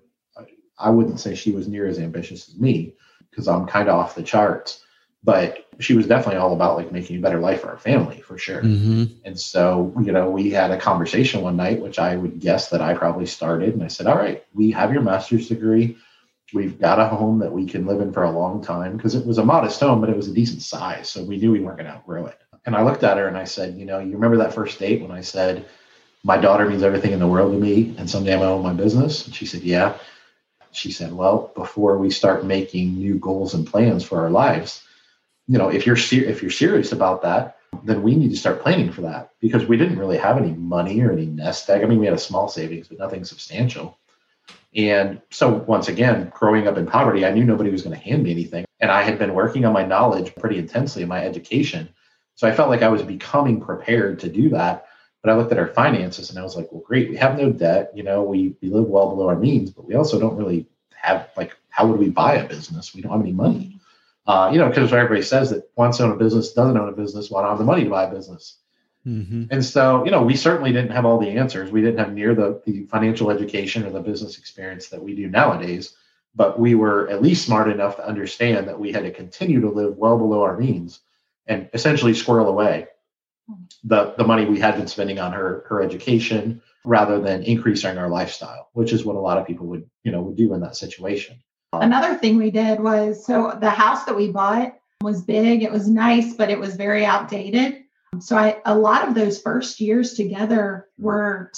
I 0.78 0.90
wouldn't 0.90 1.20
say 1.20 1.36
she 1.36 1.52
was 1.52 1.68
near 1.68 1.88
as 1.88 2.00
ambitious 2.00 2.50
as 2.50 2.56
me 2.58 2.96
because 3.30 3.48
I'm 3.48 3.68
kind 3.68 3.88
of 3.88 3.96
off 3.96 4.16
the 4.16 4.24
charts, 4.24 4.84
but 5.24 5.68
she 5.80 5.94
was 5.94 6.08
definitely 6.08 6.40
all 6.40 6.54
about 6.54 6.76
like 6.76 6.92
making 6.92 7.18
a 7.18 7.22
better 7.22 7.40
life 7.40 7.62
for 7.62 7.70
our 7.70 7.78
family 7.78 8.20
for 8.20 8.38
sure. 8.38 8.62
Mm-hmm. 8.62 9.06
And 9.24 9.40
so, 9.40 9.94
you 10.04 10.12
know, 10.12 10.30
we 10.30 10.50
had 10.50 10.72
a 10.72 10.78
conversation 10.78 11.42
one 11.42 11.56
night, 11.56 11.82
which 11.82 12.00
I 12.00 12.18
would 12.18 12.40
guess 12.40 12.70
that 12.70 12.82
I 12.82 12.94
probably 12.94 13.26
started. 13.26 13.74
And 13.74 13.84
I 13.84 13.88
said, 13.88 14.08
All 14.08 14.18
right, 14.18 14.44
we 14.54 14.72
have 14.72 14.92
your 14.92 15.02
master's 15.02 15.48
degree 15.48 15.98
We've 16.54 16.80
got 16.80 17.00
a 17.00 17.08
home 17.08 17.40
that 17.40 17.52
we 17.52 17.66
can 17.66 17.86
live 17.86 18.02
in 18.02 18.12
for 18.12 18.24
a 18.24 18.32
long 18.32 18.64
time 18.64 18.98
because 18.98 19.16
it 19.16 19.26
was 19.26 19.38
a 19.38 19.46
modest 19.46 19.80
home, 19.80 20.02
but 20.02 20.10
it 20.10 20.16
was 20.16 20.28
a 20.28 20.34
decent 20.34 20.62
size. 20.62 21.10
So 21.10 21.24
we 21.24 21.38
knew 21.38 21.52
we 21.52 21.60
weren't 21.60 21.78
going 21.78 21.90
to 21.90 21.96
outgrow 21.96 22.26
it. 22.26 22.40
And 22.66 22.76
I 22.76 22.84
looked 22.84 23.04
at 23.04 23.18
her 23.18 23.28
and 23.28 23.38
I 23.38 23.44
said, 23.44 23.78
You 23.78 23.86
know, 23.86 24.00
you 24.00 24.14
remember 24.14 24.38
that 24.38 24.54
first 24.54 24.80
date 24.80 25.02
when 25.02 25.12
I 25.12 25.22
said, 25.22 25.66
My 26.24 26.38
daughter 26.38 26.68
means 26.68 26.84
everything 26.84 27.12
in 27.12 27.20
the 27.20 27.28
world 27.28 27.54
to 27.54 27.60
me, 27.60 27.96
and 27.98 28.10
someday 28.10 28.34
I'm 28.34 28.40
going 28.40 28.50
to 28.50 28.56
own 28.56 28.64
my 28.64 28.74
business? 28.74 29.26
And 29.26 29.36
she 29.36 29.46
said, 29.46 29.62
Yeah. 29.62 29.98
She 30.72 30.92
said, 30.92 31.14
Well, 31.14 31.52
before 31.56 31.98
we 31.98 32.10
start 32.10 32.46
making 32.46 32.96
new 32.96 33.16
goals 33.16 33.54
and 33.54 33.66
plans 33.68 34.04
for 34.04 34.22
our 34.22 34.30
lives, 34.30 34.84
you 35.48 35.58
know, 35.58 35.70
if 35.70 35.86
you're 35.86 35.96
ser- 35.96 36.26
if 36.26 36.42
you're 36.42 36.52
serious 36.52 36.92
about 36.92 37.22
that, 37.24 37.58
then 37.84 38.02
we 38.02 38.16
need 38.16 38.32
to 38.32 38.38
start 38.38 38.62
planning 38.62 38.92
for 38.92 39.02
that 39.02 39.32
because 39.40 39.66
we 39.66 39.78
didn't 39.78 40.00
really 40.00 40.18
have 40.18 40.38
any 40.38 40.52
money 40.52 41.00
or 41.02 41.12
any 41.12 41.26
nest 41.28 41.70
egg. 41.70 41.84
I 41.84 41.86
mean, 41.86 42.00
we 42.00 42.06
had 42.06 42.16
a 42.16 42.20
small 42.20 42.48
savings, 42.48 42.88
but 42.88 42.98
nothing 42.98 43.24
substantial. 43.24 43.99
And 44.76 45.22
so, 45.32 45.50
once 45.50 45.88
again, 45.88 46.32
growing 46.34 46.68
up 46.68 46.78
in 46.78 46.86
poverty, 46.86 47.26
I 47.26 47.32
knew 47.32 47.44
nobody 47.44 47.72
was 47.72 47.82
going 47.82 47.96
to 47.96 48.02
hand 48.02 48.24
me 48.24 48.32
anything. 48.32 48.66
And 48.80 48.92
I 48.92 49.02
had 49.02 49.18
been 49.18 49.34
working 49.34 49.66
on 49.66 49.74
my 49.74 49.84
knowledge 49.84 50.36
pretty 50.36 50.58
intensely 50.58 51.02
in 51.02 51.10
my 51.10 51.26
education. 51.26 51.90
So 52.36 52.48
I 52.48 52.54
felt 52.54 52.70
like 52.70 52.84
I 52.84 52.90
was 52.90 53.02
becoming 53.02 53.60
prepared 53.60 54.20
to 54.20 54.30
do 54.30 54.50
that. 54.50 54.86
But 55.22 55.32
I 55.32 55.36
looked 55.36 55.52
at 55.52 55.58
our 55.58 55.68
finances 55.68 56.30
and 56.30 56.40
I 56.40 56.44
was 56.44 56.56
like, 56.56 56.72
well, 56.72 56.82
great. 56.82 57.10
We 57.10 57.18
have 57.18 57.38
no 57.38 57.52
debt. 57.52 57.92
You 57.94 58.04
know, 58.04 58.24
we, 58.24 58.56
we 58.62 58.70
live 58.70 58.86
well 58.86 59.10
below 59.10 59.28
our 59.28 59.36
means, 59.38 59.72
but 59.72 59.86
we 59.86 59.96
also 59.96 60.20
don't 60.20 60.38
really 60.38 60.66
have, 60.96 61.30
like, 61.36 61.58
how 61.70 61.88
would 61.88 62.00
we 62.00 62.10
buy 62.10 62.36
a 62.36 62.48
business? 62.48 62.96
We 62.96 63.02
don't 63.02 63.12
have 63.12 63.22
any 63.22 63.34
money. 63.34 63.80
Uh, 64.26 64.50
you 64.54 64.60
know, 64.60 64.70
because 64.70 64.94
everybody 64.94 65.24
says 65.24 65.50
that 65.50 65.70
wants 65.76 65.98
to 65.98 66.04
own 66.04 66.12
a 66.12 66.16
business, 66.16 66.54
doesn't 66.54 66.78
own 66.78 66.88
a 66.88 66.94
business, 66.94 67.32
I 67.34 67.42
don't 67.42 67.50
have 67.50 67.58
the 67.58 67.66
money 67.66 67.84
to 67.84 67.90
buy 67.90 68.04
a 68.04 68.14
business. 68.14 68.60
Mm-hmm. 69.08 69.46
And 69.50 69.64
so, 69.64 70.04
you 70.06 70.12
know, 70.12 70.22
we 70.22 70.36
certainly 70.36 70.72
didn't 70.72 70.92
have 70.92 71.06
all 71.06 71.20
the 71.20 71.30
answers. 71.30 71.72
We 71.72 71.82
didn't 71.82 72.00
have 72.00 72.14
near 72.14 72.36
the, 72.36 72.62
the 72.66 72.86
financial 72.86 73.32
education 73.32 73.86
or 73.86 73.92
the 73.92 74.02
business 74.02 74.38
experience 74.38 74.90
that 74.90 75.02
we 75.02 75.16
do 75.16 75.28
nowadays, 75.28 75.96
but 76.36 76.60
we 76.60 76.76
were 76.76 77.10
at 77.10 77.22
least 77.22 77.46
smart 77.46 77.70
enough 77.70 77.96
to 77.96 78.08
understand 78.08 78.68
that 78.68 78.80
we 78.80 78.92
had 78.92 79.04
to 79.04 79.12
continue 79.12 79.62
to 79.62 79.70
live 79.70 79.98
well 79.98 80.18
below 80.18 80.44
our 80.44 80.58
means 80.58 81.00
and 81.48 81.70
essentially 81.74 82.14
squirrel 82.14 82.50
away 82.50 82.88
the, 83.84 84.14
the 84.18 84.24
money 84.24 84.46
we 84.46 84.60
had 84.60 84.76
been 84.76 84.88
spending 84.88 85.20
on 85.20 85.32
her 85.34 85.64
her 85.68 85.82
education 85.82 86.62
rather 86.86 87.20
than 87.20 87.44
increasing 87.44 87.98
our 87.98 88.10
lifestyle, 88.10 88.70
which 88.74 88.94
is 88.94 89.04
what 89.04 89.16
a 89.16 89.20
lot 89.20 89.38
of 89.38 89.46
people 89.46 89.66
would, 89.68 89.90
you 90.04 90.12
know, 90.12 90.22
would 90.22 90.38
do 90.38 90.54
in 90.54 90.62
that 90.62 90.76
situation. 90.76 91.38
Another 91.74 92.16
thing 92.16 92.38
we 92.38 92.52
did 92.52 92.80
was 92.80 93.26
so 93.26 93.58
the 93.60 93.70
house 93.70 94.06
that 94.06 94.16
we 94.16 94.32
bought 94.32 94.76
was 95.02 95.22
big, 95.22 95.64
it 95.64 95.72
was 95.72 95.88
nice, 95.88 96.34
but 96.34 96.50
it 96.50 96.60
was 96.60 96.76
very 96.76 97.06
outdated. 97.06 97.84
So 98.20 98.36
I, 98.36 98.60
a 98.66 98.78
lot 98.78 99.08
of 99.08 99.14
those 99.14 99.40
first 99.40 99.80
years 99.80 100.14
together 100.14 100.88
were 100.98 101.52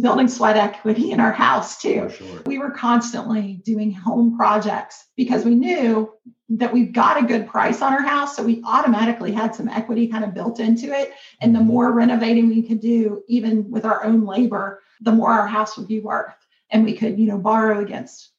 building 0.00 0.28
sweat 0.28 0.56
equity 0.56 1.12
in 1.12 1.20
our 1.20 1.32
house 1.32 1.80
too. 1.80 2.10
Sure. 2.10 2.42
We 2.44 2.58
were 2.58 2.70
constantly 2.70 3.60
doing 3.64 3.92
home 3.92 4.36
projects 4.36 5.06
because 5.16 5.44
we 5.44 5.54
knew 5.54 6.12
that 6.48 6.72
we 6.72 6.86
got 6.86 7.22
a 7.22 7.26
good 7.26 7.46
price 7.46 7.82
on 7.82 7.92
our 7.92 8.02
house. 8.02 8.36
So 8.36 8.42
we 8.42 8.62
automatically 8.64 9.32
had 9.32 9.54
some 9.54 9.68
equity 9.68 10.08
kind 10.08 10.24
of 10.24 10.34
built 10.34 10.60
into 10.60 10.92
it. 10.92 11.12
And 11.40 11.54
the 11.54 11.60
mm-hmm. 11.60 11.68
more 11.68 11.92
renovating 11.92 12.48
we 12.48 12.62
could 12.62 12.80
do, 12.80 13.22
even 13.28 13.70
with 13.70 13.84
our 13.84 14.04
own 14.04 14.24
labor, 14.24 14.82
the 15.00 15.12
more 15.12 15.30
our 15.30 15.46
house 15.46 15.76
would 15.76 15.88
be 15.88 16.00
worth. 16.00 16.34
And 16.70 16.84
we 16.84 16.94
could, 16.94 17.18
you 17.18 17.26
know, 17.26 17.38
borrow 17.38 17.80
against 17.80 18.30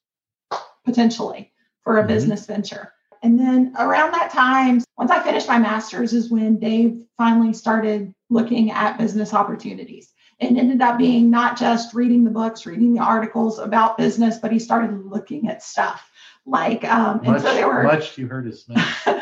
potentially 0.84 1.52
for 1.82 1.96
a 1.96 2.00
mm-hmm. 2.00 2.08
business 2.08 2.46
venture. 2.46 2.92
And 3.22 3.38
then 3.38 3.74
around 3.78 4.12
that 4.12 4.30
time, 4.30 4.82
once 4.96 5.10
I 5.10 5.22
finished 5.22 5.48
my 5.48 5.58
master's, 5.58 6.12
is 6.12 6.30
when 6.30 6.58
Dave 6.58 7.00
finally 7.16 7.52
started 7.52 8.12
looking 8.30 8.70
at 8.70 8.98
business 8.98 9.34
opportunities. 9.34 10.12
It 10.38 10.56
ended 10.56 10.80
up 10.80 10.98
being 10.98 11.30
not 11.30 11.58
just 11.58 11.94
reading 11.94 12.22
the 12.22 12.30
books, 12.30 12.64
reading 12.64 12.94
the 12.94 13.00
articles 13.00 13.58
about 13.58 13.98
business, 13.98 14.38
but 14.38 14.52
he 14.52 14.60
started 14.60 15.04
looking 15.04 15.48
at 15.48 15.62
stuff 15.62 16.08
like 16.48 16.84
um 16.84 17.20
and 17.24 17.40
so 17.40 17.54
they 17.54 17.64
were 17.64 17.82
much 17.82 18.16
you 18.16 18.26
heard 18.26 18.46
his 18.46 18.66
name. 18.68 18.78
no 19.06 19.14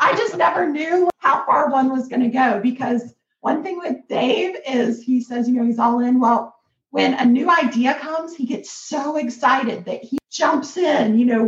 i 0.00 0.14
just 0.16 0.36
never 0.36 0.68
knew 0.68 1.10
how 1.18 1.44
far 1.44 1.70
one 1.70 1.90
was 1.90 2.08
going 2.08 2.22
to 2.22 2.28
go 2.28 2.60
because 2.62 3.14
one 3.40 3.62
thing 3.62 3.78
with 3.78 3.96
dave 4.08 4.54
is 4.66 5.02
he 5.02 5.20
says 5.20 5.48
you 5.48 5.54
know 5.54 5.64
he's 5.64 5.78
all 5.78 5.98
in 6.00 6.20
well 6.20 6.54
when 6.90 7.14
a 7.14 7.24
new 7.24 7.50
idea 7.50 7.94
comes 7.94 8.36
he 8.36 8.46
gets 8.46 8.70
so 8.70 9.16
excited 9.16 9.84
that 9.84 10.04
he 10.04 10.18
jumps 10.30 10.76
in 10.76 11.18
you 11.18 11.26
know 11.26 11.42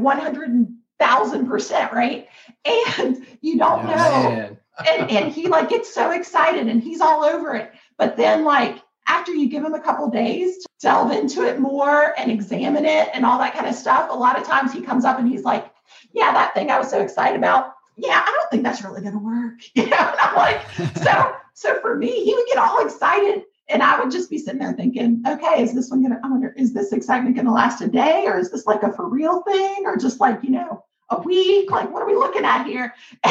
100000% 1.01 1.93
right 1.93 2.29
and 2.65 3.27
you 3.41 3.59
don't 3.59 3.87
know 3.87 4.57
and, 4.89 5.11
and 5.11 5.33
he 5.33 5.49
like 5.49 5.69
gets 5.69 5.93
so 5.93 6.11
excited 6.11 6.67
and 6.69 6.83
he's 6.83 7.01
all 7.01 7.25
over 7.25 7.55
it 7.55 7.73
but 7.97 8.17
then 8.17 8.45
like 8.45 8.83
after 9.07 9.33
you 9.33 9.49
give 9.49 9.65
him 9.65 9.75
a 9.75 9.81
couple 9.81 10.09
days 10.09 10.59
to 10.59 10.67
delve 10.81 11.13
into 11.13 11.47
it 11.47 11.61
more 11.61 12.19
and 12.19 12.31
examine 12.31 12.85
it 12.85 13.09
and 13.13 13.25
all 13.25 13.39
that 13.39 13.55
kind 13.55 13.67
of 13.67 13.75
stuff, 13.75 14.09
a 14.11 14.15
lot 14.15 14.39
of 14.39 14.47
times 14.47 14.73
he 14.73 14.81
comes 14.81 15.05
up 15.05 15.19
and 15.19 15.29
he's 15.29 15.45
like, 15.45 15.71
Yeah, 16.13 16.33
that 16.33 16.55
thing 16.55 16.71
I 16.71 16.79
was 16.79 16.91
so 16.91 17.01
excited 17.01 17.37
about. 17.37 17.75
Yeah, 17.97 18.23
I 18.25 18.31
don't 18.31 18.51
think 18.51 18.63
that's 18.63 18.83
really 18.83 19.03
gonna 19.03 19.19
work. 19.19 19.61
You 19.75 19.87
know, 19.87 19.97
and 19.97 20.21
I'm 20.21 20.37
like, 20.37 20.63
so 21.03 21.37
so 21.55 21.81
for 21.81 21.97
me, 21.97 22.25
he 22.25 22.35
would 22.35 22.47
get 22.47 22.59
all 22.59 22.85
excited 22.85 23.45
and 23.69 23.83
I 23.83 24.01
would 24.01 24.11
just 24.11 24.31
be 24.31 24.39
sitting 24.39 24.61
there 24.61 24.73
thinking, 24.73 25.23
okay, 25.27 25.63
is 25.63 25.75
this 25.75 25.91
one 25.91 26.03
gonna 26.03 26.21
I 26.23 26.29
wonder, 26.29 26.55
is 26.57 26.75
this 26.75 26.93
excitement 26.93 27.37
gonna 27.37 27.53
last 27.53 27.81
a 27.81 27.89
day 27.89 28.25
or 28.27 28.39
is 28.39 28.51
this 28.51 28.67
like 28.67 28.83
a 28.83 28.93
for 28.93 29.09
real 29.09 29.43
thing 29.43 29.85
or 29.85 29.97
just 29.97 30.21
like, 30.21 30.43
you 30.43 30.51
know, 30.51 30.85
a 31.11 31.21
week? 31.21 31.71
Like, 31.71 31.93
what 31.93 32.03
are 32.03 32.07
we 32.07 32.15
looking 32.15 32.45
at 32.45 32.67
here? 32.67 32.95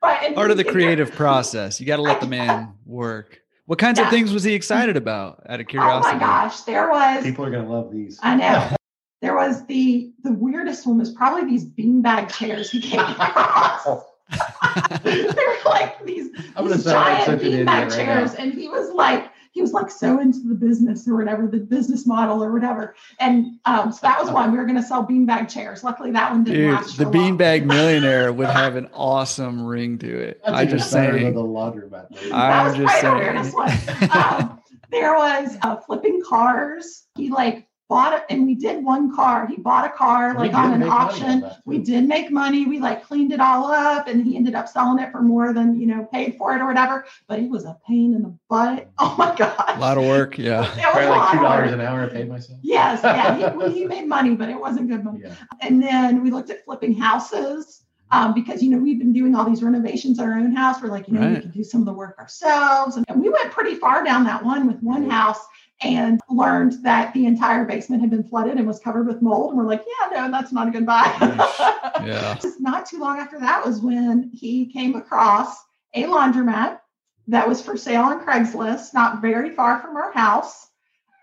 but 0.00 0.34
part 0.34 0.50
of 0.50 0.56
the 0.56 0.64
creative 0.64 1.12
process. 1.12 1.80
You 1.80 1.86
got 1.86 1.96
to 1.96 2.02
let 2.02 2.20
the 2.20 2.26
man 2.26 2.74
work. 2.86 3.40
What 3.66 3.78
kinds 3.78 3.98
yeah. 3.98 4.06
of 4.06 4.10
things 4.10 4.32
was 4.32 4.44
he 4.44 4.54
excited 4.54 4.96
about 4.96 5.42
out 5.48 5.60
of 5.60 5.66
curiosity? 5.66 6.16
Oh 6.16 6.18
my 6.18 6.18
gosh, 6.18 6.60
there 6.62 6.90
was 6.90 7.24
people 7.24 7.46
are 7.46 7.50
gonna 7.50 7.70
love 7.70 7.90
these. 7.90 8.18
I 8.22 8.36
know. 8.36 8.76
there 9.22 9.34
was 9.34 9.64
the 9.66 10.12
the 10.22 10.32
weirdest 10.32 10.86
one 10.86 10.98
was 10.98 11.10
probably 11.10 11.48
these 11.48 11.64
beanbag 11.64 12.30
chairs 12.30 12.70
he 12.70 12.80
came 12.80 13.00
across. 13.00 13.84
they 15.02 15.24
were 15.24 15.56
like 15.64 16.04
these, 16.04 16.30
these 16.30 16.84
giant 16.84 17.40
beanbag 17.40 17.94
chairs, 17.94 18.32
right 18.32 18.38
and 18.38 18.52
he 18.52 18.68
was 18.68 18.90
like, 18.90 19.20
he 19.20 19.22
was 19.22 19.33
like 19.84 19.92
so 19.92 20.20
into 20.20 20.40
the 20.40 20.54
business 20.54 21.06
or 21.08 21.16
whatever, 21.16 21.46
the 21.46 21.58
business 21.58 22.06
model 22.06 22.42
or 22.42 22.52
whatever. 22.52 22.94
And 23.20 23.58
um, 23.64 23.92
so 23.92 23.98
that 24.02 24.20
was 24.20 24.30
one. 24.30 24.52
We 24.52 24.58
were 24.58 24.64
going 24.64 24.76
to 24.76 24.82
sell 24.82 25.06
beanbag 25.06 25.48
chairs. 25.48 25.84
Luckily, 25.84 26.10
that 26.12 26.30
one 26.30 26.44
didn't 26.44 26.60
Dude, 26.60 26.72
last. 26.72 26.96
The 26.96 27.04
beanbag 27.04 27.64
millionaire 27.66 28.32
would 28.32 28.48
have 28.48 28.76
an 28.76 28.88
awesome 28.92 29.64
ring 29.64 29.98
to 29.98 30.18
it. 30.18 30.40
That's 30.44 30.56
I 30.56 30.64
just 30.64 30.90
saying. 30.90 31.34
The 31.34 31.40
laundromat. 31.40 32.08
That 32.30 32.64
was 32.64 32.76
just 32.76 33.00
saying. 33.00 33.52
One. 33.52 34.10
um, 34.10 34.62
there 34.90 35.14
was 35.14 35.56
uh, 35.62 35.76
flipping 35.76 36.22
cars. 36.26 37.04
He 37.16 37.30
like 37.30 37.66
bought 37.88 38.14
it 38.14 38.24
and 38.30 38.46
we 38.46 38.54
did 38.54 38.82
one 38.82 39.14
car. 39.14 39.46
He 39.46 39.56
bought 39.56 39.84
a 39.84 39.90
car 39.90 40.34
like 40.34 40.54
on 40.54 40.72
an 40.72 40.82
auction. 40.84 41.44
We 41.64 41.78
did 41.78 42.08
make 42.08 42.30
money. 42.30 42.64
We 42.66 42.78
like 42.78 43.04
cleaned 43.04 43.32
it 43.32 43.40
all 43.40 43.70
up 43.70 44.08
and 44.08 44.24
he 44.24 44.36
ended 44.36 44.54
up 44.54 44.68
selling 44.68 45.02
it 45.02 45.12
for 45.12 45.20
more 45.20 45.52
than, 45.52 45.78
you 45.78 45.86
know, 45.86 46.08
paid 46.10 46.36
for 46.36 46.56
it 46.56 46.60
or 46.60 46.66
whatever. 46.66 47.04
But 47.26 47.40
it 47.40 47.50
was 47.50 47.64
a 47.64 47.78
pain 47.86 48.14
in 48.14 48.22
the 48.22 48.36
butt. 48.48 48.90
Oh 48.98 49.14
my 49.18 49.34
God. 49.36 49.76
A 49.76 49.78
lot 49.78 49.98
of 49.98 50.04
work. 50.04 50.38
Yeah. 50.38 50.66
Probably 50.80 51.08
like 51.08 51.38
$2 51.38 51.72
an 51.72 51.80
hour 51.80 52.04
I 52.04 52.08
paid 52.08 52.28
myself. 52.28 52.58
Yes. 52.62 53.00
Yeah. 53.02 53.68
He, 53.68 53.72
he 53.80 53.84
made 53.84 54.06
money, 54.08 54.34
but 54.34 54.48
it 54.48 54.58
wasn't 54.58 54.88
good 54.88 55.04
money. 55.04 55.20
Yeah. 55.24 55.34
And 55.60 55.82
then 55.82 56.22
we 56.22 56.30
looked 56.30 56.50
at 56.50 56.64
flipping 56.64 56.94
houses. 56.94 57.82
Um, 58.10 58.32
because 58.32 58.62
you 58.62 58.70
know 58.70 58.78
we've 58.78 58.98
been 58.98 59.12
doing 59.12 59.34
all 59.34 59.48
these 59.48 59.62
renovations 59.62 60.20
at 60.20 60.26
our 60.26 60.34
own 60.34 60.54
house. 60.54 60.80
We're 60.80 60.88
like, 60.90 61.08
you 61.08 61.14
know, 61.14 61.20
right. 61.20 61.34
we 61.36 61.40
can 61.40 61.50
do 61.50 61.64
some 61.64 61.80
of 61.80 61.86
the 61.86 61.92
work 61.92 62.16
ourselves, 62.18 62.96
and, 62.96 63.04
and 63.08 63.20
we 63.20 63.28
went 63.28 63.50
pretty 63.50 63.74
far 63.74 64.04
down 64.04 64.22
that 64.24 64.44
one 64.44 64.68
with 64.68 64.80
one 64.82 65.10
house 65.10 65.40
and 65.82 66.20
learned 66.30 66.82
that 66.84 67.12
the 67.14 67.26
entire 67.26 67.64
basement 67.64 68.00
had 68.00 68.10
been 68.10 68.24
flooded 68.24 68.56
and 68.56 68.66
was 68.66 68.80
covered 68.80 69.06
with 69.06 69.22
mold. 69.22 69.50
And 69.50 69.58
we're 69.58 69.66
like, 69.66 69.84
yeah, 70.00 70.22
no, 70.22 70.30
that's 70.30 70.52
not 70.52 70.68
a 70.68 70.70
good 70.70 70.86
buy. 70.86 71.04
yeah. 72.04 72.38
Just 72.40 72.60
not 72.60 72.86
too 72.86 72.98
long 72.98 73.18
after 73.18 73.38
that 73.40 73.64
was 73.64 73.80
when 73.80 74.30
he 74.32 74.66
came 74.72 74.94
across 74.94 75.56
a 75.94 76.04
laundromat 76.04 76.78
that 77.28 77.48
was 77.48 77.62
for 77.62 77.76
sale 77.76 78.02
on 78.02 78.24
Craigslist, 78.24 78.94
not 78.94 79.20
very 79.20 79.50
far 79.50 79.80
from 79.80 79.96
our 79.96 80.12
house. 80.12 80.68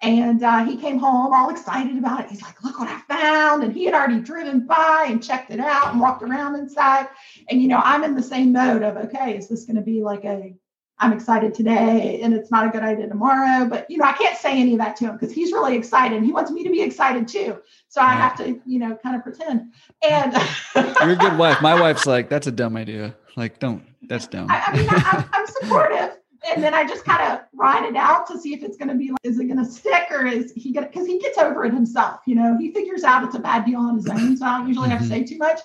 And 0.03 0.41
uh, 0.41 0.65
he 0.65 0.77
came 0.77 0.97
home 0.97 1.31
all 1.31 1.51
excited 1.51 1.95
about 1.95 2.21
it. 2.21 2.29
He's 2.31 2.41
like, 2.41 2.63
look 2.63 2.79
what 2.79 2.89
I 2.89 2.99
found. 3.01 3.63
And 3.63 3.71
he 3.71 3.85
had 3.85 3.93
already 3.93 4.19
driven 4.19 4.65
by 4.65 5.05
and 5.07 5.23
checked 5.23 5.51
it 5.51 5.59
out 5.59 5.91
and 5.91 6.01
walked 6.01 6.23
around 6.23 6.55
inside. 6.55 7.07
And, 7.49 7.61
you 7.61 7.67
know, 7.67 7.79
I'm 7.83 8.03
in 8.03 8.15
the 8.15 8.23
same 8.23 8.51
mode 8.51 8.81
of, 8.81 8.97
okay, 8.97 9.37
is 9.37 9.47
this 9.47 9.65
going 9.65 9.75
to 9.75 9.83
be 9.83 10.01
like 10.01 10.25
a 10.25 10.55
I'm 11.01 11.13
excited 11.13 11.55
today 11.55 12.21
and 12.21 12.31
it's 12.31 12.51
not 12.51 12.67
a 12.67 12.69
good 12.69 12.83
idea 12.83 13.07
tomorrow. 13.07 13.67
But 13.67 13.89
you 13.89 13.97
know, 13.97 14.05
I 14.05 14.13
can't 14.13 14.37
say 14.37 14.59
any 14.61 14.73
of 14.73 14.79
that 14.79 14.95
to 14.97 15.05
him 15.05 15.17
because 15.17 15.33
he's 15.33 15.51
really 15.51 15.75
excited. 15.75 16.15
And 16.15 16.25
he 16.25 16.31
wants 16.31 16.51
me 16.51 16.63
to 16.63 16.69
be 16.69 16.81
excited 16.81 17.27
too. 17.27 17.57
So 17.89 18.01
I 18.01 18.13
have 18.13 18.37
to, 18.37 18.61
you 18.65 18.79
know, 18.79 18.95
kind 19.01 19.15
of 19.15 19.23
pretend. 19.23 19.73
And 20.07 20.33
you're 20.75 21.13
a 21.13 21.15
good 21.15 21.37
wife. 21.37 21.59
My 21.61 21.79
wife's 21.79 22.05
like, 22.05 22.29
that's 22.29 22.45
a 22.45 22.51
dumb 22.51 22.77
idea. 22.77 23.15
Like, 23.35 23.59
don't, 23.59 23.83
that's 24.03 24.27
dumb. 24.27 24.47
I, 24.49 24.63
I 24.67 24.77
mean, 24.77 24.87
I, 24.89 25.25
I'm 25.33 25.47
supportive. 25.47 26.17
And 26.53 26.63
then 26.63 26.73
I 26.73 26.85
just 26.85 27.05
kind 27.05 27.21
of 27.31 27.41
ride 27.53 27.85
it 27.85 27.95
out 27.95 28.27
to 28.27 28.39
see 28.39 28.53
if 28.53 28.63
it's 28.63 28.77
going 28.77 28.89
to 28.89 28.95
be 28.95 29.11
like, 29.11 29.19
is 29.23 29.39
it 29.39 29.45
going 29.45 29.63
to 29.63 29.65
stick 29.65 30.07
or 30.11 30.25
is 30.25 30.51
he 30.55 30.71
going 30.71 30.85
to, 30.85 30.91
because 30.91 31.07
he 31.07 31.19
gets 31.19 31.37
over 31.37 31.65
it 31.65 31.73
himself. 31.73 32.21
You 32.25 32.35
know, 32.35 32.57
he 32.57 32.71
figures 32.71 33.03
out 33.03 33.23
it's 33.23 33.35
a 33.35 33.39
bad 33.39 33.65
deal 33.65 33.79
on 33.79 33.95
his 33.95 34.07
own. 34.07 34.37
So 34.37 34.45
I 34.45 34.57
don't 34.57 34.67
usually 34.67 34.89
have 34.89 34.99
to 34.99 35.05
mm-hmm. 35.05 35.13
say 35.13 35.23
too 35.23 35.37
much. 35.37 35.59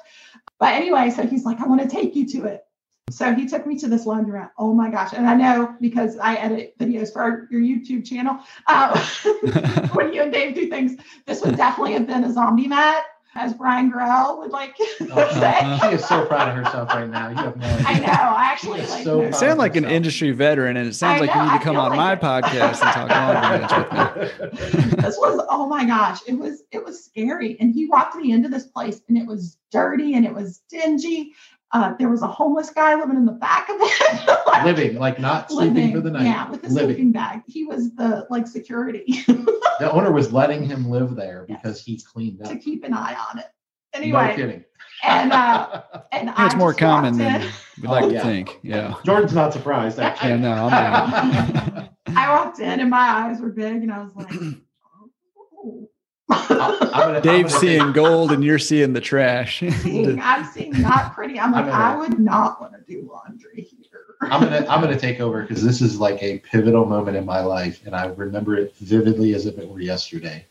But 0.59 0.75
anyway, 0.75 1.11
so 1.11 1.27
he's 1.27 1.45
like, 1.45 1.61
I 1.61 1.67
want 1.67 1.83
to 1.83 1.89
take 1.89 2.15
you 2.15 2.27
to 2.29 2.45
it. 2.45 2.66
So 3.11 3.33
he 3.35 3.47
took 3.47 3.67
me 3.67 3.79
to 3.79 3.89
this 3.89 4.05
laundromat. 4.05 4.51
Oh 4.59 4.75
my 4.75 4.91
gosh. 4.91 5.13
And 5.13 5.29
I 5.29 5.35
know 5.35 5.75
because 5.81 6.19
I 6.19 6.35
edit 6.35 6.77
videos 6.79 7.13
for 7.13 7.23
our, 7.23 7.49
your 7.53 7.61
YouTube 7.61 8.05
channel. 8.05 8.39
Uh, 8.67 8.99
when 9.93 10.13
you 10.13 10.23
and 10.23 10.33
Dave 10.33 10.57
do 10.57 10.69
things, 10.69 11.01
this 11.25 11.41
would 11.43 11.57
definitely 11.57 11.93
have 11.93 12.07
been 12.07 12.25
a 12.25 12.33
zombie 12.33 12.67
mat, 12.67 13.05
as 13.37 13.53
Brian 13.55 13.91
Grell 13.91 14.39
would 14.39 14.51
like 14.51 14.75
uh, 15.13 15.41
say. 15.41 15.89
She 15.89 15.97
is 15.97 16.07
so 16.07 16.25
proud 16.27 16.49
of 16.49 16.65
herself 16.65 16.89
right 16.89 17.09
now. 17.09 17.29
You 17.29 17.37
have 17.37 17.57
no 17.57 17.67
idea. 17.67 17.87
I 17.87 17.99
know. 18.01 18.07
I 18.07 18.45
actually 18.47 18.81
like 18.81 19.05
so 19.05 19.31
sound 19.31 19.59
like 19.59 19.77
an 19.77 19.85
industry 19.85 20.33
veteran, 20.33 20.77
and 20.77 20.89
it 20.89 20.95
sounds 20.95 21.21
like 21.21 21.35
you 21.35 21.43
need 21.43 21.59
to 21.59 21.65
come 21.65 21.77
on 21.77 21.95
like 21.97 22.21
my 22.21 22.41
podcast 22.43 22.83
and 22.83 23.09
talk 23.09 23.11
laundry 23.11 24.51
with 24.51 24.75
me. 24.75 25.03
this 25.03 25.17
was 25.19 25.47
oh 25.49 25.67
my 25.69 25.85
gosh. 25.85 26.21
It 26.27 26.35
was 26.35 26.65
it 26.73 26.85
was 26.85 27.05
scary. 27.05 27.57
And 27.61 27.73
he 27.73 27.87
walked 27.87 28.17
me 28.17 28.33
into 28.33 28.49
this 28.49 28.67
place 28.67 29.03
and 29.09 29.17
it 29.17 29.27
was 29.27 29.59
dirty 29.71 30.15
and 30.15 30.25
it 30.25 30.33
was 30.33 30.63
dingy 30.71 31.33
uh, 31.73 31.95
there 31.99 32.09
was 32.09 32.23
a 32.23 32.27
homeless 32.27 32.71
guy 32.71 32.95
living 32.95 33.17
in 33.17 33.27
the 33.27 33.33
back 33.33 33.69
of 33.69 33.77
it. 33.81 34.27
like, 34.47 34.65
living, 34.65 34.97
like 34.97 35.19
not 35.19 35.51
sleeping 35.51 35.75
living, 35.75 35.93
for 35.93 36.01
the 36.01 36.11
night. 36.11 36.25
Yeah, 36.25 36.51
with 36.51 36.65
a 36.65 36.69
living. 36.69 36.89
sleeping 36.97 37.13
bag. 37.13 37.43
He 37.47 37.65
was 37.65 37.95
the 37.95 38.27
like 38.31 38.47
security. 38.47 39.05
the 39.27 39.91
owner 39.91 40.13
was 40.13 40.33
letting 40.33 40.65
him 40.65 40.89
live 40.89 41.17
there 41.17 41.45
because 41.49 41.83
he 41.83 42.01
cleaned 42.01 42.43
up. 42.43 42.51
To 42.51 42.57
keep 42.57 42.85
an 42.85 42.95
eye 42.95 43.17
on 43.31 43.39
it. 43.41 43.47
Anyway. 43.93 44.29
No 44.29 44.37
kidding. 44.37 44.65
And 45.03 45.33
uh 45.33 45.83
and 46.13 46.33
it's 46.39 46.55
more 46.55 46.73
common 46.73 47.19
than 47.19 47.43
we'd 47.81 47.89
like 47.89 48.05
oh, 48.05 48.09
yeah. 48.11 48.23
to 48.23 48.25
think. 48.25 48.61
Yeah. 48.63 48.95
Jordan's 49.05 49.35
not 49.35 49.53
surprised 49.53 49.99
actually. 49.99 50.31
Yeah, 50.31 50.37
no, 50.37 50.53
I'm 50.53 51.91
I 52.17 52.31
walked 52.31 52.61
in 52.61 52.81
and 52.81 52.91
my 52.91 52.99
eyes 52.99 53.41
were 53.41 53.51
big 53.51 53.83
and 53.83 53.93
I 53.93 54.03
was 54.03 54.13
like, 54.15 54.33
oh. 55.55 55.91
Gonna, 56.29 57.21
Dave's 57.21 57.55
seeing 57.55 57.93
gold 57.93 58.33
and 58.33 58.43
you're 58.43 58.59
seeing 58.59 58.93
the 58.93 59.01
trash. 59.01 59.61
seeing, 59.83 60.21
I'm 60.23 60.45
seeing 60.45 60.73
not 60.83 61.15
pretty. 61.15 61.39
I'm 61.39 61.53
like, 61.53 61.67
gonna, 61.67 61.85
i 61.85 61.97
would 61.97 62.19
not 62.19 62.61
want 62.61 62.73
to 62.75 62.81
do 62.81 63.09
laundry 63.11 63.63
here. 63.63 64.01
I'm 64.23 64.41
gonna 64.41 64.67
I'm 64.69 64.81
gonna 64.81 64.99
take 64.99 65.21
over 65.21 65.43
because 65.43 65.63
this 65.63 65.81
is 65.81 66.01
like 66.01 66.23
a 66.23 66.39
pivotal 66.39 66.87
moment 66.87 67.17
in 67.17 67.25
my 67.25 67.41
life, 67.41 67.83
and 67.87 67.95
I 67.95 68.07
remember 68.07 68.57
it 68.57 68.75
vividly 68.77 69.35
as 69.35 69.47
if 69.47 69.59
it 69.59 69.69
were 69.69 69.81
yesterday. 69.81 70.47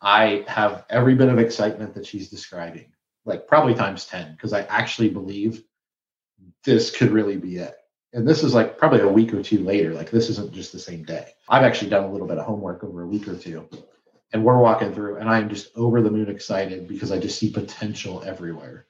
I 0.00 0.44
have 0.48 0.84
every 0.90 1.14
bit 1.14 1.28
of 1.28 1.38
excitement 1.38 1.94
that 1.94 2.06
she's 2.06 2.30
describing, 2.30 2.92
like 3.24 3.46
probably 3.46 3.74
times 3.74 4.06
10, 4.06 4.32
because 4.32 4.52
I 4.52 4.62
actually 4.62 5.10
believe 5.10 5.62
this 6.64 6.90
could 6.90 7.10
really 7.10 7.36
be 7.36 7.56
it. 7.56 7.74
And 8.12 8.26
this 8.26 8.42
is 8.42 8.54
like 8.54 8.78
probably 8.78 9.00
a 9.00 9.08
week 9.08 9.34
or 9.34 9.42
two 9.42 9.58
later. 9.58 9.92
Like 9.92 10.10
this 10.10 10.30
isn't 10.30 10.52
just 10.52 10.72
the 10.72 10.78
same 10.78 11.04
day. 11.04 11.32
I've 11.48 11.64
actually 11.64 11.90
done 11.90 12.04
a 12.04 12.10
little 12.10 12.26
bit 12.26 12.38
of 12.38 12.46
homework 12.46 12.82
over 12.82 13.02
a 13.02 13.06
week 13.06 13.28
or 13.28 13.36
two 13.36 13.68
and 14.32 14.44
we're 14.44 14.58
walking 14.58 14.92
through 14.92 15.16
and 15.16 15.28
i'm 15.28 15.48
just 15.48 15.76
over 15.76 16.02
the 16.02 16.10
moon 16.10 16.28
excited 16.28 16.86
because 16.88 17.12
i 17.12 17.18
just 17.18 17.38
see 17.38 17.50
potential 17.50 18.22
everywhere. 18.24 18.86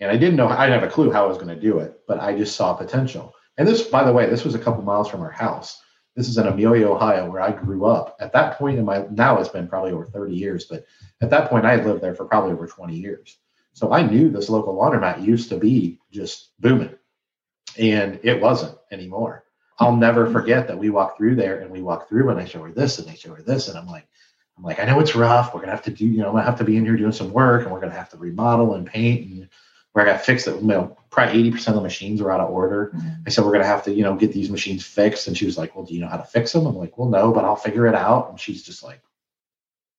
And 0.00 0.10
i 0.10 0.16
didn't 0.16 0.36
know 0.36 0.48
i 0.48 0.66
didn't 0.66 0.80
have 0.80 0.88
a 0.88 0.92
clue 0.92 1.10
how 1.10 1.24
i 1.24 1.28
was 1.28 1.38
going 1.38 1.54
to 1.54 1.60
do 1.60 1.78
it 1.78 2.00
but 2.06 2.20
i 2.20 2.36
just 2.36 2.56
saw 2.56 2.74
potential. 2.74 3.34
And 3.56 3.68
this 3.68 3.82
by 3.82 4.04
the 4.04 4.12
way 4.12 4.28
this 4.28 4.44
was 4.44 4.54
a 4.54 4.58
couple 4.58 4.82
miles 4.82 5.08
from 5.08 5.22
our 5.22 5.30
house. 5.30 5.80
This 6.16 6.28
is 6.28 6.38
in 6.38 6.46
amelia 6.46 6.88
ohio 6.88 7.30
where 7.30 7.40
i 7.40 7.50
grew 7.50 7.86
up. 7.86 8.16
At 8.20 8.32
that 8.32 8.58
point 8.58 8.78
in 8.78 8.84
my 8.84 9.06
now 9.10 9.38
it's 9.38 9.48
been 9.48 9.68
probably 9.68 9.92
over 9.92 10.06
30 10.06 10.34
years 10.34 10.66
but 10.66 10.84
at 11.20 11.30
that 11.30 11.48
point 11.48 11.64
i 11.64 11.76
had 11.76 11.86
lived 11.86 12.02
there 12.02 12.14
for 12.14 12.24
probably 12.24 12.52
over 12.52 12.66
20 12.66 12.96
years. 12.96 13.38
So 13.72 13.92
i 13.92 14.02
knew 14.02 14.30
this 14.30 14.50
local 14.50 14.74
laundromat 14.74 15.24
used 15.24 15.48
to 15.50 15.56
be 15.56 16.00
just 16.10 16.50
booming 16.60 16.94
and 17.78 18.20
it 18.22 18.40
wasn't 18.40 18.78
anymore. 18.90 19.44
I'll 19.78 19.96
never 19.96 20.30
forget 20.30 20.68
that 20.68 20.78
we 20.78 20.90
walked 20.90 21.18
through 21.18 21.34
there 21.34 21.60
and 21.60 21.70
we 21.70 21.82
walked 21.82 22.08
through 22.08 22.30
and 22.30 22.38
i 22.38 22.44
show 22.44 22.62
her 22.62 22.70
this 22.70 22.98
and 22.98 23.08
they 23.08 23.16
show 23.16 23.34
her 23.34 23.42
this 23.42 23.68
and 23.68 23.76
i'm 23.76 23.86
like 23.86 24.06
I'm 24.56 24.62
like, 24.62 24.78
I 24.78 24.84
know 24.84 25.00
it's 25.00 25.14
rough. 25.14 25.52
We're 25.52 25.60
gonna 25.60 25.72
have 25.72 25.82
to 25.84 25.90
do, 25.90 26.06
you 26.06 26.18
know, 26.18 26.28
I'm 26.28 26.34
gonna 26.34 26.44
have 26.44 26.58
to 26.58 26.64
be 26.64 26.76
in 26.76 26.84
here 26.84 26.96
doing 26.96 27.12
some 27.12 27.32
work, 27.32 27.62
and 27.62 27.72
we're 27.72 27.80
gonna 27.80 27.94
have 27.94 28.10
to 28.10 28.16
remodel 28.16 28.74
and 28.74 28.86
paint, 28.86 29.28
and 29.28 29.48
we're 29.94 30.04
gonna 30.04 30.18
fix 30.18 30.46
it. 30.46 30.60
You 30.60 30.66
know, 30.66 30.96
probably 31.10 31.38
80 31.40 31.50
percent 31.52 31.76
of 31.76 31.82
the 31.82 31.86
machines 31.86 32.20
are 32.20 32.30
out 32.30 32.40
of 32.40 32.50
order. 32.50 32.92
Mm-hmm. 32.94 33.08
I 33.26 33.30
said 33.30 33.44
we're 33.44 33.52
gonna 33.52 33.66
have 33.66 33.82
to, 33.84 33.92
you 33.92 34.02
know, 34.02 34.14
get 34.14 34.32
these 34.32 34.50
machines 34.50 34.84
fixed, 34.84 35.26
and 35.26 35.36
she 35.36 35.46
was 35.46 35.58
like, 35.58 35.74
Well, 35.74 35.84
do 35.84 35.94
you 35.94 36.00
know 36.00 36.08
how 36.08 36.16
to 36.16 36.24
fix 36.24 36.52
them? 36.52 36.66
I'm 36.66 36.76
like, 36.76 36.96
Well, 36.98 37.08
no, 37.08 37.32
but 37.32 37.44
I'll 37.44 37.56
figure 37.56 37.86
it 37.86 37.94
out. 37.94 38.30
And 38.30 38.38
she's 38.38 38.62
just 38.62 38.82
like, 38.82 39.00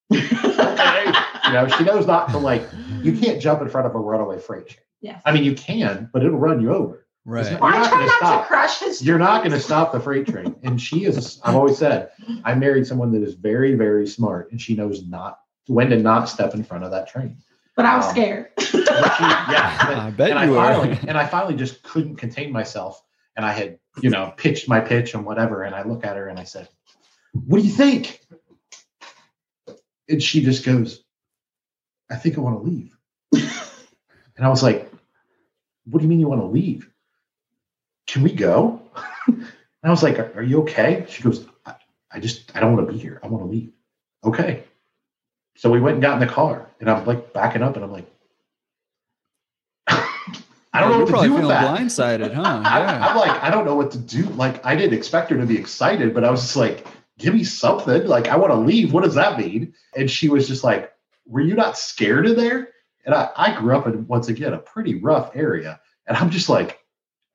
Okay, 0.13 1.13
you 1.45 1.53
know, 1.53 1.67
she 1.67 1.83
knows 1.83 2.07
not 2.07 2.29
to 2.29 2.37
like. 2.37 2.63
You 3.01 3.17
can't 3.17 3.41
jump 3.41 3.61
in 3.61 3.69
front 3.69 3.87
of 3.87 3.95
a 3.95 3.99
runaway 3.99 4.39
freight 4.39 4.67
train. 4.67 4.85
Yes. 5.01 5.21
I 5.25 5.31
mean, 5.31 5.43
you 5.43 5.53
can, 5.53 6.09
but 6.11 6.23
it'll 6.23 6.39
run 6.39 6.59
you 6.61 6.73
over. 6.73 7.04
Right. 7.25 7.51
Not, 7.53 7.63
I 7.63 7.89
try 7.89 8.05
not 8.05 8.17
stop. 8.17 8.41
to 8.43 8.47
crush 8.47 8.79
his. 8.79 9.01
You're 9.01 9.17
not 9.17 9.39
going 9.39 9.51
to 9.51 9.59
stop 9.59 9.91
the 9.91 9.99
freight 9.99 10.27
train. 10.27 10.55
And 10.61 10.79
she 10.79 11.05
is, 11.05 11.39
I've 11.43 11.55
always 11.55 11.77
said, 11.77 12.11
I 12.43 12.53
married 12.53 12.85
someone 12.85 13.11
that 13.13 13.23
is 13.23 13.33
very, 13.33 13.73
very 13.73 14.05
smart 14.05 14.51
and 14.51 14.61
she 14.61 14.75
knows 14.75 15.05
not 15.07 15.39
when 15.65 15.89
to 15.89 15.97
not 15.97 16.29
step 16.29 16.53
in 16.53 16.63
front 16.63 16.83
of 16.83 16.91
that 16.91 17.07
train. 17.07 17.37
But 17.75 17.85
I 17.85 17.97
was 17.97 18.05
um, 18.05 18.11
scared. 18.11 18.51
she, 18.59 18.77
yeah. 18.77 19.87
And, 19.89 20.01
I 20.01 20.11
bet 20.11 20.31
and 20.31 20.49
you 20.51 20.57
I 20.57 20.77
were. 20.77 20.83
Finally, 20.83 20.99
and 21.07 21.17
I 21.17 21.25
finally 21.25 21.55
just 21.55 21.81
couldn't 21.83 22.15
contain 22.15 22.51
myself. 22.51 23.01
And 23.35 23.45
I 23.45 23.51
had, 23.51 23.79
you 24.01 24.09
know, 24.09 24.33
pitched 24.37 24.69
my 24.69 24.79
pitch 24.79 25.13
and 25.13 25.25
whatever. 25.25 25.63
And 25.63 25.75
I 25.75 25.83
look 25.83 26.05
at 26.05 26.15
her 26.15 26.29
and 26.29 26.39
I 26.39 26.43
said, 26.43 26.69
What 27.33 27.59
do 27.59 27.67
you 27.67 27.73
think? 27.73 28.21
And 30.07 30.21
she 30.21 30.43
just 30.43 30.63
goes, 30.63 31.03
I 32.09 32.15
think 32.15 32.37
I 32.37 32.41
want 32.41 32.63
to 32.63 32.69
leave. 32.69 32.95
and 34.37 34.45
I 34.45 34.49
was 34.49 34.63
like, 34.63 34.89
What 35.85 35.99
do 35.99 36.05
you 36.05 36.09
mean 36.09 36.19
you 36.19 36.27
want 36.27 36.41
to 36.41 36.47
leave? 36.47 36.89
Can 38.15 38.23
we 38.23 38.31
go? 38.31 38.81
and 39.27 39.45
I 39.83 39.89
was 39.89 40.01
like, 40.01 40.17
are, 40.37 40.41
you 40.41 40.61
okay? 40.61 41.05
She 41.09 41.21
goes, 41.21 41.45
I, 41.65 41.75
I 42.09 42.21
just, 42.21 42.55
I 42.55 42.61
don't 42.61 42.73
want 42.73 42.87
to 42.87 42.93
be 42.93 42.97
here. 42.97 43.19
I 43.21 43.27
want 43.27 43.43
to 43.43 43.49
leave. 43.49 43.73
Okay. 44.23 44.63
So 45.57 45.69
we 45.69 45.81
went 45.81 45.95
and 45.95 46.01
got 46.01 46.13
in 46.13 46.25
the 46.25 46.33
car 46.33 46.65
and 46.79 46.89
I'm 46.89 47.05
like 47.05 47.33
backing 47.33 47.61
up 47.61 47.75
and 47.75 47.83
I'm 47.83 47.91
like, 47.91 48.05
I 49.87 50.79
don't 50.79 50.91
know 50.91 50.99
what 50.99 51.23
to 51.23 51.27
do 51.27 51.33
with 51.33 51.49
that. 51.49 51.77
Blindsided, 51.77 52.33
huh? 52.33 52.41
Yeah. 52.63 53.05
I, 53.05 53.09
am 53.09 53.17
like, 53.17 53.43
I 53.43 53.49
don't 53.49 53.65
know 53.65 53.75
what 53.75 53.91
to 53.91 53.97
do. 53.97 54.23
Like, 54.29 54.65
I 54.65 54.77
didn't 54.77 54.97
expect 54.97 55.29
her 55.31 55.37
to 55.37 55.45
be 55.45 55.57
excited, 55.57 56.13
but 56.13 56.23
I 56.23 56.31
was 56.31 56.39
just 56.39 56.55
like, 56.55 56.87
give 57.17 57.33
me 57.33 57.43
something. 57.43 58.07
Like, 58.07 58.29
I 58.29 58.37
want 58.37 58.53
to 58.53 58.57
leave. 58.57 58.93
What 58.93 59.03
does 59.03 59.15
that 59.15 59.37
mean? 59.37 59.73
And 59.97 60.09
she 60.09 60.29
was 60.29 60.47
just 60.47 60.63
like, 60.63 60.89
were 61.25 61.41
you 61.41 61.53
not 61.53 61.77
scared 61.77 62.27
in 62.27 62.37
there? 62.37 62.69
And 63.05 63.13
I, 63.13 63.29
I 63.35 63.59
grew 63.59 63.75
up 63.75 63.87
in 63.87 64.07
once 64.07 64.29
again 64.29 64.53
a 64.53 64.57
pretty 64.57 64.95
rough 64.95 65.35
area, 65.35 65.81
and 66.07 66.15
I'm 66.15 66.29
just 66.29 66.47
like, 66.47 66.84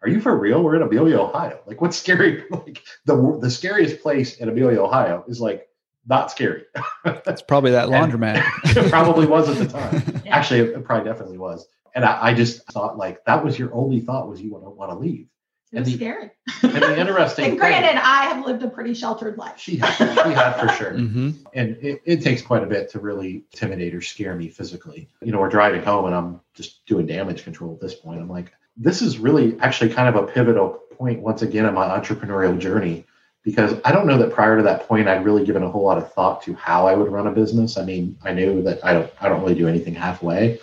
are 0.02 0.08
you 0.08 0.20
for 0.20 0.36
real? 0.36 0.62
We're 0.62 0.76
in 0.76 0.82
Amelia, 0.82 1.18
Ohio. 1.18 1.60
Like, 1.66 1.80
what's 1.80 1.98
scary? 1.98 2.44
Like, 2.50 2.82
the 3.06 3.38
the 3.40 3.50
scariest 3.50 4.02
place 4.02 4.36
in 4.36 4.48
Amelia, 4.48 4.80
Ohio 4.80 5.24
is 5.28 5.40
like 5.40 5.68
not 6.06 6.30
scary. 6.30 6.64
It's 7.04 7.42
probably 7.42 7.70
that 7.70 7.88
laundromat. 7.88 8.44
it 8.76 8.90
probably 8.90 9.26
was 9.26 9.48
at 9.48 9.56
the 9.56 9.66
time. 9.66 10.22
Yeah. 10.24 10.36
Actually, 10.36 10.60
it, 10.60 10.84
probably 10.84 11.10
definitely 11.10 11.38
was. 11.38 11.66
And 11.94 12.04
I, 12.04 12.28
I, 12.28 12.34
just 12.34 12.64
thought 12.66 12.98
like 12.98 13.24
that 13.24 13.42
was 13.42 13.58
your 13.58 13.72
only 13.72 14.00
thought 14.00 14.28
was 14.28 14.40
you 14.40 14.52
want 14.52 14.64
to 14.64 14.70
want 14.70 14.90
to 14.90 14.98
leave. 14.98 15.28
It 15.72 15.78
and 15.78 15.86
the, 15.86 15.94
scary. 15.94 16.30
and 16.62 16.72
the 16.74 17.00
interesting. 17.00 17.44
and 17.44 17.58
granted, 17.58 17.88
thing, 17.88 17.98
I 17.98 18.24
have 18.24 18.44
lived 18.44 18.62
a 18.62 18.68
pretty 18.68 18.92
sheltered 18.92 19.38
life. 19.38 19.58
She 19.58 19.76
had, 19.76 19.94
she 19.94 20.32
had 20.32 20.54
for 20.54 20.68
sure. 20.68 20.92
Mm-hmm. 20.92 21.30
And 21.54 21.76
it, 21.80 22.02
it 22.04 22.22
takes 22.22 22.42
quite 22.42 22.64
a 22.64 22.66
bit 22.66 22.90
to 22.90 23.00
really 23.00 23.44
intimidate 23.52 23.94
or 23.94 24.00
scare 24.00 24.34
me 24.34 24.48
physically. 24.48 25.08
You 25.22 25.32
know, 25.32 25.38
we're 25.38 25.48
driving 25.48 25.82
home 25.82 26.06
and 26.06 26.14
I'm 26.14 26.40
just 26.54 26.84
doing 26.86 27.06
damage 27.06 27.44
control 27.44 27.72
at 27.72 27.80
this 27.80 27.94
point. 27.94 28.20
I'm 28.20 28.28
like, 28.28 28.52
this 28.76 29.02
is 29.02 29.18
really 29.18 29.58
actually 29.60 29.92
kind 29.92 30.08
of 30.08 30.22
a 30.22 30.26
pivotal 30.26 30.80
point 30.96 31.20
once 31.20 31.42
again 31.42 31.66
in 31.66 31.74
my 31.74 31.86
entrepreneurial 31.86 32.58
journey 32.58 33.04
because 33.42 33.74
I 33.84 33.92
don't 33.92 34.06
know 34.06 34.18
that 34.18 34.32
prior 34.32 34.56
to 34.56 34.62
that 34.64 34.86
point 34.86 35.08
I'd 35.08 35.24
really 35.24 35.44
given 35.44 35.62
a 35.62 35.70
whole 35.70 35.84
lot 35.84 35.98
of 35.98 36.12
thought 36.12 36.42
to 36.42 36.54
how 36.54 36.86
I 36.86 36.94
would 36.94 37.10
run 37.10 37.26
a 37.26 37.32
business. 37.32 37.78
I 37.78 37.84
mean, 37.84 38.18
I 38.22 38.32
knew 38.32 38.62
that 38.62 38.84
I 38.84 38.92
don't 38.92 39.10
I 39.20 39.28
don't 39.28 39.42
really 39.42 39.54
do 39.54 39.68
anything 39.68 39.94
halfway, 39.94 40.60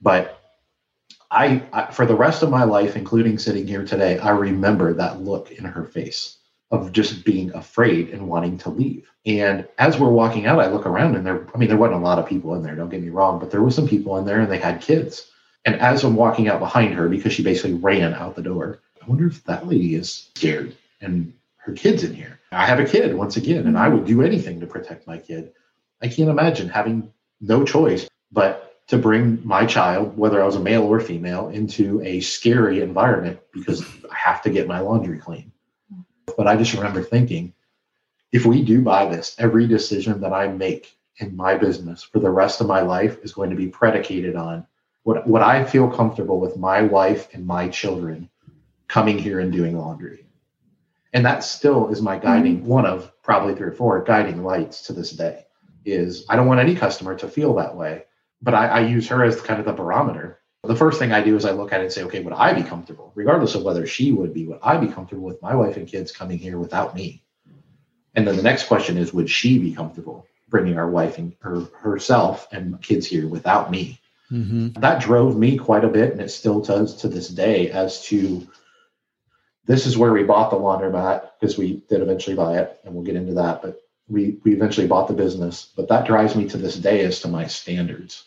but 0.00 0.40
I, 1.30 1.62
I 1.72 1.90
for 1.92 2.06
the 2.06 2.16
rest 2.16 2.42
of 2.42 2.50
my 2.50 2.64
life, 2.64 2.96
including 2.96 3.38
sitting 3.38 3.66
here 3.66 3.84
today, 3.84 4.18
I 4.18 4.30
remember 4.30 4.94
that 4.94 5.20
look 5.20 5.50
in 5.50 5.64
her 5.64 5.84
face 5.84 6.38
of 6.70 6.92
just 6.92 7.24
being 7.24 7.52
afraid 7.54 8.10
and 8.10 8.28
wanting 8.28 8.58
to 8.58 8.70
leave. 8.70 9.10
And 9.24 9.66
as 9.78 9.98
we're 9.98 10.10
walking 10.10 10.46
out, 10.46 10.60
I 10.60 10.68
look 10.68 10.86
around 10.86 11.16
and 11.16 11.24
there, 11.24 11.46
I 11.54 11.58
mean, 11.58 11.68
there 11.68 11.78
wasn't 11.78 12.00
a 12.00 12.04
lot 12.04 12.18
of 12.18 12.26
people 12.26 12.54
in 12.54 12.62
there, 12.62 12.74
don't 12.74 12.90
get 12.90 13.02
me 13.02 13.08
wrong, 13.08 13.38
but 13.38 13.50
there 13.50 13.62
were 13.62 13.70
some 13.70 13.88
people 13.88 14.18
in 14.18 14.26
there 14.26 14.40
and 14.40 14.52
they 14.52 14.58
had 14.58 14.82
kids. 14.82 15.30
And 15.64 15.76
as 15.76 16.04
I'm 16.04 16.16
walking 16.16 16.48
out 16.48 16.60
behind 16.60 16.94
her, 16.94 17.08
because 17.08 17.32
she 17.32 17.42
basically 17.42 17.74
ran 17.74 18.14
out 18.14 18.36
the 18.36 18.42
door, 18.42 18.80
I 19.02 19.06
wonder 19.06 19.26
if 19.26 19.44
that 19.44 19.66
lady 19.66 19.94
is 19.94 20.30
scared 20.34 20.76
and 21.00 21.32
her 21.56 21.72
kid's 21.72 22.04
in 22.04 22.14
here. 22.14 22.40
I 22.52 22.66
have 22.66 22.80
a 22.80 22.84
kid 22.84 23.14
once 23.14 23.36
again, 23.36 23.66
and 23.66 23.76
I 23.76 23.88
would 23.88 24.06
do 24.06 24.22
anything 24.22 24.60
to 24.60 24.66
protect 24.66 25.06
my 25.06 25.18
kid. 25.18 25.52
I 26.00 26.08
can't 26.08 26.30
imagine 26.30 26.68
having 26.68 27.12
no 27.40 27.64
choice 27.64 28.08
but 28.32 28.68
to 28.88 28.96
bring 28.96 29.46
my 29.46 29.66
child, 29.66 30.16
whether 30.16 30.42
I 30.42 30.46
was 30.46 30.56
a 30.56 30.60
male 30.60 30.84
or 30.84 30.98
female, 30.98 31.48
into 31.48 32.00
a 32.02 32.20
scary 32.20 32.80
environment 32.80 33.38
because 33.52 33.82
I 34.10 34.14
have 34.14 34.40
to 34.42 34.50
get 34.50 34.66
my 34.66 34.80
laundry 34.80 35.18
clean. 35.18 35.52
But 36.36 36.46
I 36.46 36.56
just 36.56 36.72
remember 36.72 37.02
thinking, 37.02 37.52
if 38.32 38.46
we 38.46 38.62
do 38.62 38.80
buy 38.80 39.06
this, 39.06 39.34
every 39.38 39.66
decision 39.66 40.20
that 40.22 40.32
I 40.32 40.48
make 40.48 40.96
in 41.18 41.36
my 41.36 41.54
business 41.56 42.02
for 42.02 42.18
the 42.18 42.30
rest 42.30 42.60
of 42.60 42.66
my 42.66 42.80
life 42.80 43.18
is 43.22 43.32
going 43.32 43.50
to 43.50 43.56
be 43.56 43.68
predicated 43.68 44.36
on 44.36 44.66
what 45.02 45.26
what 45.26 45.42
I 45.42 45.64
feel 45.64 45.90
comfortable 45.90 46.40
with 46.40 46.56
my 46.56 46.82
wife 46.82 47.28
and 47.32 47.46
my 47.46 47.68
children 47.68 48.28
coming 48.88 49.18
here 49.18 49.40
and 49.40 49.52
doing 49.52 49.78
laundry. 49.78 50.26
And 51.12 51.24
that 51.24 51.44
still 51.44 51.88
is 51.88 52.02
my 52.02 52.18
guiding 52.18 52.58
mm-hmm. 52.58 52.68
one 52.68 52.86
of 52.86 53.12
probably 53.22 53.54
three 53.54 53.68
or 53.68 53.72
four 53.72 54.02
guiding 54.02 54.42
lights 54.44 54.82
to 54.82 54.92
this 54.92 55.10
day 55.10 55.46
is 55.84 56.24
I 56.28 56.36
don't 56.36 56.46
want 56.46 56.60
any 56.60 56.74
customer 56.74 57.14
to 57.16 57.28
feel 57.28 57.54
that 57.54 57.76
way, 57.76 58.04
but 58.42 58.54
I, 58.54 58.66
I 58.68 58.80
use 58.80 59.08
her 59.08 59.24
as 59.24 59.40
kind 59.40 59.60
of 59.60 59.66
the 59.66 59.72
barometer. 59.72 60.38
The 60.64 60.76
first 60.76 60.98
thing 60.98 61.12
I 61.12 61.22
do 61.22 61.36
is 61.36 61.44
I 61.44 61.52
look 61.52 61.72
at 61.72 61.80
it 61.80 61.84
and 61.84 61.92
say, 61.92 62.02
okay, 62.04 62.20
would 62.20 62.32
I 62.32 62.52
be 62.52 62.62
comfortable, 62.62 63.12
regardless 63.14 63.54
of 63.54 63.62
whether 63.62 63.86
she 63.86 64.12
would 64.12 64.34
be, 64.34 64.46
would 64.46 64.58
I 64.62 64.76
be 64.76 64.88
comfortable 64.88 65.24
with 65.24 65.40
my 65.40 65.54
wife 65.54 65.76
and 65.76 65.86
kids 65.86 66.12
coming 66.12 66.36
here 66.36 66.58
without 66.58 66.94
me? 66.94 67.22
And 68.14 68.26
then 68.26 68.36
the 68.36 68.42
next 68.42 68.66
question 68.66 68.98
is, 68.98 69.14
would 69.14 69.30
she 69.30 69.58
be 69.58 69.72
comfortable 69.72 70.26
bringing 70.48 70.78
our 70.78 70.90
wife 70.90 71.18
and 71.18 71.36
her 71.40 71.60
herself 71.78 72.48
and 72.52 72.82
kids 72.82 73.06
here 73.06 73.28
without 73.28 73.70
me? 73.70 74.00
Mm-hmm. 74.30 74.80
That 74.80 75.00
drove 75.00 75.36
me 75.36 75.56
quite 75.56 75.84
a 75.84 75.88
bit, 75.88 76.12
and 76.12 76.20
it 76.20 76.30
still 76.30 76.60
does 76.60 76.96
to 76.96 77.08
this 77.08 77.28
day. 77.28 77.70
As 77.70 78.04
to 78.06 78.46
this 79.66 79.86
is 79.86 79.96
where 79.96 80.12
we 80.12 80.22
bought 80.22 80.50
the 80.50 80.56
laundromat 80.56 81.30
because 81.38 81.56
we 81.56 81.82
did 81.88 82.02
eventually 82.02 82.36
buy 82.36 82.58
it, 82.58 82.80
and 82.84 82.94
we'll 82.94 83.04
get 83.04 83.16
into 83.16 83.34
that. 83.34 83.62
But 83.62 83.80
we 84.08 84.38
we 84.44 84.52
eventually 84.52 84.86
bought 84.86 85.08
the 85.08 85.14
business. 85.14 85.72
But 85.76 85.88
that 85.88 86.06
drives 86.06 86.36
me 86.36 86.48
to 86.48 86.56
this 86.56 86.76
day 86.76 87.04
as 87.04 87.20
to 87.20 87.28
my 87.28 87.46
standards. 87.46 88.24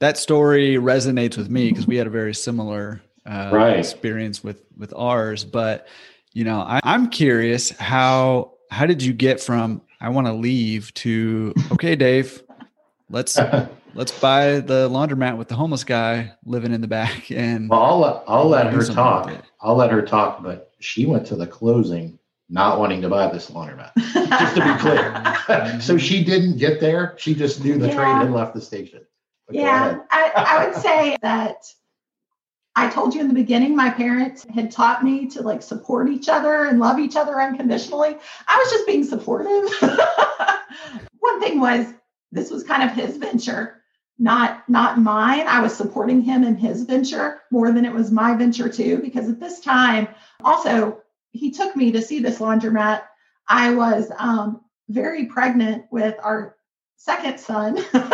That 0.00 0.16
story 0.16 0.76
resonates 0.76 1.36
with 1.36 1.50
me 1.50 1.70
because 1.70 1.86
we 1.86 1.96
had 1.96 2.06
a 2.06 2.10
very 2.10 2.34
similar 2.34 3.00
uh, 3.26 3.50
right. 3.52 3.78
experience 3.78 4.44
with 4.44 4.62
with 4.76 4.92
ours. 4.94 5.44
But 5.44 5.88
you 6.32 6.44
know, 6.44 6.60
I, 6.60 6.80
I'm 6.84 7.08
curious 7.08 7.70
how 7.70 8.52
how 8.70 8.86
did 8.86 9.02
you 9.02 9.12
get 9.12 9.40
from 9.40 9.82
I 10.00 10.10
want 10.10 10.26
to 10.26 10.32
leave 10.32 10.92
to 10.94 11.54
okay, 11.72 11.96
Dave, 11.96 12.42
let's 13.10 13.38
let's 13.94 14.12
buy 14.18 14.60
the 14.60 14.88
laundromat 14.88 15.36
with 15.36 15.48
the 15.48 15.54
homeless 15.54 15.84
guy 15.84 16.32
living 16.44 16.72
in 16.72 16.80
the 16.80 16.88
back. 16.88 17.30
And 17.30 17.68
well, 17.68 17.82
I'll 17.82 17.98
let, 17.98 18.22
I'll 18.26 18.48
let 18.48 18.72
her 18.72 18.84
talk. 18.84 19.32
I'll 19.60 19.76
let 19.76 19.90
her 19.90 20.02
talk, 20.02 20.42
but 20.42 20.72
she 20.80 21.06
went 21.06 21.26
to 21.26 21.36
the 21.36 21.46
closing 21.46 22.18
not 22.50 22.78
wanting 22.78 23.02
to 23.02 23.08
buy 23.08 23.30
this 23.30 23.50
laundromat, 23.50 23.92
just 23.96 24.54
to 24.54 24.64
be 24.64 24.78
clear. 24.78 25.80
so 25.80 25.98
she 25.98 26.24
didn't 26.24 26.56
get 26.56 26.80
there. 26.80 27.14
She 27.18 27.34
just 27.34 27.62
knew 27.62 27.78
the 27.78 27.88
yeah. 27.88 27.94
train 27.94 28.16
had 28.16 28.30
left 28.32 28.54
the 28.54 28.60
station. 28.60 29.02
But 29.46 29.56
yeah, 29.56 30.00
I, 30.10 30.32
I 30.34 30.66
would 30.66 30.76
say 30.76 31.16
that 31.22 31.64
I 32.74 32.88
told 32.90 33.14
you 33.14 33.20
in 33.20 33.28
the 33.28 33.34
beginning, 33.34 33.74
my 33.74 33.90
parents 33.90 34.46
had 34.54 34.70
taught 34.70 35.02
me 35.02 35.26
to 35.30 35.42
like 35.42 35.62
support 35.62 36.08
each 36.08 36.28
other 36.28 36.64
and 36.64 36.78
love 36.78 36.98
each 36.98 37.16
other 37.16 37.40
unconditionally. 37.40 38.16
I 38.46 38.56
was 38.56 38.70
just 38.70 38.86
being 38.86 39.04
supportive. 39.04 39.70
One 41.18 41.40
thing 41.40 41.60
was 41.60 41.86
this 42.30 42.50
was 42.50 42.62
kind 42.62 42.82
of 42.82 42.92
his 42.92 43.16
venture 43.16 43.77
not 44.18 44.68
not 44.68 44.98
mine. 44.98 45.46
I 45.46 45.60
was 45.60 45.76
supporting 45.76 46.22
him 46.22 46.42
in 46.44 46.56
his 46.56 46.82
venture 46.82 47.40
more 47.50 47.70
than 47.72 47.84
it 47.84 47.92
was 47.92 48.10
my 48.10 48.34
venture 48.34 48.68
too 48.68 48.98
because 48.98 49.28
at 49.28 49.40
this 49.40 49.60
time 49.60 50.08
also 50.42 51.02
he 51.32 51.50
took 51.50 51.76
me 51.76 51.92
to 51.92 52.02
see 52.02 52.20
this 52.20 52.38
laundromat. 52.38 53.02
I 53.46 53.74
was 53.74 54.10
um, 54.18 54.62
very 54.88 55.26
pregnant 55.26 55.84
with 55.90 56.16
our 56.22 56.56
second 56.96 57.38
son. 57.38 57.78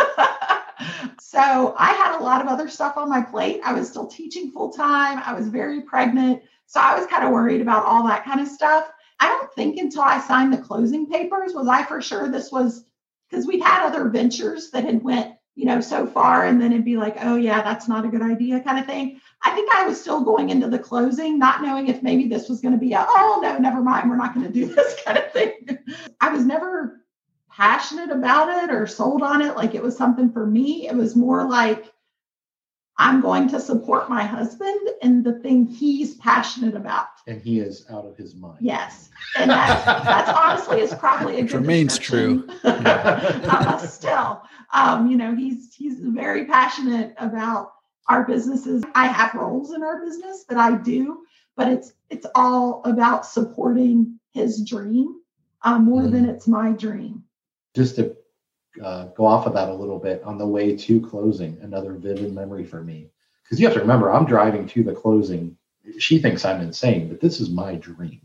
So 1.35 1.75
i 1.77 1.91
had 1.91 2.17
a 2.17 2.23
lot 2.23 2.41
of 2.41 2.47
other 2.47 2.69
stuff 2.69 2.95
on 2.95 3.09
my 3.09 3.21
plate. 3.21 3.59
I 3.65 3.73
was 3.73 3.89
still 3.89 4.07
teaching 4.07 4.51
full 4.51 4.71
time 4.71 5.21
i 5.25 5.33
was 5.33 5.49
very 5.49 5.81
pregnant. 5.81 6.43
So 6.65 6.79
i 6.79 6.97
was 6.97 7.07
kind 7.07 7.25
of 7.25 7.31
worried 7.31 7.61
about 7.61 7.85
all 7.85 8.07
that 8.07 8.23
kind 8.23 8.39
of 8.39 8.47
stuff. 8.47 8.89
I 9.19 9.27
don't 9.27 9.51
think 9.53 9.77
until 9.77 10.03
i 10.03 10.21
signed 10.21 10.53
the 10.53 10.57
closing 10.57 11.07
papers 11.07 11.53
was 11.53 11.67
i 11.67 11.83
for 11.83 12.01
sure 12.01 12.29
this 12.29 12.53
was 12.53 12.85
because 13.29 13.45
we'd 13.45 13.61
had 13.61 13.85
other 13.85 14.07
ventures 14.07 14.71
that 14.71 14.85
had 14.85 15.03
went 15.03 15.35
you 15.55 15.65
know 15.65 15.81
so 15.81 16.05
far 16.05 16.45
and 16.45 16.61
then 16.61 16.71
it'd 16.71 16.85
be 16.85 16.97
like 16.97 17.15
oh 17.21 17.35
yeah 17.35 17.61
that's 17.61 17.87
not 17.87 18.05
a 18.05 18.09
good 18.09 18.21
idea 18.21 18.59
kind 18.59 18.79
of 18.79 18.85
thing. 18.85 19.19
I 19.43 19.51
think 19.51 19.73
i 19.73 19.85
was 19.85 19.99
still 19.99 20.21
going 20.21 20.49
into 20.49 20.67
the 20.67 20.79
closing 20.79 21.39
not 21.39 21.61
knowing 21.61 21.87
if 21.87 22.03
maybe 22.03 22.27
this 22.27 22.49
was 22.49 22.61
going 22.61 22.73
to 22.73 22.79
be 22.79 22.93
a 22.93 23.05
oh 23.07 23.39
no 23.41 23.57
never 23.57 23.81
mind 23.81 24.09
we're 24.09 24.17
not 24.17 24.33
going 24.33 24.45
to 24.45 24.53
do 24.53 24.65
this 24.75 24.95
kind 25.03 25.17
of 25.17 25.31
thing. 25.31 25.79
I 26.19 26.29
was 26.29 26.45
never 26.45 27.01
passionate 27.55 28.11
about 28.11 28.63
it 28.63 28.69
or 28.69 28.85
sold 28.85 29.21
on 29.21 29.41
it. 29.41 29.55
Like 29.55 29.75
it 29.75 29.81
was 29.81 29.95
something 29.95 30.29
for 30.31 30.45
me. 30.45 30.87
It 30.87 30.95
was 30.95 31.15
more 31.15 31.47
like 31.47 31.91
I'm 32.97 33.21
going 33.21 33.49
to 33.49 33.59
support 33.59 34.09
my 34.09 34.23
husband 34.23 34.89
in 35.01 35.21
the 35.21 35.33
thing 35.39 35.65
he's 35.65 36.15
passionate 36.15 36.75
about. 36.75 37.07
And 37.27 37.41
he 37.41 37.59
is 37.59 37.85
out 37.89 38.05
of 38.05 38.15
his 38.15 38.35
mind. 38.35 38.59
Yes. 38.61 39.09
And 39.37 39.51
that's, 39.51 39.85
that's 39.85 40.29
honestly 40.29 40.79
is 40.79 40.93
probably 40.93 41.39
a 41.39 41.43
good 41.43 41.53
remains 41.53 41.97
true. 41.97 42.47
uh, 42.63 43.77
still, 43.79 44.41
um, 44.73 45.09
you 45.11 45.17
know, 45.17 45.35
he's 45.35 45.73
he's 45.75 45.99
very 45.99 46.45
passionate 46.45 47.13
about 47.17 47.73
our 48.07 48.25
businesses. 48.25 48.83
I 48.93 49.07
have 49.07 49.33
roles 49.33 49.73
in 49.73 49.83
our 49.83 50.01
business 50.01 50.45
that 50.45 50.57
I 50.57 50.77
do, 50.77 51.25
but 51.57 51.67
it's 51.67 51.93
it's 52.09 52.27
all 52.33 52.81
about 52.85 53.25
supporting 53.25 54.19
his 54.31 54.63
dream 54.63 55.19
uh, 55.63 55.79
more 55.79 56.03
mm. 56.03 56.11
than 56.11 56.29
it's 56.29 56.47
my 56.47 56.71
dream. 56.71 57.23
Just 57.75 57.97
to 57.97 58.15
uh, 58.83 59.05
go 59.07 59.25
off 59.25 59.45
of 59.45 59.53
that 59.53 59.69
a 59.69 59.73
little 59.73 59.99
bit 59.99 60.23
on 60.23 60.37
the 60.37 60.47
way 60.47 60.75
to 60.75 61.01
closing, 61.01 61.57
another 61.61 61.93
vivid 61.93 62.33
memory 62.33 62.65
for 62.65 62.83
me. 62.83 63.09
Because 63.43 63.59
you 63.59 63.67
have 63.67 63.75
to 63.75 63.81
remember, 63.81 64.11
I'm 64.11 64.25
driving 64.25 64.67
to 64.69 64.83
the 64.83 64.93
closing. 64.93 65.57
She 65.99 66.19
thinks 66.19 66.45
I'm 66.45 66.61
insane, 66.61 67.07
but 67.09 67.21
this 67.21 67.39
is 67.39 67.49
my 67.49 67.75
dream. 67.75 68.21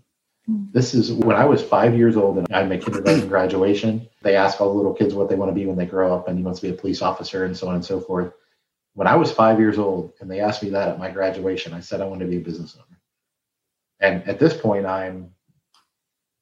Mm. 0.48 0.72
This 0.72 0.94
is 0.94 1.12
when 1.12 1.36
I 1.36 1.44
was 1.44 1.62
five 1.62 1.96
years 1.96 2.16
old 2.16 2.38
and 2.38 2.46
I 2.52 2.64
my 2.64 2.78
kindergarten 2.78 3.28
graduation. 3.34 4.08
They 4.22 4.36
ask 4.36 4.60
all 4.60 4.70
the 4.70 4.76
little 4.76 4.94
kids 4.94 5.14
what 5.14 5.28
they 5.28 5.36
want 5.36 5.50
to 5.50 5.54
be 5.54 5.66
when 5.66 5.76
they 5.76 5.86
grow 5.86 6.14
up, 6.14 6.28
and 6.28 6.38
he 6.38 6.44
wants 6.44 6.60
to 6.60 6.68
be 6.68 6.74
a 6.74 6.78
police 6.78 7.02
officer 7.02 7.44
and 7.44 7.56
so 7.56 7.68
on 7.68 7.74
and 7.74 7.84
so 7.84 8.00
forth. 8.00 8.32
When 8.94 9.06
I 9.06 9.16
was 9.16 9.30
five 9.30 9.60
years 9.60 9.78
old 9.78 10.12
and 10.20 10.30
they 10.30 10.40
asked 10.40 10.62
me 10.62 10.70
that 10.70 10.88
at 10.88 10.98
my 10.98 11.10
graduation, 11.10 11.72
I 11.72 11.80
said 11.80 12.00
I 12.00 12.06
wanted 12.06 12.24
to 12.24 12.30
be 12.30 12.38
a 12.38 12.40
business 12.40 12.76
owner. 12.76 12.98
And 14.00 14.28
at 14.28 14.38
this 14.38 14.56
point, 14.56 14.86
I'm 14.86 15.30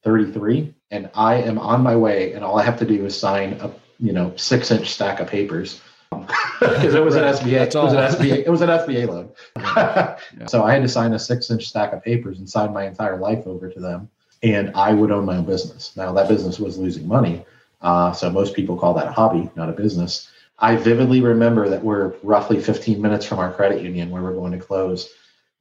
33 0.04 0.74
and 0.90 1.10
I 1.14 1.34
am 1.36 1.58
on 1.58 1.82
my 1.82 1.96
way, 1.96 2.32
and 2.32 2.44
all 2.44 2.58
I 2.58 2.64
have 2.64 2.78
to 2.78 2.86
do 2.86 3.04
is 3.04 3.18
sign 3.18 3.54
a 3.60 3.70
you 3.98 4.12
know 4.12 4.32
six 4.36 4.70
inch 4.70 4.88
stack 4.90 5.20
of 5.20 5.28
papers 5.28 5.80
because 6.60 6.94
it 6.94 7.04
was 7.04 7.16
an 7.16 7.24
SBA. 7.24 7.66
It 7.66 7.74
was 7.74 7.92
an 7.92 7.98
SBA. 7.98 8.46
It 8.46 8.48
was 8.48 8.60
an 8.62 8.68
SBA 8.70 9.08
loan. 9.08 9.30
yeah. 9.56 10.18
So 10.48 10.64
I 10.64 10.72
had 10.72 10.82
to 10.82 10.88
sign 10.88 11.12
a 11.12 11.18
six 11.18 11.50
inch 11.50 11.66
stack 11.66 11.92
of 11.92 12.02
papers 12.02 12.38
and 12.38 12.48
sign 12.48 12.72
my 12.72 12.86
entire 12.86 13.18
life 13.18 13.46
over 13.46 13.68
to 13.68 13.80
them, 13.80 14.08
and 14.42 14.72
I 14.74 14.94
would 14.94 15.10
own 15.10 15.24
my 15.26 15.36
own 15.36 15.44
business. 15.44 15.96
Now 15.96 16.12
that 16.12 16.28
business 16.28 16.58
was 16.58 16.78
losing 16.78 17.06
money, 17.06 17.44
uh, 17.82 18.12
so 18.12 18.30
most 18.30 18.54
people 18.54 18.78
call 18.78 18.94
that 18.94 19.08
a 19.08 19.12
hobby, 19.12 19.50
not 19.54 19.68
a 19.68 19.72
business. 19.72 20.30
I 20.58 20.76
vividly 20.76 21.20
remember 21.20 21.68
that 21.68 21.84
we're 21.84 22.14
roughly 22.22 22.60
15 22.60 23.00
minutes 23.00 23.24
from 23.24 23.38
our 23.38 23.52
credit 23.52 23.82
union 23.82 24.10
where 24.10 24.22
we're 24.22 24.34
going 24.34 24.52
to 24.52 24.58
close, 24.58 25.10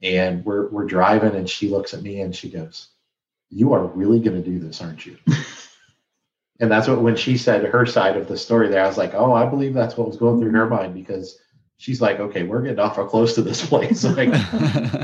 and 0.02 0.44
we're 0.46 0.70
we're 0.70 0.86
driving, 0.86 1.36
and 1.36 1.50
she 1.50 1.70
looks 1.70 1.94
at 1.94 2.02
me 2.02 2.22
and 2.22 2.36
she 2.36 2.50
goes, 2.50 2.88
"You 3.50 3.74
are 3.74 3.86
really 3.86 4.20
going 4.20 4.42
to 4.42 4.50
do 4.50 4.60
this, 4.60 4.82
aren't 4.82 5.06
you?" 5.06 5.18
and 6.60 6.72
that's 6.72 6.88
what 6.88 7.02
when 7.02 7.16
she 7.16 7.38
said 7.38 7.64
her 7.66 7.86
side 7.86 8.18
of 8.18 8.28
the 8.28 8.38
story 8.38 8.70
there, 8.70 8.84
I 8.84 8.88
was 8.88 8.98
like, 8.98 9.14
"Oh, 9.14 9.34
I 9.34 9.46
believe 9.46 9.74
that's 9.74 9.98
what 9.98 10.08
was 10.08 10.18
going 10.18 10.40
through 10.40 10.52
her 10.52 10.68
mind 10.68 10.94
because." 10.94 11.40
She's 11.80 12.02
like, 12.02 12.20
okay, 12.20 12.42
we're 12.42 12.64
getting 12.64 12.80
awful 12.80 13.06
close 13.06 13.36
to 13.36 13.44
this 13.44 13.64
place. 13.70 14.04
Like, 14.04 14.30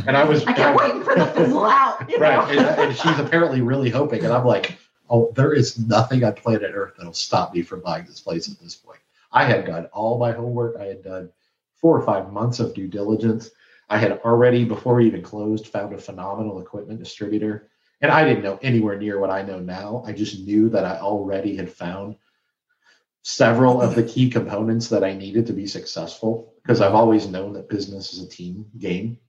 and 0.08 0.18
I 0.18 0.24
was, 0.24 0.44
I 0.46 0.54
can't 0.54 0.76
wait 0.76 1.04
for 1.04 1.14
the 1.14 1.28
fizzle 1.28 1.66
out. 1.66 2.00
Right. 2.18 2.58
And, 2.58 2.60
and 2.62 2.98
she's 2.98 3.20
apparently 3.20 3.62
really 3.62 3.92
hoping. 3.92 4.26
And 4.26 4.34
I'm 4.34 4.44
like, 4.44 4.80
oh, 5.08 5.32
there 5.36 5.54
is 5.54 5.78
nothing 5.78 6.24
on 6.24 6.34
planet 6.34 6.72
Earth 6.74 6.96
that'll 6.98 7.14
stop 7.14 7.54
me 7.54 7.62
from 7.62 7.82
buying 7.82 8.06
this 8.06 8.22
place 8.22 8.52
at 8.52 8.60
this 8.60 8.76
point. 8.76 9.00
I 9.32 9.46
had 9.46 9.66
done 9.66 9.86
all 9.94 10.18
my 10.18 10.32
homework. 10.32 10.76
I 10.80 10.86
had 10.86 11.04
done 11.04 11.30
four 11.76 11.96
or 11.96 12.04
five 12.04 12.32
months 12.32 12.60
of 12.60 12.74
due 12.74 12.88
diligence. 12.88 13.52
I 13.90 13.98
had 13.98 14.14
already, 14.22 14.66
before 14.66 14.96
we 14.96 15.06
even 15.06 15.22
closed, 15.22 15.68
found 15.68 15.94
a 15.94 15.98
phenomenal 15.98 16.62
equipment 16.62 17.00
distributor. 17.00 17.70
And 18.04 18.12
I 18.12 18.26
didn't 18.26 18.44
know 18.44 18.60
anywhere 18.62 18.98
near 19.00 19.18
what 19.18 19.30
I 19.30 19.44
know 19.44 19.60
now. 19.60 20.04
I 20.06 20.12
just 20.12 20.42
knew 20.42 20.68
that 20.70 20.84
I 20.84 21.00
already 21.00 21.56
had 21.56 21.72
found 21.72 22.18
several 23.22 23.82
of 23.82 23.96
the 23.96 24.04
key 24.04 24.30
components 24.30 24.90
that 24.90 25.06
I 25.06 25.14
needed 25.14 25.48
to 25.48 25.54
be 25.54 25.66
successful 25.66 26.54
because 26.62 26.82
I've 26.82 26.96
always 26.96 27.28
known 27.28 27.54
that 27.54 27.70
business 27.70 28.14
is 28.14 28.22
a 28.22 28.28
team 28.28 28.66
game. 28.78 29.20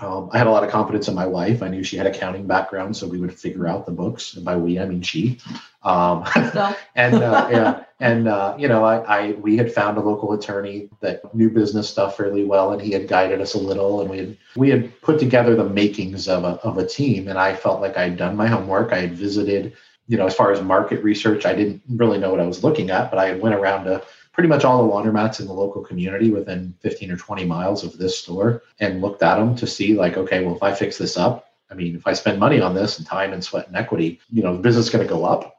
Um, 0.00 0.30
I 0.32 0.38
had 0.38 0.46
a 0.46 0.50
lot 0.50 0.64
of 0.64 0.70
confidence 0.70 1.08
in 1.08 1.14
my 1.14 1.26
wife. 1.26 1.62
I 1.62 1.68
knew 1.68 1.84
she 1.84 1.98
had 1.98 2.06
accounting 2.06 2.46
background, 2.46 2.96
so 2.96 3.06
we 3.06 3.20
would 3.20 3.38
figure 3.38 3.66
out 3.66 3.84
the 3.84 3.92
books. 3.92 4.34
And 4.34 4.46
by 4.46 4.56
we, 4.56 4.80
I 4.80 4.86
mean 4.86 5.02
she. 5.02 5.38
Um, 5.82 6.24
and 6.94 7.16
uh, 7.16 7.48
yeah, 7.50 7.84
and 7.98 8.28
uh, 8.28 8.54
you 8.58 8.68
know, 8.68 8.84
I, 8.84 8.96
I 8.98 9.32
we 9.32 9.56
had 9.56 9.72
found 9.72 9.96
a 9.96 10.02
local 10.02 10.32
attorney 10.32 10.88
that 11.00 11.34
knew 11.34 11.48
business 11.48 11.88
stuff 11.88 12.16
fairly 12.16 12.44
well, 12.44 12.72
and 12.72 12.82
he 12.82 12.92
had 12.92 13.08
guided 13.08 13.40
us 13.40 13.54
a 13.54 13.58
little, 13.58 14.02
and 14.02 14.10
we 14.10 14.18
had 14.18 14.36
we 14.54 14.70
had 14.70 15.00
put 15.00 15.18
together 15.18 15.54
the 15.54 15.68
makings 15.68 16.28
of 16.28 16.44
a 16.44 16.60
of 16.62 16.76
a 16.76 16.86
team. 16.86 17.28
And 17.28 17.38
I 17.38 17.54
felt 17.54 17.80
like 17.80 17.96
I 17.96 18.08
had 18.08 18.18
done 18.18 18.36
my 18.36 18.46
homework. 18.46 18.92
I 18.92 18.98
had 18.98 19.14
visited, 19.14 19.74
you 20.08 20.18
know, 20.18 20.26
as 20.26 20.34
far 20.34 20.52
as 20.52 20.60
market 20.60 21.02
research, 21.02 21.46
I 21.46 21.54
didn't 21.54 21.82
really 21.88 22.18
know 22.18 22.30
what 22.30 22.40
I 22.40 22.46
was 22.46 22.62
looking 22.62 22.90
at, 22.90 23.10
but 23.10 23.18
I 23.18 23.34
went 23.34 23.54
around 23.54 23.84
to 23.84 24.02
pretty 24.36 24.48
much 24.50 24.64
all 24.64 24.86
the 24.86 24.92
laundromats 24.92 25.40
in 25.40 25.46
the 25.46 25.52
local 25.54 25.82
community 25.82 26.30
within 26.30 26.74
15 26.82 27.10
or 27.10 27.16
20 27.16 27.46
miles 27.46 27.82
of 27.82 27.96
this 27.96 28.18
store 28.18 28.62
and 28.80 29.00
looked 29.00 29.22
at 29.22 29.36
them 29.36 29.56
to 29.56 29.66
see 29.66 29.94
like 29.94 30.18
okay 30.18 30.44
well 30.44 30.54
if 30.54 30.62
i 30.62 30.74
fix 30.74 30.98
this 30.98 31.16
up 31.16 31.54
i 31.70 31.74
mean 31.74 31.96
if 31.96 32.06
i 32.06 32.12
spend 32.12 32.38
money 32.38 32.60
on 32.60 32.74
this 32.74 32.98
and 32.98 33.06
time 33.06 33.32
and 33.32 33.42
sweat 33.42 33.66
and 33.66 33.76
equity 33.76 34.20
you 34.30 34.42
know 34.42 34.54
the 34.54 34.62
business 34.62 34.84
is 34.84 34.92
going 34.92 35.02
to 35.02 35.08
go 35.08 35.24
up 35.24 35.55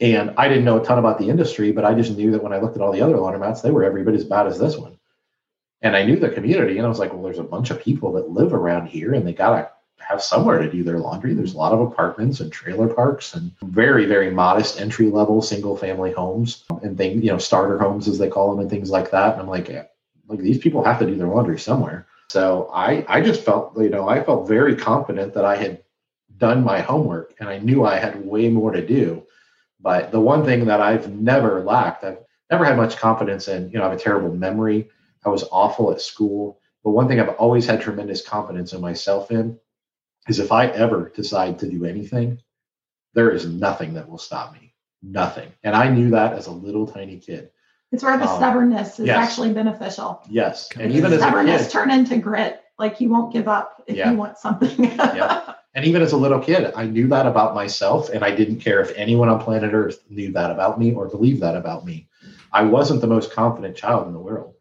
and 0.00 0.32
i 0.36 0.48
didn't 0.48 0.64
know 0.64 0.80
a 0.80 0.84
ton 0.84 0.98
about 0.98 1.18
the 1.18 1.28
industry 1.28 1.72
but 1.72 1.84
i 1.84 1.94
just 1.94 2.16
knew 2.16 2.30
that 2.30 2.42
when 2.42 2.52
i 2.52 2.58
looked 2.58 2.76
at 2.76 2.82
all 2.82 2.92
the 2.92 3.00
other 3.00 3.14
laundromats 3.14 3.62
they 3.62 3.70
were 3.70 3.84
every 3.84 4.02
bit 4.02 4.14
as 4.14 4.24
bad 4.24 4.46
as 4.46 4.58
this 4.58 4.76
one 4.76 4.96
and 5.82 5.96
i 5.96 6.04
knew 6.04 6.16
the 6.16 6.28
community 6.28 6.76
and 6.76 6.86
i 6.86 6.88
was 6.88 6.98
like 6.98 7.12
well 7.12 7.22
there's 7.22 7.38
a 7.38 7.44
bunch 7.44 7.70
of 7.70 7.80
people 7.80 8.12
that 8.12 8.30
live 8.30 8.52
around 8.52 8.86
here 8.86 9.14
and 9.14 9.26
they 9.26 9.32
gotta 9.32 9.70
have 10.00 10.22
somewhere 10.22 10.58
to 10.58 10.70
do 10.70 10.82
their 10.82 10.98
laundry. 10.98 11.34
There's 11.34 11.54
a 11.54 11.58
lot 11.58 11.72
of 11.72 11.80
apartments 11.80 12.40
and 12.40 12.50
trailer 12.50 12.88
parks 12.88 13.34
and 13.34 13.52
very, 13.62 14.06
very 14.06 14.30
modest 14.30 14.80
entry 14.80 15.06
level 15.06 15.42
single 15.42 15.76
family 15.76 16.12
homes 16.12 16.64
and 16.82 16.96
things, 16.96 17.22
you 17.22 17.30
know, 17.30 17.38
starter 17.38 17.78
homes 17.78 18.08
as 18.08 18.18
they 18.18 18.28
call 18.28 18.50
them 18.50 18.60
and 18.60 18.70
things 18.70 18.90
like 18.90 19.10
that. 19.10 19.34
And 19.34 19.42
I'm 19.42 19.48
like, 19.48 19.68
like 20.26 20.40
these 20.40 20.58
people 20.58 20.82
have 20.84 20.98
to 20.98 21.06
do 21.06 21.16
their 21.16 21.28
laundry 21.28 21.58
somewhere. 21.58 22.06
So 22.28 22.70
I, 22.72 23.04
I 23.08 23.20
just 23.20 23.44
felt, 23.44 23.76
you 23.78 23.90
know, 23.90 24.08
I 24.08 24.22
felt 24.22 24.48
very 24.48 24.74
confident 24.74 25.34
that 25.34 25.44
I 25.44 25.56
had 25.56 25.82
done 26.38 26.64
my 26.64 26.80
homework 26.80 27.34
and 27.38 27.48
I 27.48 27.58
knew 27.58 27.84
I 27.84 27.96
had 27.96 28.24
way 28.24 28.48
more 28.48 28.72
to 28.72 28.84
do. 28.84 29.24
But 29.82 30.12
the 30.12 30.20
one 30.20 30.44
thing 30.44 30.66
that 30.66 30.80
I've 30.80 31.10
never 31.10 31.62
lacked, 31.62 32.04
I've 32.04 32.18
never 32.50 32.64
had 32.64 32.76
much 32.76 32.96
confidence 32.96 33.48
in, 33.48 33.70
you 33.70 33.78
know, 33.78 33.86
I 33.86 33.90
have 33.90 33.98
a 33.98 34.02
terrible 34.02 34.34
memory. 34.34 34.90
I 35.24 35.28
was 35.30 35.44
awful 35.50 35.90
at 35.90 36.00
school. 36.00 36.60
But 36.84 36.90
one 36.90 37.08
thing 37.08 37.20
I've 37.20 37.36
always 37.36 37.66
had 37.66 37.80
tremendous 37.80 38.26
confidence 38.26 38.72
in 38.72 38.80
myself 38.80 39.30
in 39.30 39.58
is 40.28 40.38
if 40.38 40.52
I 40.52 40.66
ever 40.66 41.12
decide 41.14 41.58
to 41.60 41.70
do 41.70 41.84
anything, 41.84 42.38
there 43.14 43.30
is 43.30 43.46
nothing 43.46 43.94
that 43.94 44.08
will 44.08 44.18
stop 44.18 44.52
me. 44.52 44.74
Nothing. 45.02 45.52
And 45.62 45.74
I 45.74 45.88
knew 45.88 46.10
that 46.10 46.34
as 46.34 46.46
a 46.46 46.52
little 46.52 46.86
tiny 46.86 47.18
kid. 47.18 47.50
It's 47.92 48.04
where 48.04 48.16
the 48.18 48.28
um, 48.28 48.36
stubbornness 48.36 49.00
is 49.00 49.06
yes. 49.06 49.16
actually 49.16 49.52
beneficial. 49.52 50.22
Yes. 50.28 50.68
And 50.78 50.92
even 50.92 51.16
stubbornness 51.16 51.62
as 51.62 51.62
a 51.62 51.64
kid, 51.64 51.72
turn 51.72 51.90
into 51.90 52.18
grit. 52.18 52.62
Like 52.78 53.00
you 53.00 53.08
won't 53.08 53.32
give 53.32 53.48
up 53.48 53.82
if 53.86 53.96
yeah. 53.96 54.10
you 54.10 54.16
want 54.16 54.38
something. 54.38 54.84
yeah. 54.84 55.54
And 55.74 55.84
even 55.84 56.02
as 56.02 56.12
a 56.12 56.16
little 56.16 56.40
kid, 56.40 56.72
I 56.74 56.84
knew 56.84 57.06
that 57.08 57.26
about 57.26 57.54
myself, 57.54 58.08
and 58.08 58.24
I 58.24 58.34
didn't 58.34 58.60
care 58.60 58.80
if 58.80 58.92
anyone 58.96 59.28
on 59.28 59.40
planet 59.40 59.72
Earth 59.72 60.02
knew 60.10 60.32
that 60.32 60.50
about 60.50 60.80
me 60.80 60.92
or 60.92 61.08
believed 61.08 61.40
that 61.42 61.56
about 61.56 61.86
me. 61.86 62.08
I 62.52 62.62
wasn't 62.62 63.00
the 63.00 63.06
most 63.06 63.32
confident 63.32 63.76
child 63.76 64.06
in 64.08 64.12
the 64.12 64.18
world 64.18 64.54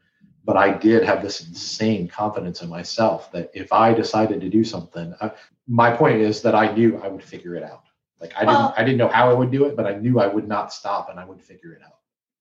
but 0.50 0.58
I 0.58 0.72
did 0.72 1.04
have 1.04 1.22
this 1.22 1.48
insane 1.48 2.08
confidence 2.08 2.64
in 2.64 2.70
myself 2.70 3.32
that 3.34 3.52
if 3.54 3.72
I 3.72 3.94
decided 3.94 4.42
to 4.42 4.50
do 4.50 4.64
something, 4.64 5.14
I, 5.22 5.30
my 5.68 5.96
point 5.96 6.22
is 6.22 6.42
that 6.42 6.56
I 6.56 6.74
knew 6.74 7.00
I 7.04 7.08
would 7.08 7.24
figure 7.24 7.54
it 7.54 7.62
out. 7.62 7.84
Like 8.20 8.34
I 8.36 8.46
well, 8.46 8.70
didn't, 8.70 8.80
I 8.80 8.84
didn't 8.84 8.98
know 8.98 9.10
how 9.10 9.30
I 9.30 9.34
would 9.34 9.52
do 9.52 9.66
it, 9.66 9.76
but 9.76 9.86
I 9.86 9.94
knew 9.98 10.20
I 10.20 10.26
would 10.26 10.48
not 10.48 10.74
stop 10.74 11.12
and 11.12 11.20
I 11.20 11.26
would 11.26 11.40
figure 11.40 11.74
it 11.74 11.84
out. 11.86 11.98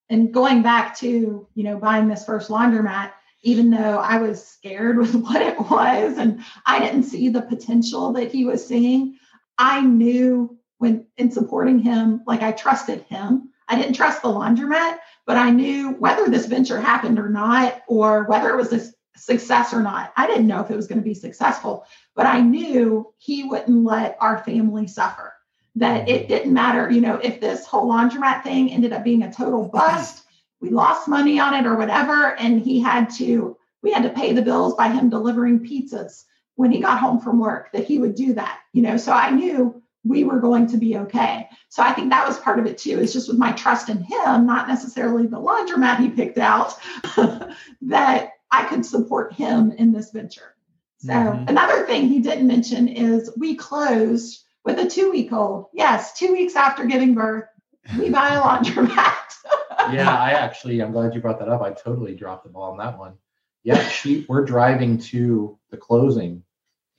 And 0.09 0.33
going 0.33 0.63
back 0.63 0.97
to 1.01 1.47
you 1.55 1.65
know 1.65 1.77
buying 1.77 2.09
this 2.09 2.25
first 2.25 2.49
laundromat, 2.49 3.13
even 3.43 3.71
though 3.71 3.99
I 3.99 4.19
was 4.19 4.47
scared 4.47 4.99
with 4.99 5.15
what 5.15 5.43
it 5.43 5.59
was 5.59 6.19
and 6.19 6.45
I 6.67 6.81
didn't 6.81 7.05
see 7.05 7.29
the 7.29 7.43
potential 7.43 8.13
that 8.15 8.31
he 8.33 8.45
was 8.45 8.67
seeing, 8.67 9.19
I 9.57 9.81
knew 9.81 10.59
when 10.79 11.07
in 11.17 11.31
supporting 11.31 11.81
him, 11.81 12.23
like 12.27 12.43
I 12.43 12.53
trusted 12.53 13.03
him. 13.03 13.51
I 13.69 13.77
didn't 13.77 13.95
trust 13.95 14.23
the 14.23 14.29
laundromat, 14.29 14.99
but 15.27 15.37
I 15.37 15.51
knew 15.51 15.91
whether 15.99 16.31
this 16.31 16.47
venture 16.47 16.81
happened 16.81 17.19
or 17.19 17.29
not, 17.29 17.83
or 17.87 18.25
whether 18.25 18.51
it 18.51 18.57
was 18.57 18.73
a 18.73 18.81
success 19.19 19.75
or 19.75 19.83
not. 19.83 20.13
I 20.17 20.27
didn't 20.27 20.47
know 20.47 20.63
if 20.63 20.71
it 20.71 20.77
was 20.77 20.87
going 20.87 21.01
to 21.01 21.05
be 21.05 21.15
successful, 21.15 21.85
but 22.15 22.25
I 22.25 22.41
knew 22.41 23.13
he 23.19 23.45
wouldn't 23.45 23.85
let 23.85 24.17
our 24.21 24.39
family 24.45 24.87
suffer. 24.87 25.35
That 25.77 26.07
mm-hmm. 26.07 26.15
it 26.15 26.29
didn't 26.29 26.53
matter, 26.53 26.91
you 26.91 27.01
know, 27.01 27.17
if 27.17 27.41
this 27.41 27.67
whole 27.67 27.91
laundromat 27.91 28.43
thing 28.43 28.73
ended 28.73 28.93
up 28.93 29.05
being 29.05 29.23
a 29.23 29.33
total 29.33 29.69
bust, 29.69 30.25
we 30.61 30.71
lost 30.71 31.09
money 31.09 31.39
on 31.39 31.55
it 31.55 31.67
or 31.67 31.77
whatever, 31.77 32.35
and 32.37 32.61
he 32.61 32.81
had 32.81 33.11
to, 33.11 33.57
we 33.83 33.93
had 33.93 34.03
to 34.03 34.11
pay 34.11 34.33
the 34.33 34.43
bills 34.43 34.75
by 34.75 34.89
him 34.89 35.11
delivering 35.11 35.61
pizzas 35.61 36.25
when 36.57 36.73
he 36.73 36.81
got 36.81 36.99
home 36.99 37.21
from 37.21 37.39
work, 37.39 37.71
that 37.73 37.85
he 37.85 37.99
would 37.99 38.17
do 38.17 38.35
that, 38.35 38.59
you 38.73 38.83
know. 38.83 38.97
So 38.97 39.13
I 39.13 39.31
knew 39.31 39.81
we 40.05 40.25
were 40.25 40.41
going 40.41 40.67
to 40.69 40.77
be 40.77 40.97
okay. 40.97 41.49
So 41.69 41.83
I 41.83 41.93
think 41.93 42.11
that 42.11 42.27
was 42.27 42.39
part 42.39 42.59
of 42.59 42.67
it 42.67 42.79
too, 42.79 42.99
is 42.99 43.13
just 43.13 43.29
with 43.29 43.39
my 43.39 43.53
trust 43.53 43.89
in 43.89 43.99
him, 44.03 44.47
not 44.47 44.67
necessarily 44.67 45.27
the 45.27 45.37
laundromat 45.37 45.99
he 45.99 46.09
picked 46.09 46.39
out, 46.39 46.75
that 47.83 48.31
I 48.51 48.65
could 48.65 48.85
support 48.85 49.35
him 49.35 49.73
in 49.73 49.93
this 49.93 50.11
venture. 50.11 50.55
So 50.99 51.13
mm-hmm. 51.13 51.49
another 51.49 51.87
thing 51.87 52.09
he 52.09 52.19
didn't 52.19 52.49
mention 52.49 52.89
is 52.89 53.31
we 53.37 53.55
closed 53.55 54.45
with 54.65 54.79
a 54.79 54.89
two 54.89 55.11
week 55.11 55.33
old. 55.33 55.67
Yes, 55.73 56.19
two 56.19 56.33
weeks 56.33 56.57
after 56.57 56.85
giving 56.87 57.15
birth, 57.15 57.45
we 57.97 58.11
buy 58.11 58.35
a 58.35 58.41
laundromat. 58.41 59.15
yeah, 59.95 60.17
I 60.17 60.31
actually, 60.31 60.81
I'm 60.81 60.93
glad 60.93 61.15
you 61.15 61.21
brought 61.21 61.39
that 61.39 61.49
up. 61.49 61.63
I 61.63 61.71
totally 61.73 62.15
dropped 62.15 62.45
the 62.45 62.51
ball 62.51 62.73
on 62.73 62.79
that 62.79 62.99
one. 62.99 63.15
Yeah, 63.65 63.87
she, 63.89 64.25
we're 64.29 64.45
driving 64.45 64.99
to 64.99 65.59
the 65.71 65.77
closing 65.77 66.43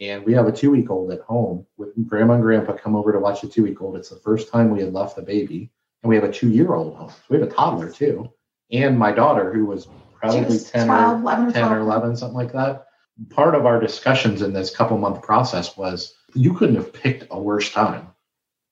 and 0.01 0.23
we 0.23 0.33
have 0.33 0.47
a 0.47 0.51
two 0.51 0.71
week 0.71 0.89
old 0.89 1.11
at 1.11 1.21
home 1.21 1.65
with 1.77 1.89
grandma 2.07 2.35
and 2.35 2.43
grandpa 2.43 2.73
come 2.73 2.95
over 2.95 3.11
to 3.11 3.19
watch 3.19 3.41
the 3.41 3.47
two 3.47 3.63
week 3.63 3.81
old. 3.81 3.97
It's 3.97 4.09
the 4.09 4.15
first 4.15 4.49
time 4.51 4.69
we 4.69 4.79
had 4.79 4.93
left 4.93 5.15
the 5.15 5.21
baby. 5.21 5.71
And 6.01 6.09
we 6.09 6.15
have 6.15 6.23
a 6.23 6.31
two 6.31 6.49
year 6.49 6.73
old 6.73 6.95
home. 6.95 7.09
So 7.09 7.23
we 7.29 7.39
have 7.39 7.49
a 7.49 7.51
toddler 7.51 7.91
too. 7.91 8.31
And 8.71 8.97
my 8.97 9.11
daughter, 9.11 9.51
who 9.51 9.65
was 9.65 9.87
probably 10.15 10.45
was 10.45 10.69
10, 10.71 10.87
12, 10.87 11.17
or, 11.17 11.21
11 11.21 11.53
10 11.53 11.71
or 11.71 11.79
11, 11.79 12.15
something 12.15 12.37
like 12.37 12.53
that. 12.53 12.85
Part 13.29 13.55
of 13.55 13.65
our 13.65 13.81
discussions 13.81 14.41
in 14.41 14.53
this 14.53 14.73
couple 14.73 14.97
month 14.97 15.21
process 15.21 15.75
was 15.75 16.13
you 16.33 16.53
couldn't 16.53 16.75
have 16.75 16.93
picked 16.93 17.27
a 17.31 17.39
worse 17.39 17.71
time 17.71 18.07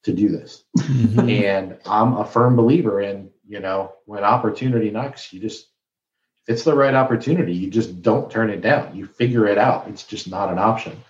to 0.04 0.14
do 0.14 0.30
this. 0.30 0.64
Mm-hmm. 0.78 1.30
and 1.30 1.78
I'm 1.86 2.14
a 2.14 2.24
firm 2.24 2.56
believer 2.56 3.02
in, 3.02 3.30
you 3.48 3.60
know, 3.60 3.94
when 4.06 4.24
opportunity 4.24 4.92
knocks, 4.92 5.32
you 5.32 5.40
just, 5.40 5.68
if 6.48 6.56
it's 6.56 6.64
the 6.64 6.76
right 6.76 6.94
opportunity, 6.94 7.54
you 7.54 7.70
just 7.70 8.02
don't 8.02 8.30
turn 8.30 8.50
it 8.50 8.62
down. 8.62 8.96
You 8.96 9.06
figure 9.06 9.48
it 9.48 9.58
out. 9.58 9.88
It's 9.88 10.04
just 10.04 10.28
not 10.30 10.52
an 10.52 10.60
option. 10.60 11.04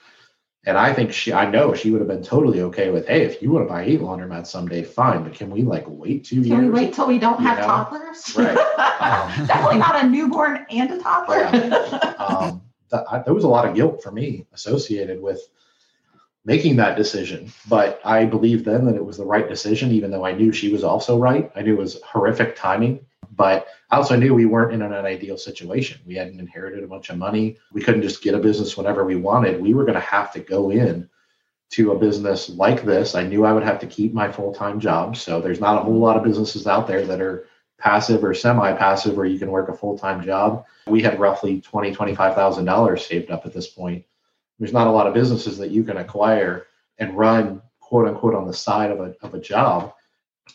And 0.65 0.77
I 0.77 0.93
think 0.93 1.13
she, 1.13 1.31
I 1.31 1.49
know 1.49 1.73
she 1.73 1.91
would 1.91 2.01
have 2.01 2.09
been 2.09 2.23
totally 2.23 2.61
okay 2.63 2.89
with, 2.89 3.07
hey, 3.07 3.23
if 3.23 3.41
you 3.41 3.51
want 3.51 3.65
to 3.65 3.73
buy 3.73 3.83
eight 3.83 4.01
laundromats 4.01 4.47
someday, 4.47 4.83
fine. 4.83 5.23
But 5.23 5.33
can 5.33 5.49
we 5.49 5.61
like 5.61 5.85
wait 5.87 6.25
two 6.25 6.41
can 6.41 6.43
years? 6.43 6.59
Can 6.59 6.65
we 6.65 6.71
wait 6.71 6.93
till 6.93 7.07
we 7.07 7.19
don't 7.19 7.39
you 7.39 7.47
have 7.47 7.59
know? 7.59 7.65
toddlers? 7.65 8.35
Right. 8.35 8.57
Um, 8.97 9.45
Definitely 9.45 9.77
not 9.77 10.03
a 10.03 10.07
newborn 10.07 10.65
and 10.71 10.91
a 10.91 10.97
toddler. 10.97 11.37
Yeah. 11.37 12.13
um, 12.17 12.61
I, 12.91 13.19
there 13.19 13.33
was 13.33 13.43
a 13.43 13.47
lot 13.47 13.67
of 13.67 13.75
guilt 13.75 14.01
for 14.01 14.11
me 14.11 14.47
associated 14.53 15.21
with 15.21 15.39
making 16.47 16.77
that 16.77 16.95
decision. 16.95 17.51
But 17.67 17.99
I 18.05 18.23
believed 18.23 18.63
then 18.63 18.85
that 18.85 18.95
it 18.95 19.05
was 19.05 19.17
the 19.17 19.25
right 19.25 19.47
decision, 19.47 19.91
even 19.91 20.09
though 20.09 20.25
I 20.25 20.31
knew 20.31 20.53
she 20.53 20.71
was 20.71 20.83
also 20.83 21.19
right. 21.19 21.51
I 21.55 21.61
knew 21.61 21.73
it 21.73 21.79
was 21.79 22.01
horrific 22.03 22.55
timing. 22.55 23.05
But 23.35 23.67
I 23.91 23.97
also 23.97 24.15
knew 24.15 24.33
we 24.33 24.45
weren't 24.45 24.73
in 24.73 24.81
an 24.81 24.93
ideal 24.93 25.37
situation. 25.37 25.99
We 26.05 26.15
hadn't 26.15 26.39
inherited 26.39 26.85
a 26.85 26.87
bunch 26.87 27.09
of 27.09 27.17
money. 27.17 27.57
We 27.73 27.81
couldn't 27.81 28.01
just 28.01 28.23
get 28.23 28.33
a 28.33 28.39
business 28.39 28.77
whenever 28.77 29.03
we 29.03 29.17
wanted. 29.17 29.61
We 29.61 29.73
were 29.73 29.83
going 29.83 29.95
to 29.95 29.99
have 29.99 30.31
to 30.33 30.39
go 30.39 30.71
in 30.71 31.09
to 31.71 31.91
a 31.91 31.99
business 31.99 32.47
like 32.49 32.85
this. 32.85 33.13
I 33.13 33.23
knew 33.23 33.43
I 33.43 33.51
would 33.51 33.63
have 33.63 33.79
to 33.79 33.85
keep 33.85 34.13
my 34.13 34.31
full 34.31 34.53
time 34.53 34.79
job. 34.79 35.17
So 35.17 35.41
there's 35.41 35.59
not 35.59 35.77
a 35.77 35.83
whole 35.83 35.99
lot 35.99 36.15
of 36.15 36.23
businesses 36.23 36.65
out 36.65 36.87
there 36.87 37.05
that 37.05 37.19
are 37.19 37.45
passive 37.77 38.23
or 38.23 38.33
semi 38.33 38.71
passive 38.71 39.17
where 39.17 39.25
you 39.25 39.37
can 39.37 39.51
work 39.51 39.67
a 39.67 39.75
full 39.75 39.97
time 39.99 40.23
job. 40.23 40.65
We 40.87 41.01
had 41.01 41.19
roughly 41.19 41.59
twenty, 41.59 41.91
twenty-five 41.91 42.35
thousand 42.35 42.63
dollars 42.63 43.05
saved 43.05 43.31
up 43.31 43.45
at 43.45 43.53
this 43.53 43.67
point. 43.67 44.05
There's 44.59 44.73
not 44.73 44.87
a 44.87 44.91
lot 44.91 45.07
of 45.07 45.13
businesses 45.13 45.57
that 45.59 45.71
you 45.71 45.83
can 45.83 45.97
acquire 45.97 46.67
and 46.97 47.17
run 47.17 47.61
quote 47.79 48.07
unquote 48.07 48.35
on 48.35 48.47
the 48.47 48.53
side 48.53 48.91
of 48.91 48.99
a, 48.99 49.15
of 49.21 49.33
a 49.33 49.39
job 49.39 49.93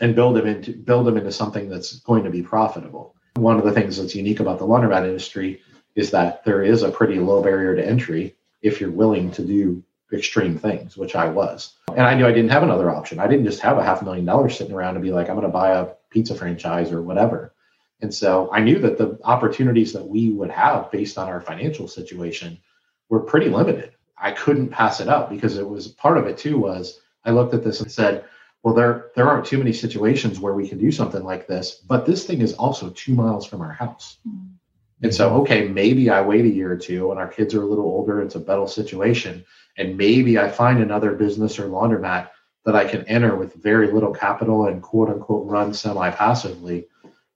and 0.01 0.15
build 0.15 0.37
them 0.37 0.47
into 0.47 0.73
build 0.73 1.07
them 1.07 1.17
into 1.17 1.33
something 1.33 1.69
that's 1.69 2.01
going 2.01 2.25
to 2.25 2.31
be 2.31 2.43
profitable. 2.43 3.15
One 3.35 3.59
of 3.59 3.65
the 3.65 3.73
things 3.73 3.97
that's 3.97 4.15
unique 4.15 4.41
about 4.41 4.59
the 4.59 4.67
laundromat 4.67 5.07
industry 5.07 5.63
is 5.95 6.11
that 6.11 6.45
there 6.45 6.63
is 6.63 6.83
a 6.83 6.91
pretty 6.91 7.19
low 7.19 7.43
barrier 7.43 7.77
to 7.77 7.87
entry 7.87 8.37
if 8.63 8.81
you're 8.81 8.91
willing 8.91 9.31
to 9.33 9.45
do 9.45 9.83
extreme 10.13 10.59
things, 10.59 10.97
which 10.97 11.17
I 11.17 11.29
was. 11.29 11.75
And 11.89 12.03
I 12.03 12.15
knew 12.15 12.27
I 12.27 12.33
didn't 12.33 12.51
have 12.51 12.63
another 12.63 12.91
option. 12.91 13.19
I 13.19 13.27
didn't 13.27 13.47
just 13.47 13.61
have 13.61 13.79
a 13.79 13.85
half 13.85 14.03
million 14.03 14.25
dollars 14.25 14.57
sitting 14.57 14.75
around 14.75 14.95
to 14.95 15.01
be 15.01 15.11
like, 15.11 15.29
I'm 15.29 15.37
going 15.37 15.47
to 15.47 15.53
buy 15.53 15.71
a 15.71 15.89
pizza 16.11 16.35
franchise 16.35 16.93
or 16.93 17.03
whatever. 17.03 17.55
And 18.01 18.13
so 18.13 18.51
I 18.53 18.61
knew 18.61 18.79
that 18.81 18.99
the 18.99 19.19
opportunities 19.25 19.93
that 19.93 20.07
we 20.07 20.31
would 20.31 20.51
have 20.51 20.91
based 20.91 21.19
on 21.19 21.29
our 21.29 21.41
financial 21.41 21.89
situation 21.89 22.59
were 23.09 23.21
pretty 23.21 23.49
limited. 23.49 23.92
I 24.17 24.31
couldn't 24.33 24.69
pass 24.69 25.01
it 25.01 25.09
up 25.09 25.31
because 25.31 25.59
it 25.59 25.69
was 25.69 25.89
part 25.89 26.19
of 26.19 26.27
it 26.27 26.39
too 26.39 26.59
was 26.59 27.01
I 27.25 27.31
looked 27.31 27.55
at 27.55 27.65
this 27.65 27.81
and 27.81 27.91
said, 27.91 28.25
well, 28.63 28.75
there 28.75 29.11
there 29.17 29.29
aren't 29.29 29.47
too 29.47 29.59
many 29.59 29.73
situations 29.73 30.39
where 30.39 30.55
we 30.55 30.69
can 30.69 30.79
do 30.79 30.93
something 30.93 31.25
like 31.25 31.47
this, 31.47 31.83
but 31.87 32.07
this 32.07 32.25
thing 32.27 32.41
is 32.41 32.55
also 32.55 32.91
two 32.91 33.15
miles 33.15 33.47
from 33.47 33.61
our 33.61 33.73
house. 33.73 34.19
Mm-hmm. 34.27 34.55
And 35.03 35.13
so, 35.13 35.35
okay, 35.41 35.67
maybe 35.67 36.11
I 36.11 36.21
wait 36.21 36.45
a 36.45 36.49
year 36.49 36.73
or 36.73 36.77
two 36.77 37.11
and 37.11 37.19
our 37.19 37.27
kids 37.27 37.55
are 37.55 37.63
a 37.63 37.67
little 37.67 37.85
older, 37.85 38.23
it's 38.23 38.37
a 38.37 38.41
better 38.41 38.67
situation. 38.69 39.45
And 39.77 39.97
maybe 39.97 40.39
I 40.39 40.49
find 40.49 40.81
another 40.81 41.13
business 41.13 41.59
or 41.59 41.69
laundromat 41.69 42.29
that 42.65 42.77
I 42.77 42.85
can 42.85 43.05
enter 43.07 43.35
with 43.35 43.55
very 43.55 43.91
little 43.91 44.13
capital 44.13 44.67
and 44.67 44.81
quote 44.81 45.09
unquote 45.09 45.49
run 45.49 45.75
semi 45.75 46.11
passively. 46.11 46.87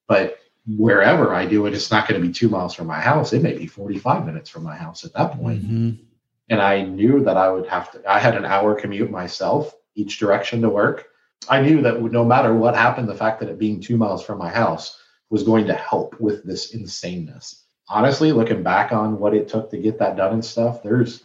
But 0.06 0.38
wherever 0.66 1.34
I 1.34 1.46
do 1.46 1.66
it, 1.66 1.74
it's 1.74 1.90
not 1.90 2.08
going 2.08 2.20
to 2.20 2.26
be 2.26 2.32
two 2.32 2.48
miles 2.48 2.74
from 2.74 2.86
my 2.86 3.00
house. 3.00 3.32
It 3.32 3.42
may 3.42 3.56
be 3.56 3.66
45 3.66 4.26
minutes 4.26 4.48
from 4.48 4.62
my 4.62 4.76
house 4.76 5.04
at 5.04 5.12
that 5.14 5.32
point. 5.32 5.64
Mm-hmm. 5.64 6.02
And 6.48 6.60
I 6.60 6.82
knew 6.82 7.24
that 7.24 7.36
I 7.36 7.50
would 7.50 7.66
have 7.66 7.90
to, 7.92 8.02
I 8.08 8.18
had 8.18 8.36
an 8.36 8.44
hour 8.44 8.74
commute 8.74 9.10
myself 9.10 9.74
each 9.94 10.18
direction 10.18 10.62
to 10.62 10.68
work. 10.68 11.06
I 11.48 11.60
knew 11.60 11.82
that 11.82 12.00
no 12.00 12.24
matter 12.24 12.54
what 12.54 12.76
happened, 12.76 13.08
the 13.08 13.14
fact 13.14 13.40
that 13.40 13.48
it 13.48 13.58
being 13.58 13.80
two 13.80 13.96
miles 13.96 14.24
from 14.24 14.38
my 14.38 14.48
house 14.48 15.00
was 15.30 15.42
going 15.42 15.66
to 15.66 15.74
help 15.74 16.20
with 16.20 16.44
this 16.44 16.74
insaneness. 16.74 17.62
Honestly, 17.88 18.32
looking 18.32 18.62
back 18.62 18.92
on 18.92 19.18
what 19.18 19.34
it 19.34 19.48
took 19.48 19.70
to 19.70 19.78
get 19.78 19.98
that 19.98 20.16
done 20.16 20.34
and 20.34 20.44
stuff, 20.44 20.82
there's 20.82 21.24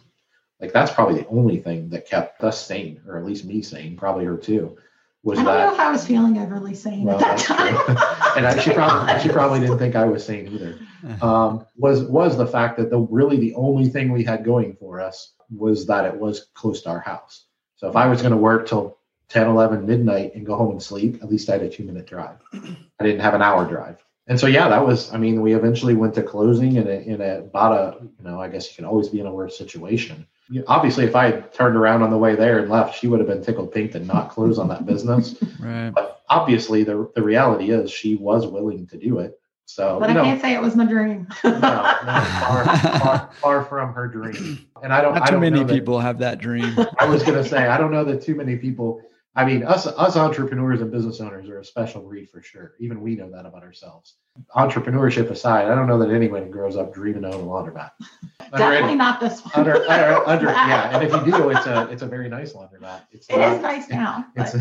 like 0.60 0.72
that's 0.72 0.92
probably 0.92 1.20
the 1.20 1.28
only 1.28 1.58
thing 1.58 1.88
that 1.90 2.08
kept 2.08 2.42
us 2.44 2.64
sane, 2.64 3.00
or 3.06 3.18
at 3.18 3.24
least 3.24 3.44
me 3.44 3.62
sane, 3.62 3.96
probably 3.96 4.24
her 4.24 4.36
too. 4.36 4.76
Was 5.24 5.38
I 5.38 5.44
don't 5.44 5.54
that, 5.54 5.66
know 5.66 5.74
if 5.74 5.80
I 5.80 5.90
was 5.90 6.06
feeling 6.06 6.38
overly 6.38 6.74
sane 6.74 7.04
well, 7.04 7.20
at 7.20 7.36
that 7.36 7.38
time. 7.38 7.76
and 8.36 8.46
I, 8.46 8.58
she 8.60 8.70
probably 8.74 9.22
she 9.22 9.28
probably 9.28 9.60
didn't 9.60 9.78
think 9.78 9.96
I 9.96 10.04
was 10.04 10.24
sane 10.24 10.48
either. 10.48 10.78
Um, 11.22 11.66
was 11.76 12.02
was 12.04 12.36
the 12.36 12.46
fact 12.46 12.78
that 12.78 12.90
the 12.90 12.98
really 12.98 13.36
the 13.36 13.54
only 13.54 13.88
thing 13.88 14.12
we 14.12 14.24
had 14.24 14.44
going 14.44 14.76
for 14.76 15.00
us 15.00 15.32
was 15.50 15.86
that 15.86 16.04
it 16.04 16.16
was 16.16 16.46
close 16.54 16.82
to 16.82 16.90
our 16.90 17.00
house. 17.00 17.46
So 17.76 17.88
if 17.88 17.96
I 17.96 18.06
was 18.06 18.22
going 18.22 18.32
to 18.32 18.38
work 18.38 18.68
till 18.68 18.98
10, 19.28 19.48
11, 19.48 19.86
midnight 19.86 20.34
and 20.34 20.46
go 20.46 20.56
home 20.56 20.70
and 20.70 20.82
sleep, 20.82 21.22
at 21.22 21.30
least 21.30 21.48
I 21.48 21.54
had 21.54 21.62
a 21.62 21.68
two 21.68 21.84
minute 21.84 22.06
drive. 22.06 22.36
I 22.52 23.04
didn't 23.04 23.20
have 23.20 23.34
an 23.34 23.42
hour 23.42 23.64
drive. 23.66 24.02
And 24.28 24.38
so, 24.38 24.46
yeah, 24.46 24.68
that 24.68 24.86
was, 24.86 25.12
I 25.12 25.18
mean, 25.18 25.42
we 25.42 25.54
eventually 25.54 25.94
went 25.94 26.14
to 26.14 26.22
closing 26.22 26.76
in 26.76 26.86
a, 26.86 26.90
in 26.90 27.20
a, 27.20 27.38
about 27.40 27.72
a, 27.72 28.02
you 28.02 28.24
know, 28.24 28.40
I 28.40 28.48
guess 28.48 28.68
you 28.68 28.76
can 28.76 28.84
always 28.84 29.08
be 29.08 29.20
in 29.20 29.26
a 29.26 29.32
worse 29.32 29.58
situation. 29.58 30.26
Obviously, 30.68 31.04
if 31.04 31.16
I 31.16 31.30
had 31.30 31.52
turned 31.52 31.76
around 31.76 32.02
on 32.02 32.10
the 32.10 32.18
way 32.18 32.36
there 32.36 32.58
and 32.58 32.70
left, 32.70 32.98
she 32.98 33.08
would 33.08 33.18
have 33.20 33.28
been 33.28 33.42
tickled 33.42 33.72
pink 33.72 33.92
to 33.92 34.00
not 34.00 34.30
close 34.30 34.58
on 34.58 34.68
that 34.68 34.86
business. 34.86 35.34
Right. 35.60 35.90
But 35.90 36.22
obviously, 36.28 36.84
the, 36.84 37.10
the 37.14 37.22
reality 37.22 37.70
is 37.70 37.90
she 37.90 38.16
was 38.16 38.46
willing 38.46 38.86
to 38.88 38.96
do 38.96 39.20
it. 39.20 39.40
So, 39.64 39.98
but 39.98 40.10
I 40.10 40.12
know, 40.12 40.24
can't 40.24 40.40
say 40.40 40.54
it 40.54 40.60
was 40.60 40.76
my 40.76 40.84
dream. 40.84 41.28
no, 41.44 41.50
no 41.50 41.58
far, 41.60 42.64
far, 42.64 43.30
far, 43.40 43.64
from 43.64 43.94
her 43.94 44.06
dream. 44.08 44.66
And 44.82 44.92
I 44.92 45.00
don't. 45.00 45.14
Not 45.14 45.26
too 45.26 45.32
don't 45.32 45.40
many 45.40 45.64
that, 45.64 45.72
people 45.72 45.98
have 45.98 46.18
that 46.18 46.38
dream. 46.38 46.76
I 46.98 47.06
was 47.06 47.22
going 47.22 47.42
to 47.42 47.48
say 47.48 47.68
I 47.68 47.78
don't 47.78 47.90
know 47.90 48.04
that 48.04 48.22
too 48.22 48.34
many 48.34 48.56
people 48.56 49.00
I 49.34 49.46
mean, 49.46 49.62
us 49.64 49.86
us 49.86 50.16
entrepreneurs 50.16 50.82
and 50.82 50.90
business 50.90 51.20
owners 51.20 51.48
are 51.48 51.58
a 51.58 51.64
special 51.64 52.02
breed 52.02 52.28
for 52.28 52.42
sure. 52.42 52.74
Even 52.80 53.00
we 53.00 53.14
know 53.14 53.30
that 53.30 53.46
about 53.46 53.62
ourselves. 53.62 54.16
Entrepreneurship 54.54 55.30
aside, 55.30 55.70
I 55.70 55.74
don't 55.74 55.86
know 55.86 55.98
that 56.00 56.10
anyone 56.10 56.50
grows 56.50 56.76
up 56.76 56.92
dreaming 56.92 57.24
of 57.24 57.34
a 57.34 57.38
laundromat. 57.38 57.92
Definitely 58.54 58.96
not 58.96 59.20
this 59.20 59.40
one. 59.40 59.52
Under, 59.54 59.76
under, 59.88 60.28
under, 60.28 60.46
yeah, 60.46 60.94
and 60.94 61.02
if 61.02 61.12
you 61.12 61.32
do, 61.32 61.48
it's 61.48 61.66
a 61.66 61.88
it's 61.90 62.02
a 62.02 62.06
very 62.06 62.28
nice 62.28 62.52
laundromat. 62.52 63.02
It's 63.10 63.26
it 63.28 63.38
not, 63.38 63.54
is 63.54 63.62
nice 63.62 63.88
now. 63.88 64.26
It's 64.36 64.54
a, 64.54 64.58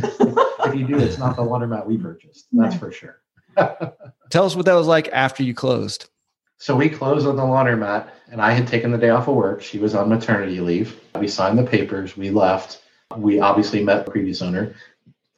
if 0.69 0.75
you 0.75 0.87
do, 0.87 0.97
it's 0.97 1.17
not 1.17 1.35
the 1.35 1.41
laundromat 1.41 1.85
we 1.85 1.97
purchased. 1.97 2.47
That's 2.53 2.75
no. 2.75 2.79
for 2.79 2.91
sure. 2.93 3.19
Tell 4.29 4.45
us 4.45 4.55
what 4.55 4.65
that 4.65 4.73
was 4.73 4.87
like 4.87 5.09
after 5.11 5.43
you 5.43 5.53
closed. 5.53 6.09
So 6.57 6.75
we 6.75 6.89
closed 6.89 7.25
on 7.25 7.35
the 7.35 7.41
laundromat, 7.41 8.07
and 8.29 8.41
I 8.41 8.51
had 8.51 8.67
taken 8.67 8.91
the 8.91 8.97
day 8.97 9.09
off 9.09 9.27
of 9.27 9.35
work. 9.35 9.61
She 9.61 9.79
was 9.79 9.95
on 9.95 10.09
maternity 10.09 10.59
leave. 10.59 10.99
We 11.19 11.27
signed 11.27 11.57
the 11.57 11.63
papers. 11.63 12.15
We 12.15 12.29
left 12.29 12.81
we 13.17 13.39
obviously 13.39 13.83
met 13.83 14.05
the 14.05 14.11
previous 14.11 14.41
owner 14.41 14.73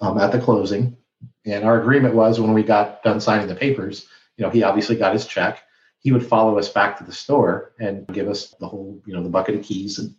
um, 0.01 0.20
at 0.20 0.32
the 0.32 0.39
closing, 0.39 0.95
and 1.45 1.64
our 1.64 1.80
agreement 1.82 2.16
was 2.16 2.39
when 2.39 2.53
we 2.53 2.64
got 2.64 3.03
done 3.03 3.20
signing 3.20 3.47
the 3.47 3.55
papers, 3.55 4.07
you 4.38 4.43
know, 4.43 4.49
he 4.49 4.64
obviously 4.64 4.95
got 4.95 5.14
his 5.14 5.26
check. 5.26 5.64
He 5.99 6.11
would 6.11 6.26
follow 6.26 6.57
us 6.57 6.70
back 6.70 6.97
to 6.97 7.03
the 7.03 7.14
store 7.14 7.74
and 7.80 8.05
give 8.07 8.28
us 8.28 8.53
the 8.59 8.68
whole, 8.68 9.01
you 9.05 9.14
know, 9.14 9.24
the 9.24 9.30
bucket 9.30 9.55
of 9.55 9.64
keys 9.64 9.99
and 9.99 10.14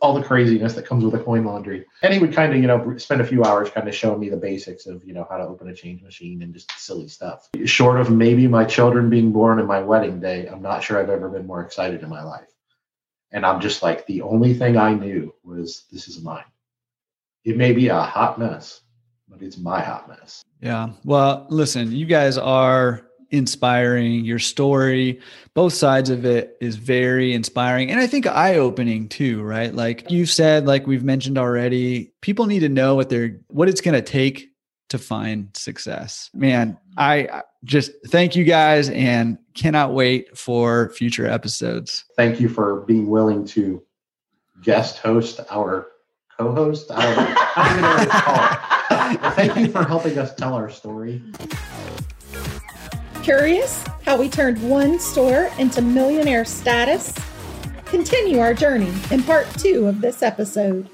all 0.00 0.14
the 0.14 0.22
craziness 0.22 0.74
that 0.74 0.86
comes 0.86 1.04
with 1.04 1.14
a 1.14 1.22
coin 1.22 1.44
laundry. 1.44 1.84
And 2.02 2.12
he 2.12 2.20
would 2.20 2.32
kind 2.32 2.52
of, 2.52 2.60
you 2.60 2.66
know, 2.66 2.96
spend 2.98 3.20
a 3.20 3.26
few 3.26 3.44
hours 3.44 3.70
kind 3.70 3.88
of 3.88 3.94
showing 3.94 4.20
me 4.20 4.28
the 4.28 4.36
basics 4.36 4.86
of, 4.86 5.04
you 5.04 5.12
know, 5.12 5.26
how 5.28 5.36
to 5.36 5.44
open 5.44 5.68
a 5.68 5.74
change 5.74 6.02
machine 6.02 6.42
and 6.42 6.54
just 6.54 6.70
silly 6.78 7.08
stuff. 7.08 7.48
Short 7.64 8.00
of 8.00 8.10
maybe 8.10 8.46
my 8.46 8.64
children 8.64 9.10
being 9.10 9.32
born 9.32 9.58
and 9.58 9.68
my 9.68 9.80
wedding 9.80 10.20
day, 10.20 10.46
I'm 10.46 10.62
not 10.62 10.82
sure 10.82 10.98
I've 10.98 11.10
ever 11.10 11.28
been 11.28 11.46
more 11.46 11.62
excited 11.62 12.02
in 12.02 12.08
my 12.08 12.22
life. 12.22 12.48
And 13.32 13.44
I'm 13.44 13.60
just 13.60 13.82
like, 13.82 14.06
the 14.06 14.22
only 14.22 14.54
thing 14.54 14.76
I 14.76 14.94
knew 14.94 15.34
was 15.44 15.84
this 15.90 16.08
is 16.08 16.22
mine 16.22 16.44
it 17.48 17.56
may 17.56 17.72
be 17.72 17.88
a 17.88 17.98
hot 17.98 18.38
mess, 18.38 18.82
but 19.26 19.40
it's 19.42 19.56
my 19.56 19.80
hot 19.80 20.08
mess. 20.08 20.42
Yeah. 20.60 20.90
Well, 21.04 21.46
listen, 21.48 21.92
you 21.92 22.04
guys 22.04 22.36
are 22.36 23.07
inspiring. 23.30 24.24
Your 24.24 24.38
story, 24.38 25.20
both 25.54 25.72
sides 25.72 26.10
of 26.10 26.24
it 26.24 26.56
is 26.60 26.76
very 26.76 27.32
inspiring 27.32 27.90
and 27.90 28.00
I 28.00 28.06
think 28.06 28.26
eye 28.26 28.56
opening 28.56 29.08
too, 29.08 29.42
right? 29.42 29.74
Like 29.74 30.10
you 30.10 30.26
said, 30.26 30.66
like 30.66 30.86
we've 30.86 31.04
mentioned 31.04 31.38
already, 31.38 32.12
people 32.20 32.46
need 32.46 32.60
to 32.60 32.68
know 32.68 32.94
what 32.94 33.08
they're 33.08 33.38
what 33.48 33.68
it's 33.68 33.80
going 33.80 33.94
to 33.94 34.02
take 34.02 34.50
to 34.88 34.98
find 34.98 35.54
success. 35.54 36.30
Man, 36.32 36.78
I 36.96 37.42
just 37.64 37.92
thank 38.06 38.34
you 38.34 38.44
guys 38.44 38.88
and 38.88 39.38
cannot 39.54 39.92
wait 39.92 40.36
for 40.36 40.90
future 40.90 41.26
episodes. 41.26 42.04
Thank 42.16 42.40
you 42.40 42.48
for 42.48 42.80
being 42.82 43.08
willing 43.08 43.44
to 43.48 43.82
guest 44.62 44.98
host 44.98 45.40
our. 45.50 45.88
I 46.38 46.44
don't 46.44 46.54
know. 46.54 46.72
I 46.90 47.64
don't 47.64 47.82
know 47.82 47.88
what 47.88 48.02
it's 48.02 48.20
called. 48.20 49.34
thank 49.34 49.56
you 49.56 49.72
for 49.72 49.84
helping 49.84 50.18
us 50.18 50.34
tell 50.34 50.54
our 50.54 50.70
story. 50.70 51.22
Curious 53.28 53.84
how 54.06 54.16
we 54.16 54.30
turned 54.30 54.56
one 54.70 54.98
store 54.98 55.50
into 55.58 55.82
millionaire 55.82 56.46
status? 56.46 57.12
Continue 57.84 58.38
our 58.38 58.54
journey 58.54 58.90
in 59.10 59.22
part 59.22 59.46
two 59.58 59.86
of 59.86 60.00
this 60.00 60.22
episode. 60.22 60.88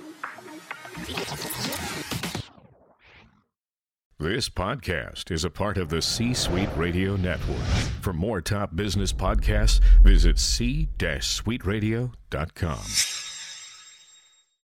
This 4.18 4.49
podcast 4.49 5.30
is 5.30 5.45
a 5.45 5.51
part 5.51 5.78
of 5.78 5.91
the 5.91 6.03
C 6.03 6.35
Suite 6.35 6.76
Radio 6.76 7.14
Network. 7.14 7.62
For 8.01 8.12
more 8.12 8.41
top 8.41 8.74
business 8.74 9.12
podcasts, 9.12 9.78
visit 10.03 10.41
c-suiteradio.com. 10.41 13.24